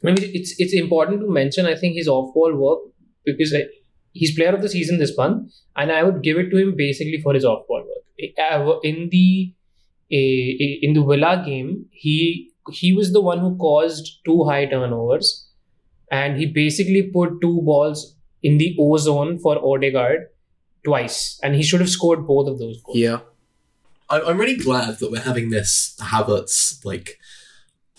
I 0.03 0.07
mean, 0.07 0.17
it's 0.19 0.55
it's 0.59 0.73
important 0.73 1.21
to 1.21 1.29
mention. 1.29 1.65
I 1.65 1.75
think 1.75 1.95
his 1.95 2.07
off-ball 2.07 2.55
work 2.55 2.79
because 3.25 3.53
I, 3.53 3.63
he's 4.11 4.35
player 4.35 4.53
of 4.53 4.61
the 4.61 4.69
season 4.69 4.97
this 4.99 5.17
month, 5.17 5.51
and 5.75 5.91
I 5.91 6.03
would 6.03 6.21
give 6.21 6.37
it 6.37 6.49
to 6.51 6.57
him 6.57 6.75
basically 6.75 7.21
for 7.21 7.33
his 7.33 7.45
off-ball 7.45 7.83
work. 7.83 8.81
In 8.83 9.09
the 9.09 9.53
in 10.09 10.93
the 10.93 11.03
Villa 11.03 11.43
game, 11.45 11.85
he 11.91 12.51
he 12.71 12.93
was 12.93 13.13
the 13.13 13.21
one 13.21 13.39
who 13.39 13.55
caused 13.57 14.19
two 14.25 14.43
high 14.43 14.65
turnovers, 14.65 15.49
and 16.11 16.37
he 16.37 16.45
basically 16.45 17.03
put 17.03 17.41
two 17.41 17.61
balls 17.63 18.15
in 18.41 18.57
the 18.57 18.75
O 18.79 18.97
zone 18.97 19.39
for 19.39 19.57
Odegaard 19.57 20.27
twice, 20.85 21.39
and 21.41 21.55
he 21.55 21.63
should 21.63 21.79
have 21.79 21.89
scored 21.89 22.27
both 22.27 22.47
of 22.47 22.59
those 22.59 22.81
goals. 22.81 22.97
Yeah. 22.97 23.19
I, 24.09 24.19
I'm 24.19 24.37
really 24.37 24.57
glad 24.57 24.99
that 24.99 25.11
we're 25.11 25.21
having 25.21 25.49
this 25.49 25.97
Havertz 25.99 26.83
like 26.85 27.17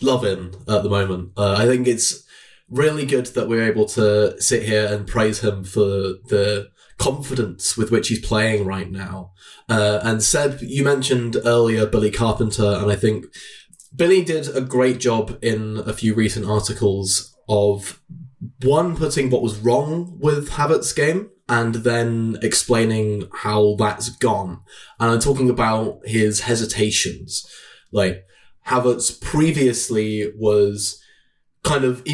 love 0.01 0.25
in 0.25 0.55
at 0.69 0.83
the 0.83 0.91
moment. 0.91 1.33
Uh, 1.37 1.57
I 1.59 1.67
think 1.67 1.87
it's 1.87 2.25
really 2.69 3.07
good 3.07 3.27
that 3.27 3.49
we're 3.49 3.71
able 3.71 3.87
to 3.87 4.41
sit 4.41 4.65
here 4.65 4.87
and 4.87 5.07
praise 5.07 5.41
him 5.41 5.65
for 5.65 5.83
the 5.83 6.69
confidence 6.99 7.77
with 7.77 7.91
which 7.91 8.09
he's 8.09 8.25
playing 8.25 8.65
right 8.65 8.91
now. 8.91 9.33
Uh, 9.69 10.01
and 10.03 10.23
Seb, 10.23 10.59
you 10.61 10.85
mentioned 10.85 11.37
earlier 11.45 11.87
Billy 11.87 12.11
Carpenter, 12.11 12.79
and 12.81 12.91
I 12.91 12.97
think 12.97 13.27
Billy 13.95 14.25
did 14.25 14.55
a 14.55 14.61
great 14.61 14.99
job 14.99 15.39
in 15.43 15.79
a 15.87 15.93
few 15.93 16.15
recent 16.15 16.47
articles 16.47 17.37
of 17.49 18.01
one 18.63 18.97
putting 18.97 19.31
what 19.31 19.43
was 19.43 19.59
wrong 19.59 20.19
with 20.21 20.51
Havertz's 20.51 20.93
game 20.93 21.31
and 21.49 21.77
then 21.77 22.39
explaining 22.43 23.29
how 23.33 23.77
that's 23.79 24.09
gone. 24.09 24.61
And 24.99 25.11
I'm 25.11 25.21
talking 25.21 25.51
about 25.51 26.01
his 26.05 26.41
hesitations. 26.41 27.47
Like 27.93 28.25
Havertz 28.67 29.21
previously 29.21 30.33
was 30.37 31.03
kind 31.63 31.85
of 31.85 32.07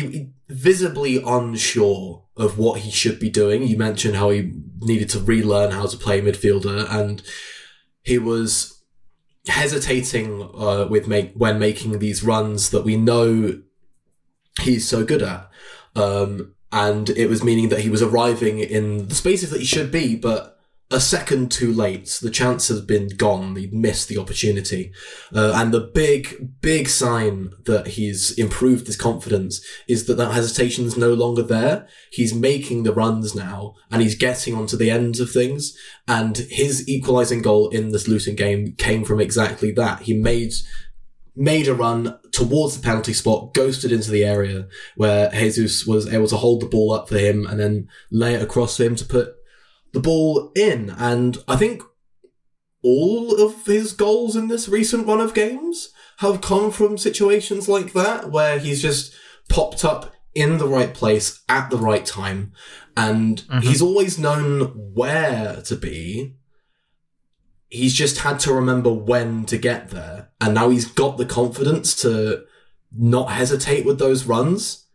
visibly 0.48 1.22
unsure 1.22 2.24
of 2.36 2.58
what 2.58 2.80
he 2.80 2.90
should 2.90 3.18
be 3.18 3.30
doing. 3.30 3.66
You 3.66 3.76
mentioned 3.76 4.16
how 4.16 4.30
he 4.30 4.52
needed 4.80 5.08
to 5.10 5.20
relearn 5.20 5.72
how 5.72 5.86
to 5.86 5.96
play 5.96 6.20
midfielder, 6.20 6.90
and 6.90 7.22
he 8.02 8.18
was 8.18 8.82
hesitating 9.46 10.42
uh, 10.54 10.86
with 10.88 11.08
make 11.08 11.32
when 11.34 11.58
making 11.58 11.98
these 11.98 12.22
runs 12.22 12.70
that 12.70 12.84
we 12.84 12.96
know 12.96 13.60
he's 14.60 14.88
so 14.88 15.04
good 15.04 15.22
at. 15.22 15.50
Um, 15.96 16.54
and 16.72 17.10
it 17.10 17.28
was 17.28 17.42
meaning 17.42 17.68
that 17.70 17.80
he 17.80 17.90
was 17.90 18.02
arriving 18.02 18.60
in 18.60 19.08
the 19.08 19.14
spaces 19.14 19.50
that 19.50 19.60
he 19.60 19.66
should 19.66 19.90
be, 19.90 20.14
but 20.14 20.59
a 20.90 21.00
second 21.00 21.52
too 21.52 21.72
late. 21.72 22.18
The 22.20 22.30
chance 22.30 22.66
has 22.68 22.80
been 22.80 23.08
gone. 23.08 23.54
He'd 23.54 23.72
missed 23.72 24.08
the 24.08 24.18
opportunity. 24.18 24.92
Uh, 25.34 25.52
and 25.54 25.72
the 25.72 25.80
big, 25.80 26.60
big 26.60 26.88
sign 26.88 27.52
that 27.66 27.88
he's 27.88 28.32
improved 28.32 28.86
his 28.86 28.96
confidence 28.96 29.64
is 29.86 30.06
that 30.06 30.16
that 30.16 30.32
hesitation's 30.32 30.96
no 30.96 31.14
longer 31.14 31.42
there. 31.42 31.86
He's 32.10 32.34
making 32.34 32.82
the 32.82 32.92
runs 32.92 33.34
now 33.36 33.74
and 33.90 34.02
he's 34.02 34.16
getting 34.16 34.54
onto 34.54 34.76
the 34.76 34.90
ends 34.90 35.20
of 35.20 35.30
things. 35.30 35.76
And 36.08 36.36
his 36.36 36.88
equalizing 36.88 37.42
goal 37.42 37.68
in 37.68 37.90
this 37.90 38.08
Luton 38.08 38.34
game 38.34 38.74
came 38.76 39.04
from 39.04 39.20
exactly 39.20 39.70
that. 39.72 40.02
He 40.02 40.14
made 40.14 40.52
made 41.36 41.68
a 41.68 41.74
run 41.74 42.18
towards 42.32 42.76
the 42.76 42.82
penalty 42.82 43.12
spot, 43.12 43.54
ghosted 43.54 43.92
into 43.92 44.10
the 44.10 44.24
area 44.24 44.66
where 44.96 45.30
Jesus 45.30 45.86
was 45.86 46.12
able 46.12 46.26
to 46.26 46.36
hold 46.36 46.60
the 46.60 46.66
ball 46.66 46.92
up 46.92 47.08
for 47.08 47.18
him 47.18 47.46
and 47.46 47.58
then 47.58 47.88
lay 48.10 48.34
it 48.34 48.42
across 48.42 48.76
for 48.76 48.82
him 48.82 48.96
to 48.96 49.04
put 49.04 49.36
the 49.92 50.00
ball 50.00 50.52
in. 50.54 50.90
And 50.90 51.38
I 51.48 51.56
think 51.56 51.82
all 52.82 53.40
of 53.40 53.66
his 53.66 53.92
goals 53.92 54.36
in 54.36 54.48
this 54.48 54.68
recent 54.68 55.06
run 55.06 55.20
of 55.20 55.34
games 55.34 55.90
have 56.18 56.40
come 56.40 56.70
from 56.70 56.98
situations 56.98 57.68
like 57.68 57.92
that 57.92 58.30
where 58.30 58.58
he's 58.58 58.82
just 58.82 59.14
popped 59.48 59.84
up 59.84 60.14
in 60.34 60.58
the 60.58 60.68
right 60.68 60.94
place 60.94 61.42
at 61.48 61.70
the 61.70 61.76
right 61.76 62.06
time 62.06 62.52
and 62.96 63.42
mm-hmm. 63.42 63.60
he's 63.60 63.82
always 63.82 64.18
known 64.18 64.92
where 64.94 65.60
to 65.62 65.74
be 65.74 66.36
he's 67.70 67.94
just 67.94 68.18
had 68.18 68.40
to 68.40 68.52
remember 68.52 68.92
when 68.92 69.44
to 69.46 69.56
get 69.56 69.90
there. 69.90 70.30
And 70.40 70.54
now 70.54 70.68
he's 70.68 70.86
got 70.86 71.16
the 71.16 71.24
confidence 71.24 71.94
to 72.02 72.44
not 72.92 73.30
hesitate 73.30 73.86
with 73.86 73.98
those 73.98 74.26
runs. 74.26 74.86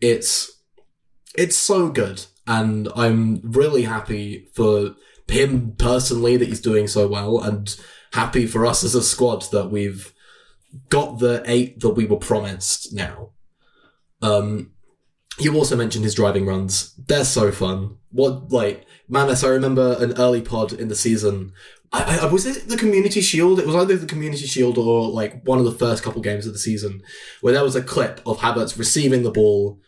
It's, 0.00 0.62
it's 1.36 1.56
so 1.56 1.88
good. 1.88 2.26
And 2.48 2.88
I'm 2.96 3.40
really 3.44 3.82
happy 3.82 4.48
for 4.54 4.96
him 5.28 5.76
personally 5.78 6.36
that 6.36 6.48
he's 6.48 6.60
doing 6.60 6.88
so 6.88 7.06
well 7.06 7.40
and 7.40 7.76
happy 8.14 8.46
for 8.46 8.66
us 8.66 8.82
as 8.82 8.94
a 8.94 9.02
squad 9.02 9.42
that 9.52 9.70
we've 9.70 10.12
got 10.88 11.18
the 11.18 11.42
eight 11.46 11.78
that 11.80 11.90
we 11.90 12.06
were 12.06 12.16
promised 12.16 12.92
now. 12.92 13.30
Um, 14.22 14.72
you 15.38 15.54
also 15.54 15.76
mentioned 15.76 16.04
his 16.04 16.14
driving 16.14 16.46
runs. 16.46 16.94
They're 16.94 17.24
so 17.24 17.52
fun. 17.52 17.98
What, 18.10 18.50
like, 18.50 18.86
Manas, 19.08 19.44
I 19.44 19.48
remember 19.48 19.96
an 20.00 20.18
early 20.18 20.40
pod 20.40 20.72
in 20.72 20.88
the 20.88 20.96
season 20.96 21.52
I, 21.92 22.20
I 22.22 22.26
was 22.26 22.44
it 22.46 22.68
the 22.68 22.76
Community 22.76 23.20
Shield? 23.20 23.58
It 23.58 23.66
was 23.66 23.74
either 23.74 23.96
the 23.96 24.06
Community 24.06 24.46
Shield 24.46 24.76
or 24.78 25.08
like 25.08 25.42
one 25.46 25.58
of 25.58 25.64
the 25.64 25.72
first 25.72 26.02
couple 26.02 26.20
games 26.20 26.46
of 26.46 26.52
the 26.52 26.58
season 26.58 27.02
where 27.40 27.54
there 27.54 27.64
was 27.64 27.76
a 27.76 27.82
clip 27.82 28.20
of 28.26 28.38
Havertz 28.38 28.78
receiving 28.78 29.22
the 29.22 29.30
ball 29.30 29.80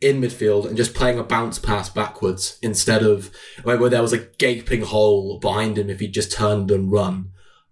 in 0.00 0.20
midfield 0.20 0.66
and 0.66 0.76
just 0.76 0.94
playing 0.94 1.18
a 1.18 1.24
bounce 1.24 1.58
pass 1.58 1.88
backwards 1.88 2.58
instead 2.62 3.02
of 3.02 3.30
where 3.62 3.88
there 3.88 4.02
was 4.02 4.12
a 4.12 4.26
gaping 4.38 4.82
hole 4.82 5.38
behind 5.38 5.78
him 5.78 5.88
if 5.88 6.00
he 6.00 6.08
just 6.08 6.32
turned 6.32 6.70
and 6.70 6.92
run. 6.92 7.30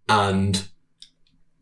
And 0.08 0.66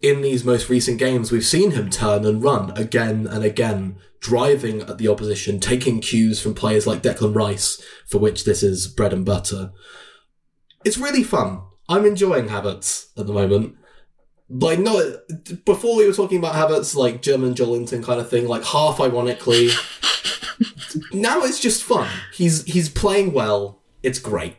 in 0.01 0.23
these 0.23 0.45
most 0.45 0.69
recent 0.69 0.99
games, 0.99 1.33
we've 1.33 1.45
seen 1.45 1.73
him 1.73 1.91
turn 1.91 2.25
and 2.25 2.43
run 2.43 2.77
again 2.77 3.27
and 3.27 3.45
again, 3.45 3.97
driving 4.21 4.83
at 4.83 4.99
the 4.99 5.09
opposition, 5.09 5.59
taking 5.59 6.01
cues 6.01 6.41
from 6.41 6.55
players 6.55 6.87
like 6.87 7.03
Declan 7.03 7.35
Rice, 7.35 7.83
for 8.09 8.19
which 8.19 8.45
this 8.45 8.63
is 8.63 8.87
bread 8.87 9.13
and 9.13 9.25
butter. 9.25 9.73
It's 10.85 10.99
really 10.99 11.23
fun. 11.25 11.63
I'm 11.89 12.07
enjoying 12.07 12.49
Havertz 12.49 13.07
at 13.17 13.27
the 13.27 13.33
moment. 13.33 13.77
Like, 14.49 14.79
no, 14.79 15.19
before 15.65 15.97
we 15.97 16.07
were 16.07 16.13
talking 16.13 16.39
about 16.39 16.55
Havertz, 16.55 16.95
like 16.95 17.23
German 17.23 17.55
Joelinton 17.55 18.05
kind 18.05 18.21
of 18.21 18.29
thing, 18.29 18.47
like 18.47 18.65
half 18.65 19.01
ironically. 19.01 19.71
Now 21.15 21.43
it's 21.43 21.61
just 21.61 21.83
fun. 21.83 22.09
He's 22.33 22.65
he's 22.65 22.89
playing 22.89 23.33
well. 23.33 23.83
It's 24.03 24.19
great. 24.19 24.57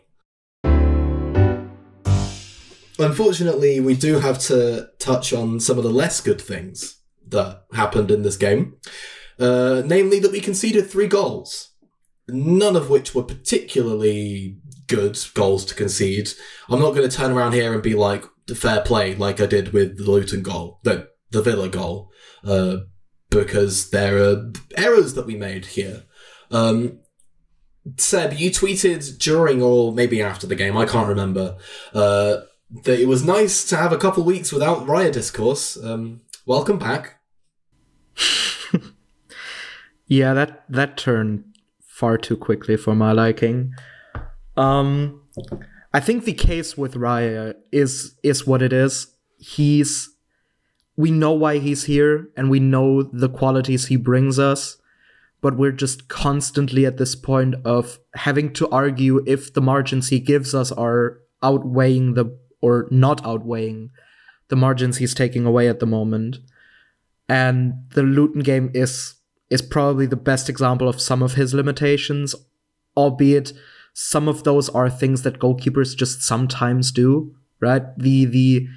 Unfortunately, 3.00 3.80
we 3.80 3.96
do 3.96 4.20
have 4.20 4.38
to 4.40 4.90
touch 5.00 5.34
on 5.34 5.60
some 5.60 5.78
of 5.78 5.84
the 5.84 5.90
less 5.90 6.22
good 6.22 6.40
things 6.40 7.02
that 7.28 7.64
happened 7.74 8.12
in 8.12 8.22
this 8.22 8.38
game. 8.38 8.76
Uh, 9.40 9.82
namely, 9.86 10.20
that 10.20 10.32
we 10.32 10.40
conceded 10.40 10.90
three 10.90 11.08
goals, 11.08 11.72
none 12.28 12.76
of 12.76 12.90
which 12.90 13.16
were 13.16 13.24
particularly 13.24 14.60
good 14.88 15.18
goals 15.34 15.66
to 15.66 15.76
concede. 15.76 16.30
I'm 16.70 16.80
not 16.80 16.92
going 16.92 17.10
to 17.10 17.16
turn 17.16 17.32
around 17.32 17.54
here 17.54 17.74
and 17.74 17.82
be 17.82 17.96
like 17.96 18.24
fair 18.56 18.82
play, 18.82 19.16
like 19.16 19.42
I 19.42 19.48
did 19.48 19.74
with 19.74 19.98
the 19.98 20.04
Luton 20.04 20.44
goal, 20.44 20.80
the 20.84 21.10
the 21.32 21.42
Villa 21.42 21.68
goal, 21.68 22.12
uh, 22.46 22.78
because 23.32 23.90
there 23.90 24.24
are 24.24 24.52
errors 24.78 25.16
that 25.16 25.26
we 25.26 25.36
made 25.36 25.66
here. 25.66 26.04
Um, 26.54 27.00
Seb, 27.98 28.34
you 28.34 28.50
tweeted 28.50 29.18
during 29.20 29.62
or 29.62 29.92
maybe 29.92 30.22
after 30.22 30.48
the 30.48 30.56
game, 30.56 30.78
I 30.78 30.86
can't 30.86 31.10
remember, 31.10 31.58
uh, 31.94 32.38
that 32.86 33.00
it 33.00 33.08
was 33.08 33.26
nice 33.26 33.66
to 33.66 33.76
have 33.76 33.92
a 33.92 33.98
couple 33.98 34.24
weeks 34.24 34.54
without 34.54 34.88
Raya 34.88 35.12
discourse. 35.12 35.78
Um, 35.84 36.22
welcome 36.46 36.80
back. 36.80 37.20
Yeah, 40.14 40.34
that 40.34 40.66
that 40.70 40.98
turned 40.98 41.44
far 41.82 42.18
too 42.18 42.38
quickly 42.38 42.78
for 42.78 42.94
my 42.94 43.12
liking. 43.12 43.74
Um, 44.56 45.24
I 45.94 46.00
think 46.00 46.26
the 46.26 46.34
case 46.34 46.78
with 46.78 46.94
Raya 46.94 47.56
is 47.72 48.16
is 48.22 48.46
what 48.46 48.62
it 48.62 48.74
is. 48.74 49.08
He's 49.40 50.10
we 50.96 51.10
know 51.10 51.32
why 51.32 51.58
he's 51.58 51.86
here 51.86 52.30
and 52.38 52.52
we 52.52 52.60
know 52.60 53.02
the 53.02 53.30
qualities 53.30 53.88
he 53.88 53.96
brings 53.96 54.38
us, 54.38 54.78
but 55.44 55.58
we're 55.58 55.74
just 55.74 56.08
constantly 56.08 56.86
at 56.86 56.98
this 56.98 57.16
point 57.16 57.54
of 57.66 58.00
having 58.16 58.54
to 58.54 58.68
argue 58.70 59.22
if 59.28 59.54
the 59.54 59.62
margins 59.62 60.08
he 60.08 60.18
gives 60.18 60.56
us 60.56 60.72
are 60.72 61.20
outweighing 61.44 62.14
the 62.14 62.26
or 62.62 62.88
not 62.90 63.24
outweighing 63.26 63.90
the 64.48 64.56
margins 64.56 64.98
he's 64.98 65.14
taking 65.14 65.46
away 65.46 65.68
at 65.68 65.82
the 65.82 65.86
moment. 65.86 66.38
And 67.28 67.74
the 67.94 68.04
Luton 68.04 68.42
game 68.42 68.72
is 68.74 69.16
is 69.50 69.62
probably 69.62 70.06
the 70.06 70.16
best 70.16 70.50
example 70.50 70.88
of 70.88 71.02
some 71.02 71.22
of 71.22 71.34
his 71.34 71.54
limitations, 71.54 72.34
albeit 72.96 73.52
some 73.94 74.30
of 74.30 74.46
those 74.46 74.70
are 74.70 74.90
things 74.90 75.24
that 75.24 75.40
goalkeepers 75.40 75.96
just 75.96 76.24
sometimes 76.24 76.90
do, 76.90 77.36
right? 77.60 77.84
The 77.98 78.24
the 78.24 78.68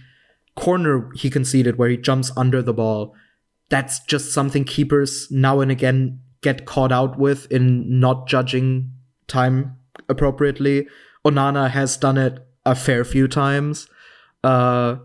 corner 0.56 1.10
he 1.14 1.30
conceded 1.30 1.78
where 1.78 1.90
he 1.90 1.96
jumps 1.96 2.32
under 2.36 2.60
the 2.60 2.74
ball, 2.74 3.14
that's 3.68 4.00
just 4.00 4.32
something 4.32 4.64
keepers 4.64 5.28
now 5.30 5.60
and 5.60 5.70
again 5.70 6.20
get 6.47 6.64
caught 6.64 6.92
out 6.92 7.18
with 7.18 7.51
in 7.51 7.66
not 7.99 8.28
judging 8.28 8.92
time 9.26 9.76
appropriately. 10.09 10.86
Onana 11.24 11.68
has 11.70 11.97
done 11.97 12.16
it 12.16 12.34
a 12.64 12.74
fair 12.76 13.05
few 13.05 13.26
times. 13.26 13.88
Uh, 14.44 14.97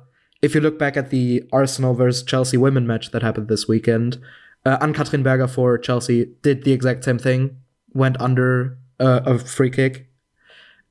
if 0.44 0.54
you 0.54 0.62
look 0.62 0.78
back 0.78 0.96
at 0.96 1.10
the 1.10 1.44
Arsenal 1.52 1.96
versus 1.96 2.22
Chelsea 2.22 2.58
women 2.58 2.86
match 2.86 3.10
that 3.12 3.24
happened 3.24 3.48
this 3.48 3.68
weekend, 3.68 4.20
uh, 4.68 4.78
Ann-Katrin 4.82 5.24
Berger 5.24 5.48
for 5.48 5.80
Chelsea 5.80 6.20
did 6.44 6.64
the 6.64 6.74
exact 6.74 7.04
same 7.04 7.18
thing, 7.18 7.58
went 7.94 8.22
under 8.22 8.78
uh, 9.00 9.22
a 9.26 9.40
free 9.40 9.72
kick 9.72 10.08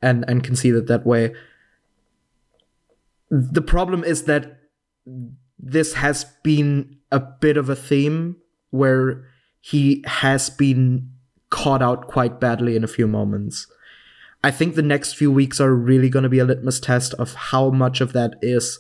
and, 0.03 0.25
and 0.27 0.43
conceded 0.43 0.89
that 0.89 1.07
way. 1.07 1.33
The 3.31 3.63
problem 3.63 4.03
is 4.03 4.25
that 4.25 4.59
this 5.59 5.95
has 5.95 6.25
been 6.43 6.97
a 7.13 7.21
bit 7.21 7.57
of 7.57 7.69
a 7.71 7.77
theme 7.77 8.37
where 8.71 9.30
he 9.61 10.03
has 10.07 10.51
been 10.51 11.11
caught 11.51 11.83
out 11.83 12.07
quite 12.07 12.41
badly 12.41 12.77
in 12.77 12.85
a 12.85 12.89
few 12.89 13.07
moments. 13.07 13.67
I 14.43 14.51
think 14.51 14.75
the 14.75 14.83
next 14.83 15.15
few 15.15 15.31
weeks 15.31 15.61
are 15.61 15.75
really 15.75 16.09
going 16.09 16.23
to 16.23 16.29
be 16.29 16.39
a 16.39 16.45
litmus 16.45 16.81
test 16.81 17.13
of 17.15 17.35
how 17.35 17.71
much 17.71 18.01
of 18.01 18.13
that 18.15 18.37
is 18.41 18.79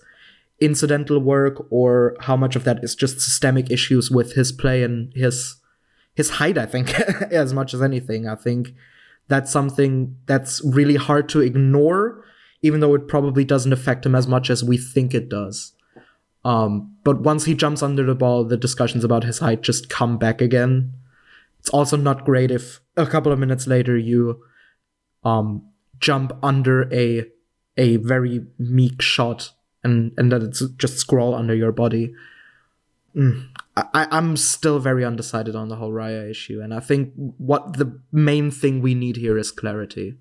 incidental 0.61 1.19
work 1.19 1.67
or 1.71 2.17
how 2.21 2.37
much 2.37 2.55
of 2.55 2.65
that 2.65 2.83
is 2.85 2.95
just 2.95 3.21
systemic 3.21 3.71
issues 3.71 4.11
with 4.11 4.35
his 4.35 4.53
play 4.53 4.83
and 4.83 5.13
his 5.15 5.57
his 6.15 6.31
height 6.31 6.59
i 6.59 6.67
think 6.67 6.93
as 7.33 7.55
much 7.55 7.73
as 7.73 7.81
anything 7.81 8.29
i 8.29 8.35
think 8.35 8.75
that's 9.27 9.51
something 9.51 10.15
that's 10.27 10.61
really 10.63 10.97
hard 10.97 11.31
to 11.31 11.41
ignore 11.41 12.23
even 12.61 12.81
though 12.81 12.95
it 12.95 13.09
probably 13.09 13.43
doesn't 13.43 13.73
affect 13.73 14.05
him 14.05 14.15
as 14.15 14.27
much 14.27 14.51
as 14.51 14.63
we 14.63 14.77
think 14.77 15.15
it 15.15 15.31
does 15.31 15.73
um, 16.45 16.97
but 17.05 17.21
once 17.21 17.45
he 17.45 17.55
jumps 17.55 17.83
under 17.83 18.05
the 18.05 18.15
ball 18.15 18.45
the 18.45 18.57
discussions 18.57 19.05
about 19.05 19.25
his 19.25 19.39
height 19.39 19.63
just 19.63 19.89
come 19.89 20.19
back 20.19 20.41
again 20.41 20.93
it's 21.59 21.71
also 21.71 21.97
not 21.97 22.25
great 22.25 22.51
if 22.51 22.81
a 22.97 23.07
couple 23.07 23.31
of 23.31 23.39
minutes 23.39 23.67
later 23.67 23.97
you 23.97 24.43
um, 25.25 25.63
jump 25.99 26.33
under 26.43 26.93
a 26.93 27.27
a 27.77 27.97
very 27.97 28.47
meek 28.59 29.01
shot 29.01 29.53
and 29.85 30.13
and 30.17 30.33
that 30.33 30.43
it's 30.43 30.63
just 30.77 30.99
scroll 30.99 31.35
under 31.35 31.55
your 31.55 31.73
body. 31.73 32.15
Mm. 33.15 33.49
I, 33.77 34.07
I'm 34.11 34.37
still 34.37 34.79
very 34.79 35.05
undecided 35.05 35.57
on 35.57 35.69
the 35.69 35.77
whole 35.77 35.93
Raya 35.93 36.31
issue, 36.31 36.61
and 36.61 36.73
I 36.73 36.81
think 36.81 37.13
what 37.17 37.77
the 37.77 38.01
main 38.13 38.51
thing 38.51 38.81
we 38.81 38.95
need 38.95 39.17
here 39.17 39.39
is 39.39 39.51
clarity. 39.51 40.15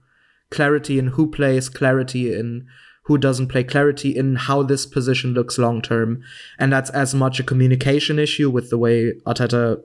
Clarity 0.49 0.97
in 0.97 1.07
who 1.07 1.30
plays, 1.30 1.70
clarity 1.70 2.34
in 2.34 2.67
who 3.10 3.18
doesn't 3.18 3.47
play, 3.47 3.64
clarity 3.64 4.16
in 4.16 4.36
how 4.36 4.62
this 4.62 4.86
position 4.86 5.34
looks 5.34 5.57
long 5.57 5.82
term, 5.82 6.22
and 6.60 6.72
that's 6.72 6.91
as 6.91 7.16
much 7.16 7.39
a 7.39 7.43
communication 7.43 8.20
issue 8.20 8.51
with 8.51 8.70
the 8.70 8.78
way 8.78 9.14
Arteta 9.26 9.82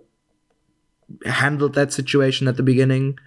handled 1.24 1.72
that 1.72 1.90
situation 1.90 2.46
at 2.46 2.58
the 2.58 2.62
beginning, 2.62 3.18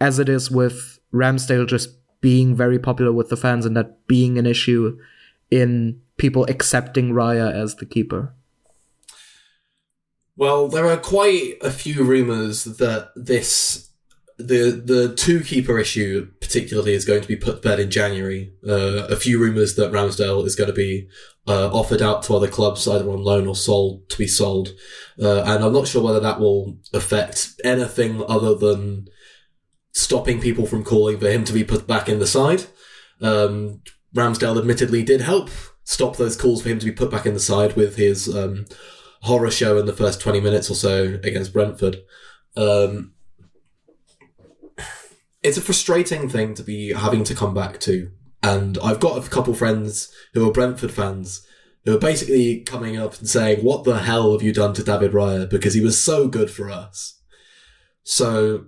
as 0.00 0.18
it 0.18 0.28
is 0.28 0.50
with 0.50 0.98
Ramsdale 1.14 1.68
just 1.68 1.90
being 2.20 2.56
very 2.56 2.80
popular 2.80 3.12
with 3.12 3.28
the 3.28 3.36
fans 3.36 3.64
and 3.64 3.76
that 3.76 4.08
being 4.08 4.38
an 4.38 4.46
issue 4.46 4.98
in 5.52 6.00
people 6.16 6.44
accepting 6.46 7.12
Raya 7.12 7.52
as 7.52 7.76
the 7.76 7.86
keeper? 7.86 8.34
Well, 10.36 10.66
there 10.66 10.86
are 10.86 10.96
quite 10.96 11.58
a 11.62 11.70
few 11.70 12.02
rumors 12.02 12.64
that 12.64 13.12
this 13.14 13.88
the 14.36 14.82
the 14.84 15.14
two 15.14 15.44
keeper 15.44 15.78
issue 15.78 16.28
particularly 16.48 16.94
is 16.94 17.04
going 17.04 17.20
to 17.20 17.28
be 17.28 17.36
put 17.36 17.56
to 17.56 17.68
bed 17.68 17.78
in 17.78 17.90
January. 17.90 18.54
Uh, 18.66 19.06
a 19.10 19.16
few 19.16 19.38
rumors 19.38 19.74
that 19.74 19.92
Ramsdale 19.92 20.46
is 20.46 20.56
going 20.56 20.70
to 20.70 20.74
be 20.74 21.06
uh, 21.46 21.68
offered 21.70 22.00
out 22.00 22.22
to 22.22 22.34
other 22.34 22.48
clubs 22.48 22.88
either 22.88 23.08
on 23.10 23.22
loan 23.22 23.46
or 23.46 23.54
sold 23.54 24.08
to 24.08 24.16
be 24.16 24.26
sold, 24.26 24.70
uh, 25.22 25.42
and 25.42 25.62
I'm 25.62 25.74
not 25.74 25.86
sure 25.86 26.02
whether 26.02 26.20
that 26.20 26.40
will 26.40 26.78
affect 26.94 27.50
anything 27.64 28.24
other 28.26 28.54
than 28.54 29.08
stopping 29.92 30.40
people 30.40 30.64
from 30.64 30.84
calling 30.84 31.18
for 31.18 31.28
him 31.28 31.44
to 31.44 31.52
be 31.52 31.64
put 31.64 31.86
back 31.86 32.08
in 32.08 32.18
the 32.18 32.26
side. 32.26 32.64
Um, 33.20 33.82
Ramsdale 34.14 34.58
admittedly 34.58 35.02
did 35.02 35.20
help 35.20 35.50
stop 35.84 36.16
those 36.16 36.36
calls 36.36 36.62
for 36.62 36.70
him 36.70 36.78
to 36.78 36.86
be 36.86 36.92
put 36.92 37.10
back 37.10 37.26
in 37.26 37.34
the 37.34 37.40
side 37.40 37.76
with 37.76 37.96
his 37.96 38.34
um, 38.34 38.64
horror 39.20 39.50
show 39.50 39.76
in 39.76 39.84
the 39.84 39.92
first 39.92 40.18
20 40.22 40.40
minutes 40.40 40.70
or 40.70 40.74
so 40.74 41.20
against 41.22 41.52
Brentford. 41.52 41.98
Um, 42.56 43.12
it's 45.48 45.58
a 45.58 45.62
frustrating 45.62 46.28
thing 46.28 46.54
to 46.54 46.62
be 46.62 46.92
having 46.92 47.24
to 47.24 47.34
come 47.34 47.54
back 47.54 47.80
to. 47.80 48.10
And 48.42 48.78
I've 48.82 49.00
got 49.00 49.24
a 49.24 49.28
couple 49.28 49.54
friends 49.54 50.12
who 50.32 50.48
are 50.48 50.52
Brentford 50.52 50.92
fans 50.92 51.44
who 51.84 51.96
are 51.96 52.00
basically 52.00 52.60
coming 52.60 52.96
up 52.96 53.18
and 53.18 53.28
saying, 53.28 53.64
What 53.64 53.84
the 53.84 53.98
hell 53.98 54.32
have 54.32 54.42
you 54.42 54.52
done 54.52 54.74
to 54.74 54.84
David 54.84 55.12
Raya? 55.12 55.48
Because 55.48 55.74
he 55.74 55.80
was 55.80 56.00
so 56.00 56.28
good 56.28 56.50
for 56.50 56.70
us. 56.70 57.20
So, 58.04 58.66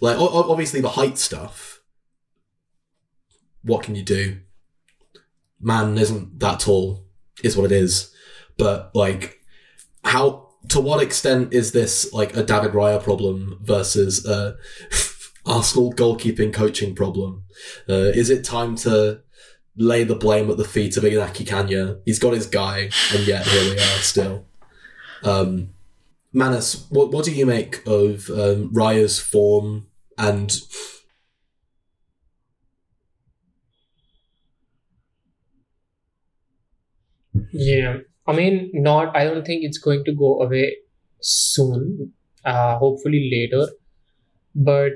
like, 0.00 0.18
obviously 0.18 0.80
the 0.80 0.90
height 0.90 1.18
stuff 1.18 1.78
what 3.62 3.82
can 3.82 3.94
you 3.94 4.02
do? 4.02 4.38
Man 5.60 5.98
isn't 5.98 6.40
that 6.40 6.60
tall, 6.60 7.04
is 7.42 7.56
what 7.56 7.66
it 7.66 7.72
is. 7.72 8.12
But 8.56 8.90
like, 8.94 9.40
how 10.04 10.48
to 10.68 10.80
what 10.80 11.02
extent 11.02 11.52
is 11.52 11.72
this 11.72 12.12
like 12.12 12.36
a 12.36 12.42
David 12.42 12.72
Raya 12.72 13.02
problem 13.02 13.58
versus 13.62 14.26
a 14.26 14.56
Arsenal 15.48 15.92
goalkeeping 15.92 16.52
coaching 16.52 16.94
problem? 16.94 17.44
Uh, 17.88 18.12
is 18.14 18.30
it 18.30 18.44
time 18.44 18.76
to 18.76 19.22
lay 19.76 20.04
the 20.04 20.14
blame 20.14 20.50
at 20.50 20.56
the 20.56 20.64
feet 20.64 20.96
of 20.96 21.04
Inaki 21.04 21.46
Caña? 21.46 22.00
He's 22.04 22.18
got 22.18 22.34
his 22.34 22.46
guy, 22.46 22.90
and 23.14 23.26
yet 23.26 23.46
here 23.46 23.74
we 23.74 23.78
are 23.78 24.02
still. 24.02 24.46
Um, 25.24 25.70
Manas, 26.32 26.86
what 26.90 27.10
what 27.10 27.24
do 27.24 27.32
you 27.32 27.46
make 27.46 27.86
of 27.86 28.28
um, 28.30 28.72
Raya's 28.72 29.18
form 29.18 29.86
and 30.16 30.52
Yeah, 37.50 37.98
I 38.26 38.32
mean, 38.32 38.70
not. 38.74 39.16
I 39.16 39.24
don't 39.24 39.44
think 39.44 39.64
it's 39.64 39.78
going 39.78 40.04
to 40.04 40.12
go 40.14 40.40
away 40.40 40.76
soon. 41.20 42.12
Uh, 42.44 42.78
hopefully 42.78 43.30
later, 43.32 43.70
but 44.54 44.92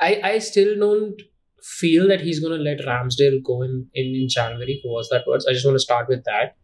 I 0.00 0.20
I 0.22 0.38
still 0.38 0.78
don't 0.78 1.20
feel 1.62 2.08
that 2.08 2.20
he's 2.20 2.40
gonna 2.40 2.56
let 2.56 2.78
Ramsdale 2.80 3.42
go 3.42 3.62
in 3.62 3.88
in 3.94 4.14
in 4.14 4.28
January. 4.28 4.80
Who 4.82 4.92
was 4.92 5.08
that 5.10 5.26
words? 5.26 5.46
I 5.46 5.52
just 5.52 5.66
want 5.66 5.74
to 5.74 5.80
start 5.80 6.08
with 6.08 6.24
that 6.24 6.56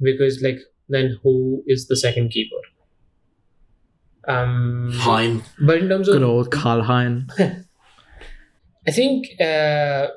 because 0.00 0.42
like 0.42 0.58
then 0.88 1.18
who 1.22 1.62
is 1.66 1.88
the 1.88 1.96
second 1.96 2.30
keeper? 2.30 2.62
Um, 4.26 4.90
Hein. 4.92 5.42
But 5.60 5.78
in 5.78 5.88
terms 5.88 6.08
of 6.08 6.14
good 6.14 6.22
old 6.22 6.50
Karl 6.50 6.82
Hein, 6.82 7.28
I 8.86 8.90
think 8.90 9.26
uh, 9.40 10.08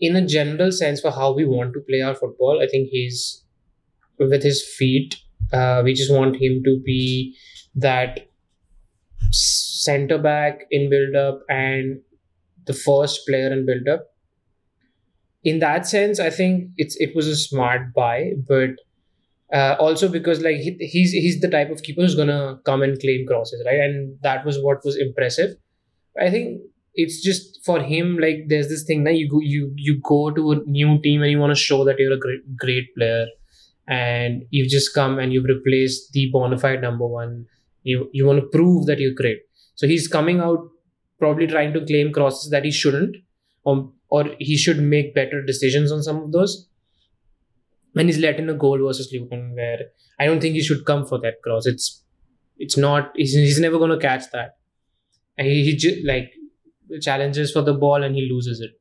in 0.00 0.16
a 0.16 0.26
general 0.26 0.72
sense 0.72 1.00
for 1.00 1.10
how 1.10 1.32
we 1.32 1.44
want 1.44 1.74
to 1.74 1.80
play 1.80 2.00
our 2.00 2.14
football, 2.14 2.60
I 2.62 2.66
think 2.66 2.88
he's 2.90 3.44
with 4.18 4.42
his 4.42 4.64
feet. 4.64 5.16
Uh, 5.52 5.82
we 5.84 5.94
just 5.94 6.12
want 6.12 6.36
him 6.36 6.62
to 6.64 6.80
be 6.84 7.36
that 7.74 8.29
center 9.30 10.18
back 10.18 10.66
in 10.70 10.90
build 10.90 11.16
up 11.16 11.42
and 11.48 12.00
the 12.66 12.72
first 12.72 13.26
player 13.26 13.52
in 13.52 13.66
build 13.66 13.88
up. 13.88 14.06
In 15.42 15.58
that 15.60 15.86
sense, 15.86 16.20
I 16.20 16.30
think 16.30 16.70
it's 16.76 16.96
it 17.00 17.16
was 17.16 17.26
a 17.26 17.36
smart 17.36 17.94
buy, 17.94 18.32
but 18.46 18.70
uh, 19.52 19.76
also 19.80 20.08
because 20.08 20.42
like 20.42 20.56
he, 20.56 20.76
he's 20.80 21.12
he's 21.12 21.40
the 21.40 21.48
type 21.48 21.70
of 21.70 21.82
keeper 21.82 22.02
who's 22.02 22.14
gonna 22.14 22.58
come 22.64 22.82
and 22.82 23.00
claim 23.00 23.26
crosses, 23.26 23.62
right? 23.64 23.80
And 23.80 24.18
that 24.22 24.44
was 24.44 24.58
what 24.62 24.84
was 24.84 24.96
impressive. 24.96 25.56
I 26.20 26.30
think 26.30 26.60
it's 26.94 27.22
just 27.22 27.64
for 27.64 27.80
him 27.80 28.18
like 28.18 28.44
there's 28.48 28.68
this 28.68 28.84
thing 28.84 29.04
that 29.04 29.14
you 29.14 29.28
go 29.30 29.40
you 29.40 29.72
you 29.76 30.00
go 30.02 30.30
to 30.30 30.52
a 30.52 30.56
new 30.66 31.00
team 31.00 31.22
and 31.22 31.30
you 31.30 31.38
want 31.38 31.52
to 31.52 31.60
show 31.60 31.84
that 31.84 31.98
you're 31.98 32.12
a 32.12 32.18
great 32.18 32.56
great 32.56 32.94
player 32.96 33.26
and 33.88 34.44
you've 34.50 34.68
just 34.68 34.94
come 34.94 35.18
and 35.18 35.32
you've 35.32 35.44
replaced 35.44 36.12
the 36.12 36.30
bona 36.32 36.58
fide 36.58 36.80
number 36.80 37.06
one. 37.06 37.46
You 37.82 38.08
you 38.12 38.26
want 38.26 38.40
to 38.40 38.46
prove 38.46 38.86
that 38.86 38.98
you're 38.98 39.14
great. 39.14 39.38
So 39.74 39.86
he's 39.86 40.08
coming 40.08 40.40
out 40.40 40.68
probably 41.18 41.46
trying 41.46 41.72
to 41.74 41.84
claim 41.84 42.12
crosses 42.12 42.50
that 42.50 42.64
he 42.64 42.70
shouldn't, 42.70 43.16
or 43.64 43.92
or 44.08 44.24
he 44.38 44.56
should 44.56 44.78
make 44.78 45.14
better 45.14 45.42
decisions 45.42 45.92
on 45.92 46.02
some 46.02 46.22
of 46.22 46.32
those. 46.32 46.68
And 47.96 48.08
he's 48.08 48.18
let 48.18 48.38
in 48.38 48.48
a 48.48 48.54
goal 48.54 48.78
versus 48.78 49.10
Luton 49.12 49.54
where 49.54 49.78
I 50.18 50.26
don't 50.26 50.40
think 50.40 50.54
he 50.54 50.62
should 50.62 50.84
come 50.84 51.06
for 51.06 51.18
that 51.20 51.42
cross. 51.42 51.66
It's 51.66 52.04
it's 52.58 52.76
not 52.76 53.12
he's, 53.16 53.32
he's 53.32 53.60
never 53.60 53.78
going 53.78 53.90
to 53.90 53.98
catch 53.98 54.30
that. 54.32 54.56
And 55.38 55.46
he, 55.46 55.64
he 55.64 55.76
ju- 55.76 56.02
like 56.04 56.30
challenges 57.00 57.52
for 57.52 57.62
the 57.62 57.72
ball 57.74 58.02
and 58.02 58.14
he 58.14 58.28
loses 58.30 58.60
it. 58.60 58.72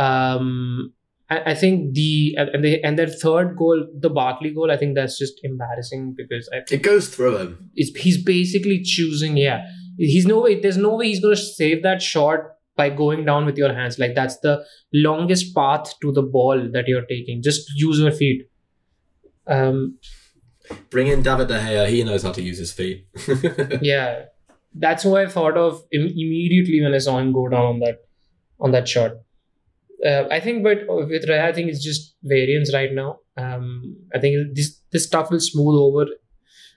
Um, 0.00 0.92
I, 1.28 1.52
I 1.52 1.54
think 1.54 1.94
the 1.94 2.36
and 2.36 2.64
the 2.64 2.82
and 2.84 2.98
their 2.98 3.08
third 3.08 3.56
goal, 3.56 3.86
the 3.98 4.10
Barkley 4.10 4.52
goal, 4.54 4.70
I 4.70 4.76
think 4.76 4.94
that's 4.94 5.18
just 5.18 5.34
embarrassing 5.42 6.14
because 6.16 6.48
I 6.52 6.58
It 6.70 6.82
goes 6.82 7.08
through 7.08 7.36
him. 7.38 7.70
it's, 7.74 7.96
he's 8.00 8.22
basically 8.22 8.82
choosing 8.82 9.36
yeah 9.36 9.64
he's 9.98 10.26
no 10.26 10.40
way 10.42 10.60
there's 10.60 10.76
no 10.76 10.94
way 10.96 11.06
he's 11.08 11.20
going 11.20 11.34
to 11.34 11.40
save 11.40 11.82
that 11.82 12.02
shot 12.02 12.40
by 12.76 12.90
going 12.90 13.24
down 13.24 13.46
with 13.46 13.56
your 13.56 13.72
hands 13.72 13.98
like 13.98 14.14
that's 14.14 14.38
the 14.40 14.62
longest 14.92 15.54
path 15.54 15.94
to 16.02 16.12
the 16.12 16.22
ball 16.22 16.68
that 16.74 16.86
you're 16.86 17.06
taking 17.06 17.42
just 17.42 17.62
use 17.76 17.98
your 17.98 18.12
feet 18.12 18.42
um 19.46 19.98
Bring 20.90 21.06
in 21.06 21.22
David 21.22 21.46
De 21.48 21.54
Gea. 21.58 21.88
He 21.88 22.02
knows 22.02 22.24
how 22.24 22.32
to 22.32 22.42
use 22.42 22.58
his 22.58 22.72
feet. 22.72 23.06
yeah 23.80 24.24
that's 24.74 25.02
who 25.04 25.16
i 25.16 25.26
thought 25.26 25.56
of 25.56 25.80
Im- 25.92 26.12
immediately 26.24 26.82
when 26.82 26.92
i 26.92 26.98
saw 26.98 27.18
him 27.18 27.32
go 27.32 27.48
down 27.48 27.64
on 27.66 27.78
that 27.80 27.98
on 28.60 28.72
that 28.72 28.86
shot 28.86 29.12
uh, 30.04 30.24
i 30.30 30.40
think 30.40 30.62
but 30.62 30.78
with 30.88 31.28
Raya, 31.28 31.44
i 31.44 31.52
think 31.52 31.70
it's 31.70 31.84
just 31.84 32.16
variance 32.22 32.72
right 32.74 32.92
now. 32.92 33.18
Um 33.36 33.96
i 34.14 34.18
think 34.18 34.54
this 34.56 34.80
this 34.92 35.06
stuff 35.06 35.30
will 35.30 35.40
smooth 35.40 35.76
over. 35.76 36.06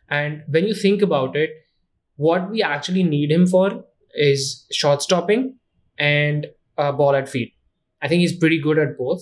And 0.10 0.44
when 0.48 0.68
you 0.68 0.74
think 0.74 1.02
about 1.02 1.36
it 1.36 1.52
what 2.16 2.50
we 2.50 2.62
actually 2.62 3.04
need 3.04 3.32
him 3.32 3.48
for 3.48 3.84
is 4.14 4.66
shot 4.72 5.02
stopping 5.02 5.58
and 5.98 6.48
uh, 6.78 6.92
ball 6.92 7.16
at 7.16 7.30
feet. 7.30 7.54
I 8.02 8.08
think 8.08 8.22
he's 8.22 8.38
pretty 8.38 8.60
good 8.62 8.78
at 8.78 8.98
both. 8.98 9.22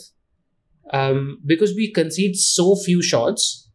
Um, 0.91 1.39
because 1.45 1.75
we 1.75 1.91
concede 1.91 2.37
so 2.37 2.75
few 2.75 3.01
shots 3.01 3.67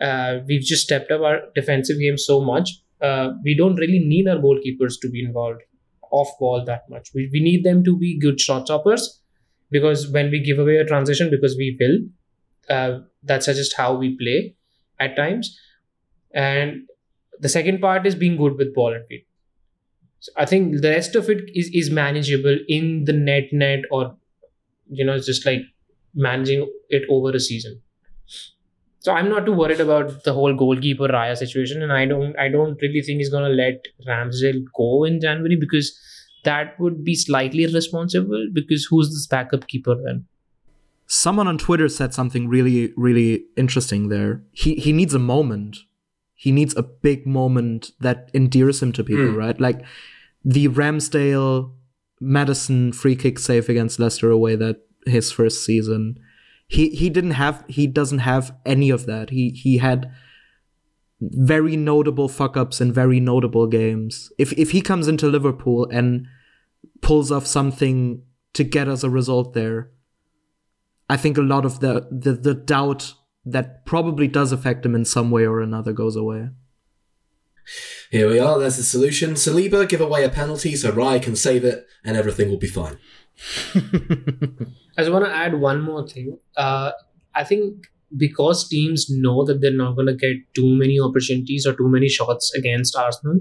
uh, 0.00 0.38
we've 0.46 0.62
just 0.62 0.82
stepped 0.82 1.10
up 1.10 1.22
our 1.22 1.40
defensive 1.54 1.98
game 1.98 2.18
so 2.18 2.40
much. 2.40 2.70
Uh, 3.00 3.30
we 3.44 3.56
don't 3.56 3.76
really 3.76 3.98
need 3.98 4.28
our 4.28 4.36
goalkeepers 4.36 4.94
to 5.00 5.08
be 5.10 5.24
involved 5.24 5.62
off 6.10 6.28
ball 6.38 6.64
that 6.64 6.82
much. 6.88 7.10
We, 7.14 7.28
we 7.32 7.40
need 7.40 7.64
them 7.64 7.84
to 7.84 7.96
be 7.96 8.18
good 8.18 8.40
shot 8.40 8.66
stoppers 8.66 9.22
because 9.70 10.10
when 10.10 10.30
we 10.30 10.40
give 10.42 10.58
away 10.58 10.76
a 10.76 10.84
transition, 10.84 11.30
because 11.30 11.56
we 11.56 11.76
will, 11.80 11.98
uh, 12.74 13.00
that's 13.22 13.46
just 13.46 13.76
how 13.76 13.94
we 13.94 14.16
play 14.16 14.54
at 14.98 15.16
times. 15.16 15.58
And 16.34 16.82
the 17.40 17.48
second 17.48 17.80
part 17.80 18.06
is 18.06 18.14
being 18.14 18.36
good 18.36 18.56
with 18.56 18.74
ball 18.74 18.94
and 18.94 19.06
feet. 19.06 19.26
So 20.20 20.32
I 20.36 20.46
think 20.46 20.80
the 20.80 20.90
rest 20.90 21.14
of 21.14 21.28
it 21.30 21.50
is, 21.54 21.70
is 21.72 21.90
manageable 21.90 22.58
in 22.68 23.04
the 23.04 23.12
net 23.12 23.52
net 23.52 23.80
or, 23.90 24.16
you 24.90 25.04
know, 25.04 25.18
just 25.18 25.46
like 25.46 25.62
managing 26.14 26.70
it 26.88 27.02
over 27.08 27.30
a 27.30 27.40
season. 27.40 27.80
So 29.00 29.12
I'm 29.12 29.28
not 29.28 29.46
too 29.46 29.52
worried 29.52 29.80
about 29.80 30.24
the 30.24 30.32
whole 30.32 30.52
goalkeeper 30.52 31.06
Raya 31.06 31.36
situation, 31.36 31.80
and 31.80 31.92
I 31.92 32.06
don't 32.06 32.36
I 32.36 32.48
don't 32.48 32.80
really 32.82 33.02
think 33.02 33.18
he's 33.18 33.30
gonna 33.30 33.50
let 33.50 33.84
Ramsdale 34.04 34.64
go 34.76 35.04
in 35.04 35.20
January 35.20 35.54
because 35.54 35.96
that 36.46 36.78
would 36.80 37.04
be 37.04 37.14
slightly 37.14 37.64
irresponsible. 37.64 38.48
Because 38.52 38.86
who's 38.90 39.10
this 39.10 39.26
backup 39.26 39.68
keeper 39.68 39.94
then? 40.04 40.24
Someone 41.06 41.46
on 41.46 41.58
Twitter 41.58 41.88
said 41.88 42.12
something 42.14 42.48
really, 42.48 42.92
really 42.96 43.44
interesting 43.56 44.08
there. 44.08 44.42
He 44.52 44.74
he 44.86 44.92
needs 44.92 45.14
a 45.14 45.20
moment. 45.34 45.78
He 46.34 46.52
needs 46.52 46.74
a 46.76 46.82
big 46.82 47.26
moment 47.26 47.92
that 48.00 48.30
endears 48.34 48.82
him 48.82 48.92
to 48.92 49.04
people, 49.04 49.30
Mm. 49.32 49.36
right? 49.44 49.60
Like 49.60 49.84
the 50.44 50.68
Ramsdale 50.68 51.72
Maddison 52.20 52.92
free 52.92 53.16
kick 53.16 53.38
save 53.38 53.68
against 53.68 53.98
Leicester 54.00 54.30
away 54.30 54.56
that 54.56 54.76
his 55.06 55.30
first 55.32 55.64
season. 55.64 56.18
He 56.68 56.88
he 56.90 57.08
didn't 57.10 57.36
have 57.44 57.64
he 57.68 57.86
doesn't 57.86 58.24
have 58.32 58.54
any 58.74 58.90
of 58.90 59.06
that. 59.06 59.30
He 59.30 59.50
he 59.50 59.78
had 59.78 60.10
very 61.20 61.76
notable 61.76 62.28
fuck 62.28 62.56
ups 62.56 62.80
in 62.80 62.92
very 62.92 63.20
notable 63.20 63.66
games. 63.66 64.30
If 64.38 64.52
if 64.64 64.70
he 64.72 64.80
comes 64.80 65.08
into 65.08 65.28
Liverpool 65.28 65.88
and 65.90 66.26
pulls 67.00 67.30
off 67.30 67.46
something 67.46 68.22
to 68.54 68.64
get 68.64 68.88
us 68.88 69.02
a 69.02 69.10
result 69.10 69.54
there, 69.54 69.90
I 71.08 71.16
think 71.16 71.38
a 71.38 71.42
lot 71.42 71.64
of 71.64 71.80
the, 71.80 72.08
the 72.10 72.32
the 72.32 72.54
doubt 72.54 73.14
that 73.44 73.86
probably 73.86 74.26
does 74.26 74.50
affect 74.50 74.84
him 74.84 74.94
in 74.94 75.04
some 75.04 75.30
way 75.30 75.46
or 75.46 75.60
another 75.60 75.92
goes 75.92 76.16
away. 76.16 76.48
Here 78.10 78.28
we 78.28 78.38
are. 78.38 78.58
There's 78.58 78.76
the 78.76 78.82
solution. 78.82 79.34
Saliba 79.34 79.88
give 79.88 80.00
away 80.00 80.24
a 80.24 80.28
penalty 80.28 80.76
so 80.76 80.92
Raya 80.92 81.22
can 81.22 81.36
save 81.36 81.64
it, 81.64 81.86
and 82.04 82.16
everything 82.16 82.48
will 82.48 82.58
be 82.58 82.66
fine. 82.66 82.98
I 83.74 85.02
just 85.02 85.10
want 85.10 85.24
to 85.24 85.34
add 85.34 85.54
one 85.54 85.82
more 85.82 86.06
thing. 86.06 86.38
Uh, 86.56 86.92
I 87.34 87.44
think 87.44 87.86
because 88.16 88.68
teams 88.68 89.10
know 89.10 89.44
that 89.44 89.60
they're 89.60 89.72
not 89.72 89.94
going 89.94 90.06
to 90.06 90.14
get 90.14 90.36
too 90.54 90.76
many 90.76 90.98
opportunities 91.00 91.66
or 91.66 91.74
too 91.74 91.88
many 91.88 92.08
shots 92.08 92.52
against 92.54 92.96
Arsenal, 92.96 93.40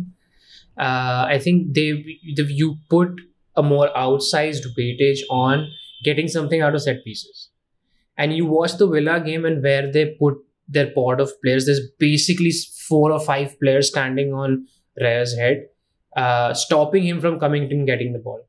uh, 0.77 1.25
I 1.27 1.39
think 1.39 1.73
they 1.73 2.19
you 2.23 2.77
put 2.89 3.09
a 3.55 3.63
more 3.63 3.89
outsized 3.95 4.65
weightage 4.77 5.19
on 5.29 5.69
getting 6.03 6.27
something 6.27 6.61
out 6.61 6.75
of 6.75 6.81
set 6.81 7.03
pieces. 7.03 7.49
And 8.17 8.33
you 8.33 8.45
watch 8.45 8.77
the 8.77 8.87
Villa 8.87 9.19
game 9.19 9.45
and 9.45 9.61
where 9.63 9.91
they 9.91 10.15
put 10.19 10.35
their 10.67 10.91
pod 10.91 11.19
of 11.19 11.31
players, 11.41 11.65
there's 11.65 11.81
basically 11.99 12.51
four 12.87 13.11
or 13.11 13.19
five 13.19 13.59
players 13.59 13.89
standing 13.89 14.33
on 14.33 14.67
Raya's 14.99 15.35
head, 15.35 15.67
uh, 16.15 16.53
stopping 16.53 17.03
him 17.03 17.19
from 17.21 17.39
coming 17.39 17.71
and 17.71 17.85
getting 17.85 18.13
the 18.13 18.19
ball. 18.19 18.41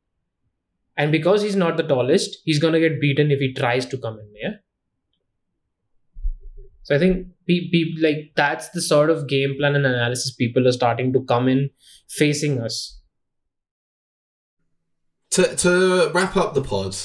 And 0.96 1.12
because 1.12 1.42
he's 1.42 1.56
not 1.56 1.76
the 1.76 1.82
tallest, 1.82 2.38
he's 2.44 2.58
gonna 2.58 2.80
get 2.80 3.00
beaten 3.00 3.30
if 3.30 3.38
he 3.38 3.52
tries 3.52 3.86
to 3.86 3.98
come 3.98 4.18
in. 4.18 4.28
Yeah. 4.34 4.56
So 6.86 6.94
I 6.94 7.00
think 7.00 7.26
pe- 7.48 7.68
pe- 7.72 8.00
like 8.00 8.30
that's 8.36 8.68
the 8.68 8.80
sort 8.80 9.10
of 9.10 9.26
game 9.26 9.56
plan 9.58 9.74
and 9.74 9.84
analysis 9.84 10.32
people 10.32 10.68
are 10.68 10.72
starting 10.72 11.12
to 11.14 11.24
come 11.24 11.48
in 11.48 11.70
facing 12.08 12.60
us. 12.60 13.00
To 15.30 15.56
to 15.56 16.10
wrap 16.14 16.36
up 16.36 16.54
the 16.54 16.62
pod, 16.62 16.96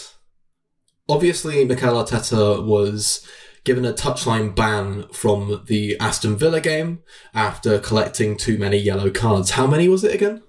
obviously 1.10 1.66
Mikel 1.66 1.96
Arteta 1.96 2.64
was 2.64 3.28
given 3.64 3.84
a 3.84 3.92
touchline 3.92 4.56
ban 4.56 5.08
from 5.12 5.64
the 5.66 5.98
Aston 6.00 6.38
Villa 6.38 6.62
game 6.62 7.00
after 7.34 7.80
collecting 7.80 8.38
too 8.38 8.60
many 8.60 8.78
yellow 8.78 9.10
cards. 9.10 9.52
How 9.52 9.66
many 9.66 9.90
was 9.90 10.04
it 10.04 10.14
again? 10.14 10.44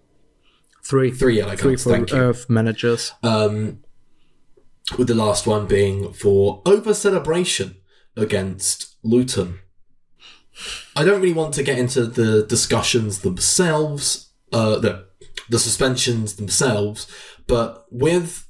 Three, 0.84 1.10
Three 1.10 1.38
yellow 1.38 1.56
three 1.56 1.72
cards. 1.76 1.84
for 1.84 1.90
Thank 1.90 2.10
you. 2.10 2.18
uh, 2.18 2.34
managers. 2.50 3.12
Um, 3.22 3.78
with 4.98 5.08
the 5.08 5.14
last 5.14 5.46
one 5.46 5.66
being 5.66 6.12
for 6.12 6.60
over 6.66 6.92
celebration 6.92 7.76
against 8.14 8.91
Luton. 9.02 9.58
I 10.94 11.04
don't 11.04 11.20
really 11.20 11.32
want 11.32 11.54
to 11.54 11.62
get 11.62 11.78
into 11.78 12.04
the 12.04 12.44
discussions 12.46 13.20
themselves, 13.20 14.30
uh, 14.52 14.78
the 14.78 15.06
the 15.48 15.58
suspensions 15.58 16.36
themselves, 16.36 17.06
but 17.46 17.86
with 17.90 18.46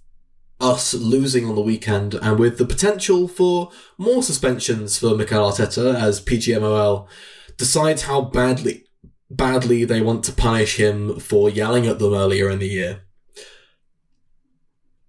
us 0.60 0.94
losing 0.94 1.44
on 1.46 1.56
the 1.56 1.60
weekend 1.60 2.14
and 2.14 2.38
with 2.38 2.58
the 2.58 2.64
potential 2.64 3.26
for 3.26 3.70
more 3.98 4.22
suspensions 4.22 4.98
for 4.98 5.16
Mikel 5.16 5.50
Arteta 5.50 5.94
as 5.94 6.24
PGMOL 6.24 7.08
decides 7.56 8.02
how 8.02 8.20
badly 8.20 8.84
badly 9.28 9.84
they 9.84 10.00
want 10.00 10.24
to 10.24 10.32
punish 10.32 10.76
him 10.76 11.18
for 11.18 11.48
yelling 11.48 11.86
at 11.86 11.98
them 11.98 12.12
earlier 12.12 12.50
in 12.50 12.58
the 12.58 12.68
year. 12.68 13.02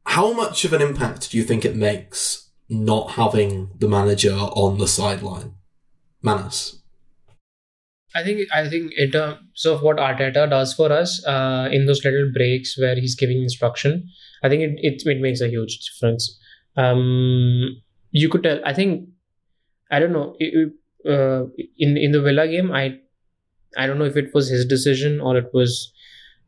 How 0.06 0.34
much 0.34 0.64
of 0.66 0.74
an 0.74 0.82
impact 0.82 1.32
do 1.32 1.38
you 1.38 1.44
think 1.44 1.66
it 1.66 1.76
makes 1.76 2.43
not 2.70 3.12
having 3.12 3.70
the 3.78 3.88
manager 3.88 4.34
on 4.34 4.78
the 4.78 4.88
sideline? 4.88 5.54
Manas. 6.22 6.80
I 8.16 8.24
think 8.24 8.48
I 8.54 8.70
think 8.70 8.92
in 8.96 9.12
terms 9.12 9.66
of 9.66 9.82
what 9.82 9.98
Arteta 9.98 10.50
does 10.50 10.74
for 10.74 10.92
us 10.92 11.24
uh, 11.26 11.68
in 11.72 11.86
those 11.86 12.04
little 12.06 12.32
breaks 12.32 12.78
where 12.78 12.96
he's 12.96 13.16
giving 13.16 13.42
instruction, 13.42 14.08
I 14.44 14.50
think 14.50 14.62
it 14.62 14.80
it, 14.82 15.04
it 15.06 15.22
makes 15.22 15.42
a 15.42 15.50
huge 15.50 15.80
difference. 15.80 16.40
Um, 16.78 17.82
you 18.12 18.30
could 18.30 18.44
tell. 18.44 18.60
I 18.66 18.74
think 18.74 19.10
I 19.92 20.00
don't 20.00 20.14
know. 20.14 20.36
It, 20.40 20.74
uh, 21.08 21.46
in 21.78 21.98
in 21.98 22.12
the 22.12 22.22
Villa 22.22 22.48
game, 22.48 22.72
I 22.72 23.00
I 23.78 23.88
don't 23.88 23.98
know 23.98 24.06
if 24.06 24.16
it 24.16 24.34
was 24.34 24.50
his 24.50 24.66
decision 24.66 25.20
or 25.20 25.36
it 25.38 25.50
was 25.54 25.92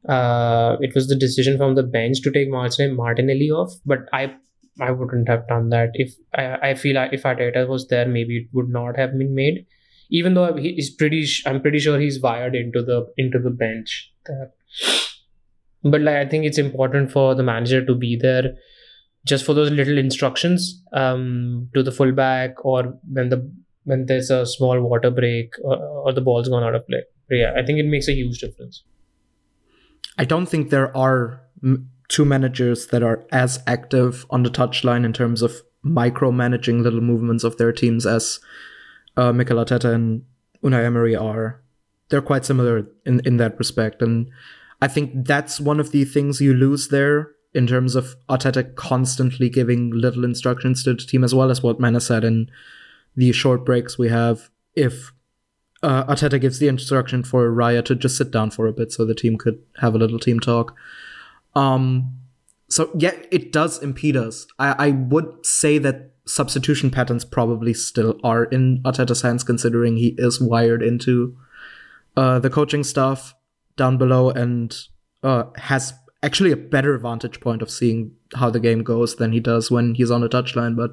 uh, 0.08 0.78
it 0.82 0.94
was 0.94 1.08
the 1.08 1.16
decision 1.16 1.58
from 1.58 1.76
the 1.76 1.84
bench 1.84 2.22
to 2.22 2.32
take 2.32 2.50
Martin 2.50 2.96
Martinelli 2.96 3.50
off. 3.50 3.74
But 3.86 4.08
I 4.14 4.36
I 4.80 4.92
wouldn't 4.92 5.30
have 5.30 5.48
done 5.48 5.70
that. 5.70 5.92
If 5.94 6.16
I, 6.34 6.70
I 6.70 6.74
feel 6.76 6.96
like 6.96 7.14
if 7.14 7.24
Arteta 7.24 7.68
was 7.68 7.88
there, 7.88 8.06
maybe 8.08 8.38
it 8.38 8.48
would 8.52 8.70
not 8.70 8.98
have 8.98 9.18
been 9.18 9.34
made. 9.34 9.66
Even 10.10 10.34
though 10.34 10.56
he 10.56 10.70
is 10.70 10.92
pretty 10.92 11.26
i'm 11.48 11.60
pretty 11.62 11.80
sure 11.80 12.00
he's 12.00 12.22
wired 12.22 12.56
into 12.56 12.84
the 12.84 13.08
into 13.18 13.40
the 13.40 13.50
bench 13.50 14.14
there. 14.28 14.52
but 15.84 16.02
like 16.02 16.16
i 16.16 16.26
think 16.28 16.46
it's 16.46 16.60
important 16.60 17.12
for 17.12 17.34
the 17.34 17.42
manager 17.42 17.84
to 17.84 17.96
be 17.96 18.16
there 18.16 18.54
just 19.26 19.44
for 19.44 19.56
those 19.56 19.72
little 19.72 19.98
instructions 19.98 20.84
um 20.94 21.70
to 21.74 21.82
the 21.82 21.92
fullback 21.92 22.64
or 22.64 23.00
when 23.12 23.30
the 23.30 23.52
when 23.86 24.06
there's 24.06 24.30
a 24.30 24.46
small 24.46 24.80
water 24.82 25.10
break 25.10 25.54
or, 25.64 25.76
or 25.78 26.14
the 26.14 26.22
ball's 26.22 26.50
gone 26.50 26.64
out 26.64 26.76
of 26.76 26.86
play. 26.88 27.02
But 27.28 27.36
yeah 27.36 27.54
i 27.58 27.66
think 27.66 27.80
it 27.80 27.88
makes 27.88 28.08
a 28.08 28.14
huge 28.14 28.40
difference. 28.40 28.84
I 30.18 30.24
don't 30.24 30.46
think 30.46 30.70
there 30.70 30.96
are 30.96 31.42
two 32.08 32.26
managers 32.26 32.88
that 32.88 33.04
are 33.04 33.26
as 33.32 33.62
active 33.66 34.26
on 34.30 34.44
the 34.44 34.50
touchline 34.50 35.06
in 35.06 35.14
terms 35.14 35.42
of 35.42 35.62
micromanaging 35.84 36.82
little 36.82 37.02
movements 37.02 37.44
of 37.44 37.58
their 37.58 37.72
teams 37.72 38.06
as 38.06 38.40
uh, 39.18 39.32
Mikel 39.32 39.58
Arteta 39.58 39.94
and 39.94 40.24
Unai 40.64 40.84
Emery 40.84 41.16
are. 41.16 41.62
They're 42.10 42.22
quite 42.22 42.46
similar 42.46 42.88
in, 43.06 43.22
in 43.26 43.38
that 43.38 43.58
respect. 43.58 44.02
And 44.02 44.30
I 44.82 44.88
think 44.88 45.26
that's 45.26 45.60
one 45.60 45.80
of 45.80 45.92
the 45.92 46.06
things 46.06 46.42
you 46.42 46.54
lose 46.54 46.90
there 46.90 47.32
in 47.54 47.68
terms 47.68 47.96
of 47.96 48.16
Arteta 48.30 48.76
constantly 48.76 49.50
giving 49.50 49.92
little 49.92 50.26
instructions 50.26 50.84
to 50.84 50.94
the 50.94 51.02
team, 51.02 51.24
as 51.24 51.34
well 51.34 51.50
as 51.50 51.64
what 51.64 51.80
Mana 51.80 52.02
said 52.02 52.24
in 52.24 52.52
the 53.16 53.32
short 53.32 53.66
breaks 53.66 53.98
we 53.98 54.10
have. 54.10 54.50
If 54.76 55.14
uh, 55.82 56.04
Arteta 56.06 56.40
gives 56.40 56.60
the 56.60 56.68
instruction 56.68 57.24
for 57.24 57.50
Raya 57.52 57.84
to 57.86 57.96
just 57.96 58.18
sit 58.18 58.32
down 58.32 58.52
for 58.52 58.68
a 58.68 58.74
bit 58.74 58.92
so 58.92 59.06
the 59.06 59.16
team 59.16 59.38
could 59.38 59.62
have 59.78 59.96
a 59.96 59.98
little 59.98 60.20
team 60.20 60.40
talk. 60.40 60.76
Um, 61.56 62.18
so 62.70 62.92
yeah, 62.98 63.14
it 63.32 63.52
does 63.52 63.82
impede 63.82 64.18
us. 64.18 64.48
I, 64.60 64.88
I 64.88 64.92
would 64.92 65.46
say 65.46 65.78
that 65.80 66.12
substitution 66.26 66.90
patterns 66.90 67.24
probably 67.24 67.74
still 67.74 68.20
are 68.24 68.46
in 68.46 68.82
Arteta's 68.84 69.22
hands, 69.22 69.44
considering 69.44 69.98
he 69.98 70.16
is 70.18 70.42
wired 70.42 70.82
into 70.82 71.38
uh, 72.18 72.40
the 72.40 72.50
coaching 72.50 72.84
staff 72.84 73.36
down 73.78 73.98
below 73.98 74.30
and 74.30 74.76
uh, 75.24 75.44
has 75.58 75.94
actually 76.24 76.52
a 76.52 76.58
better 76.58 76.98
vantage 76.98 77.40
point 77.40 77.62
of 77.62 77.70
seeing 77.70 78.12
how 78.36 78.50
the 78.50 78.60
game 78.60 78.84
goes 78.84 79.18
than 79.18 79.32
he 79.32 79.40
does 79.40 79.70
when 79.70 79.96
he's 79.96 80.12
on 80.12 80.22
the 80.22 80.30
touchline. 80.30 80.76
But 80.76 80.92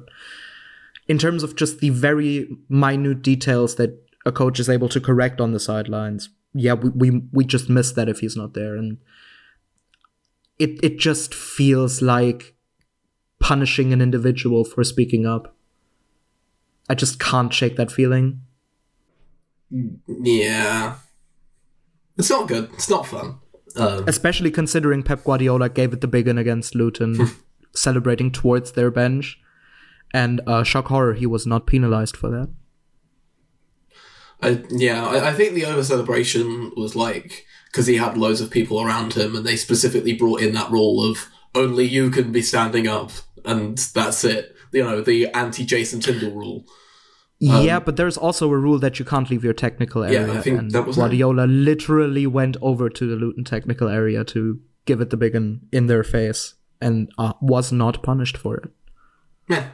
in 1.07 1.17
terms 1.17 1.43
of 1.43 1.55
just 1.55 1.79
the 1.79 1.89
very 1.89 2.55
minute 2.69 3.21
details 3.21 3.75
that 3.75 3.99
a 4.25 4.31
coach 4.31 4.59
is 4.59 4.69
able 4.69 4.89
to 4.89 5.01
correct 5.01 5.41
on 5.41 5.51
the 5.51 5.59
sidelines, 5.59 6.29
yeah, 6.53 6.73
we 6.73 6.89
we, 6.89 7.21
we 7.31 7.45
just 7.45 7.69
miss 7.69 7.91
that 7.93 8.07
if 8.07 8.19
he's 8.19 8.37
not 8.37 8.53
there, 8.53 8.75
and 8.75 8.99
it 10.59 10.79
it 10.83 10.99
just 10.99 11.33
feels 11.33 12.01
like 12.01 12.55
punishing 13.39 13.91
an 13.91 14.01
individual 14.01 14.63
for 14.63 14.83
speaking 14.83 15.25
up. 15.25 15.55
I 16.89 16.95
just 16.95 17.19
can't 17.19 17.53
shake 17.53 17.75
that 17.77 17.91
feeling. 17.91 18.41
Yeah. 20.07 20.95
It's 22.17 22.29
not 22.29 22.47
good. 22.47 22.69
It's 22.73 22.89
not 22.89 23.07
fun. 23.07 23.39
Um, 23.75 24.05
Especially 24.07 24.51
considering 24.51 25.01
Pep 25.01 25.23
Guardiola 25.23 25.69
gave 25.69 25.93
it 25.93 26.01
the 26.01 26.07
big 26.07 26.27
one 26.27 26.37
against 26.37 26.75
Luton, 26.75 27.31
celebrating 27.75 28.31
towards 28.31 28.73
their 28.73 28.91
bench. 28.91 29.39
And 30.13 30.41
uh, 30.45 30.63
shock 30.63 30.87
horror, 30.87 31.13
he 31.13 31.25
was 31.25 31.47
not 31.47 31.65
penalized 31.65 32.15
for 32.15 32.29
that. 32.29 32.49
I, 34.41 34.63
yeah, 34.69 35.05
I, 35.07 35.29
I 35.29 35.33
think 35.33 35.53
the 35.53 35.65
over 35.65 35.83
celebration 35.83 36.71
was 36.75 36.95
like 36.95 37.45
because 37.73 37.87
he 37.87 37.97
had 37.97 38.15
loads 38.15 38.39
of 38.39 38.51
people 38.51 38.79
around 38.79 39.15
him, 39.15 39.35
and 39.35 39.43
they 39.43 39.55
specifically 39.55 40.13
brought 40.13 40.41
in 40.41 40.53
that 40.53 40.69
rule 40.69 41.03
of 41.03 41.27
only 41.55 41.85
you 41.85 42.11
can 42.11 42.31
be 42.31 42.43
standing 42.43 42.87
up, 42.87 43.11
and 43.43 43.79
that's 43.79 44.23
it. 44.23 44.55
You 44.71 44.83
know, 44.83 45.01
the 45.01 45.27
anti 45.29 45.65
Jason 45.65 45.99
Tindall 45.99 46.31
rule. 46.31 46.65
yeah, 47.39 47.79
but 47.79 47.97
there's 47.97 48.15
also 48.15 48.49
a 48.51 48.57
rule 48.57 48.77
that 48.77 48.99
you 48.99 49.05
can't 49.05 49.29
leave 49.29 49.43
your 49.43 49.53
technical 49.53 50.03
area. 50.03 50.29
Um, 50.29 50.37
I 50.37 50.41
think 50.41 50.59
and 50.59 50.71
that 50.71 50.85
was. 50.85 50.97
Guardiola 50.97 51.45
literally 51.45 52.27
went 52.27 52.57
over 52.61 52.89
to 52.89 53.07
the 53.07 53.15
Luton 53.15 53.43
technical 53.43 53.89
area 53.89 54.23
to 54.25 54.61
give 54.85 55.01
it 55.01 55.09
the 55.09 55.17
big 55.17 55.33
one 55.33 55.61
in 55.71 55.87
their 55.87 56.03
face 56.03 56.53
and 56.79 57.11
uh, 57.17 57.33
was 57.41 57.71
not 57.71 58.03
punished 58.03 58.37
for 58.37 58.57
it. 58.57 58.69
Yeah. 59.49 59.69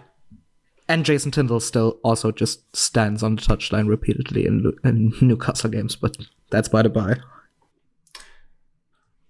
And 0.88 1.06
Jason 1.06 1.32
Tindall 1.32 1.60
still 1.60 2.00
also 2.04 2.32
just 2.32 2.76
stands 2.76 3.22
on 3.24 3.36
the 3.36 3.42
touchline 3.42 3.88
repeatedly 3.88 4.46
in, 4.46 4.72
in 4.84 5.14
Newcastle 5.22 5.70
games, 5.70 5.96
but 5.96 6.16
that's 6.50 6.70
by 6.70 6.82
the 6.82 6.90
by. 6.90 7.18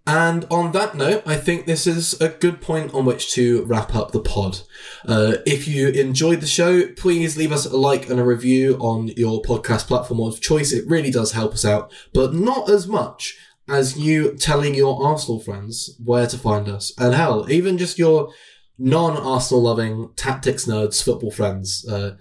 And 0.09 0.47
on 0.49 0.71
that 0.71 0.95
note, 0.95 1.21
I 1.27 1.35
think 1.35 1.67
this 1.67 1.85
is 1.85 2.19
a 2.19 2.29
good 2.29 2.61
point 2.61 2.95
on 2.95 3.05
which 3.05 3.31
to 3.33 3.63
wrap 3.65 3.93
up 3.93 4.11
the 4.11 4.19
pod. 4.19 4.61
Uh, 5.07 5.35
if 5.45 5.67
you 5.67 5.89
enjoyed 5.89 6.41
the 6.41 6.47
show, 6.47 6.87
please 6.93 7.37
leave 7.37 7.51
us 7.51 7.67
a 7.67 7.77
like 7.77 8.09
and 8.09 8.19
a 8.19 8.23
review 8.23 8.75
on 8.79 9.09
your 9.09 9.43
podcast 9.43 9.85
platform 9.85 10.19
of 10.21 10.41
choice. 10.41 10.71
It 10.71 10.89
really 10.89 11.11
does 11.11 11.33
help 11.33 11.53
us 11.53 11.63
out, 11.63 11.93
but 12.11 12.33
not 12.33 12.71
as 12.71 12.87
much 12.87 13.37
as 13.67 13.99
you 13.99 14.35
telling 14.35 14.73
your 14.73 15.05
Arsenal 15.05 15.39
friends 15.39 15.95
where 16.03 16.25
to 16.25 16.39
find 16.39 16.67
us. 16.67 16.91
And 16.97 17.13
hell, 17.13 17.45
even 17.47 17.77
just 17.77 17.99
your 17.99 18.33
non-Arsenal 18.79 19.61
loving 19.61 20.09
tactics 20.15 20.65
nerds 20.65 21.03
football 21.03 21.29
friends. 21.29 21.87
Uh, 21.87 22.15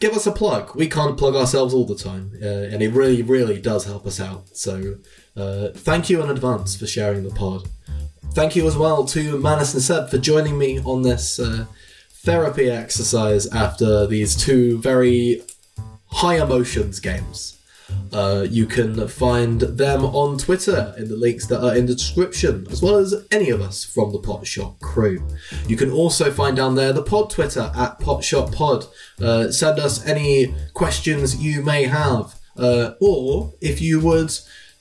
give 0.00 0.12
us 0.12 0.26
a 0.26 0.32
plug. 0.32 0.76
We 0.76 0.86
can't 0.86 1.16
plug 1.16 1.34
ourselves 1.34 1.72
all 1.72 1.86
the 1.86 1.96
time, 1.96 2.32
uh, 2.42 2.46
and 2.46 2.82
it 2.82 2.92
really, 2.92 3.22
really 3.22 3.58
does 3.58 3.86
help 3.86 4.04
us 4.04 4.20
out. 4.20 4.54
So, 4.54 4.96
uh, 5.36 5.68
thank 5.74 6.10
you 6.10 6.22
in 6.22 6.30
advance 6.30 6.76
for 6.76 6.86
sharing 6.86 7.24
the 7.24 7.34
pod. 7.34 7.68
Thank 8.34 8.56
you 8.56 8.66
as 8.66 8.76
well 8.76 9.04
to 9.06 9.38
Manas 9.38 9.74
and 9.74 9.82
Seb 9.82 10.08
for 10.08 10.18
joining 10.18 10.58
me 10.58 10.80
on 10.84 11.02
this 11.02 11.38
uh, 11.38 11.66
therapy 12.10 12.70
exercise 12.70 13.46
after 13.48 14.06
these 14.06 14.34
two 14.36 14.78
very 14.78 15.42
high 16.06 16.42
emotions 16.42 17.00
games. 17.00 17.58
Uh, 18.12 18.46
you 18.48 18.66
can 18.66 19.08
find 19.08 19.60
them 19.60 20.04
on 20.04 20.38
Twitter 20.38 20.94
in 20.98 21.08
the 21.08 21.16
links 21.16 21.46
that 21.46 21.62
are 21.62 21.74
in 21.74 21.86
the 21.86 21.94
description, 21.94 22.66
as 22.70 22.82
well 22.82 22.96
as 22.96 23.14
any 23.30 23.50
of 23.50 23.60
us 23.60 23.84
from 23.84 24.12
the 24.12 24.18
Potshot 24.18 24.78
crew. 24.80 25.26
You 25.66 25.76
can 25.76 25.90
also 25.90 26.30
find 26.30 26.56
down 26.56 26.74
there 26.74 26.92
the 26.92 27.02
pod 27.02 27.30
Twitter 27.30 27.70
at 27.74 27.98
PotshotPod. 28.00 28.86
Uh, 29.20 29.50
send 29.50 29.78
us 29.78 30.06
any 30.06 30.54
questions 30.74 31.36
you 31.36 31.62
may 31.62 31.84
have, 31.84 32.38
uh, 32.56 32.92
or 33.00 33.54
if 33.60 33.80
you 33.80 34.00
would 34.00 34.32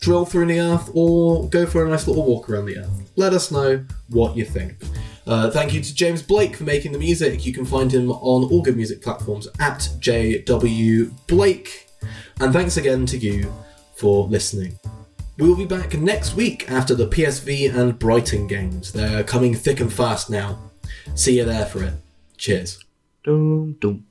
drill 0.01 0.25
through 0.25 0.47
the 0.47 0.59
earth 0.59 0.89
or 0.93 1.47
go 1.49 1.65
for 1.65 1.85
a 1.85 1.89
nice 1.89 2.07
little 2.07 2.25
walk 2.25 2.49
around 2.49 2.65
the 2.65 2.77
earth. 2.77 3.11
Let 3.15 3.33
us 3.33 3.51
know 3.51 3.85
what 4.09 4.35
you 4.35 4.43
think. 4.43 4.83
Uh, 5.25 5.49
thank 5.51 5.73
you 5.73 5.81
to 5.81 5.95
James 5.95 6.23
Blake 6.23 6.55
for 6.55 6.63
making 6.63 6.91
the 6.91 6.97
music. 6.99 7.45
You 7.45 7.53
can 7.53 7.65
find 7.65 7.91
him 7.91 8.11
on 8.11 8.49
all 8.51 8.61
good 8.61 8.75
music 8.75 9.01
platforms 9.01 9.47
at 9.59 9.87
JW 9.99 11.27
Blake. 11.27 11.87
And 12.39 12.51
thanks 12.51 12.77
again 12.77 13.05
to 13.05 13.17
you 13.17 13.53
for 13.95 14.25
listening. 14.25 14.77
We 15.37 15.47
will 15.47 15.55
be 15.55 15.65
back 15.65 15.93
next 15.93 16.35
week 16.35 16.69
after 16.69 16.95
the 16.95 17.07
PSV 17.07 17.73
and 17.73 17.97
Brighton 17.97 18.47
games. 18.47 18.91
They're 18.91 19.23
coming 19.23 19.53
thick 19.53 19.79
and 19.79 19.93
fast 19.93 20.29
now. 20.29 20.71
See 21.13 21.37
you 21.37 21.45
there 21.45 21.65
for 21.65 21.83
it. 21.83 21.93
Cheers. 22.37 22.83
Doom, 23.23 23.73
doom. 23.79 24.05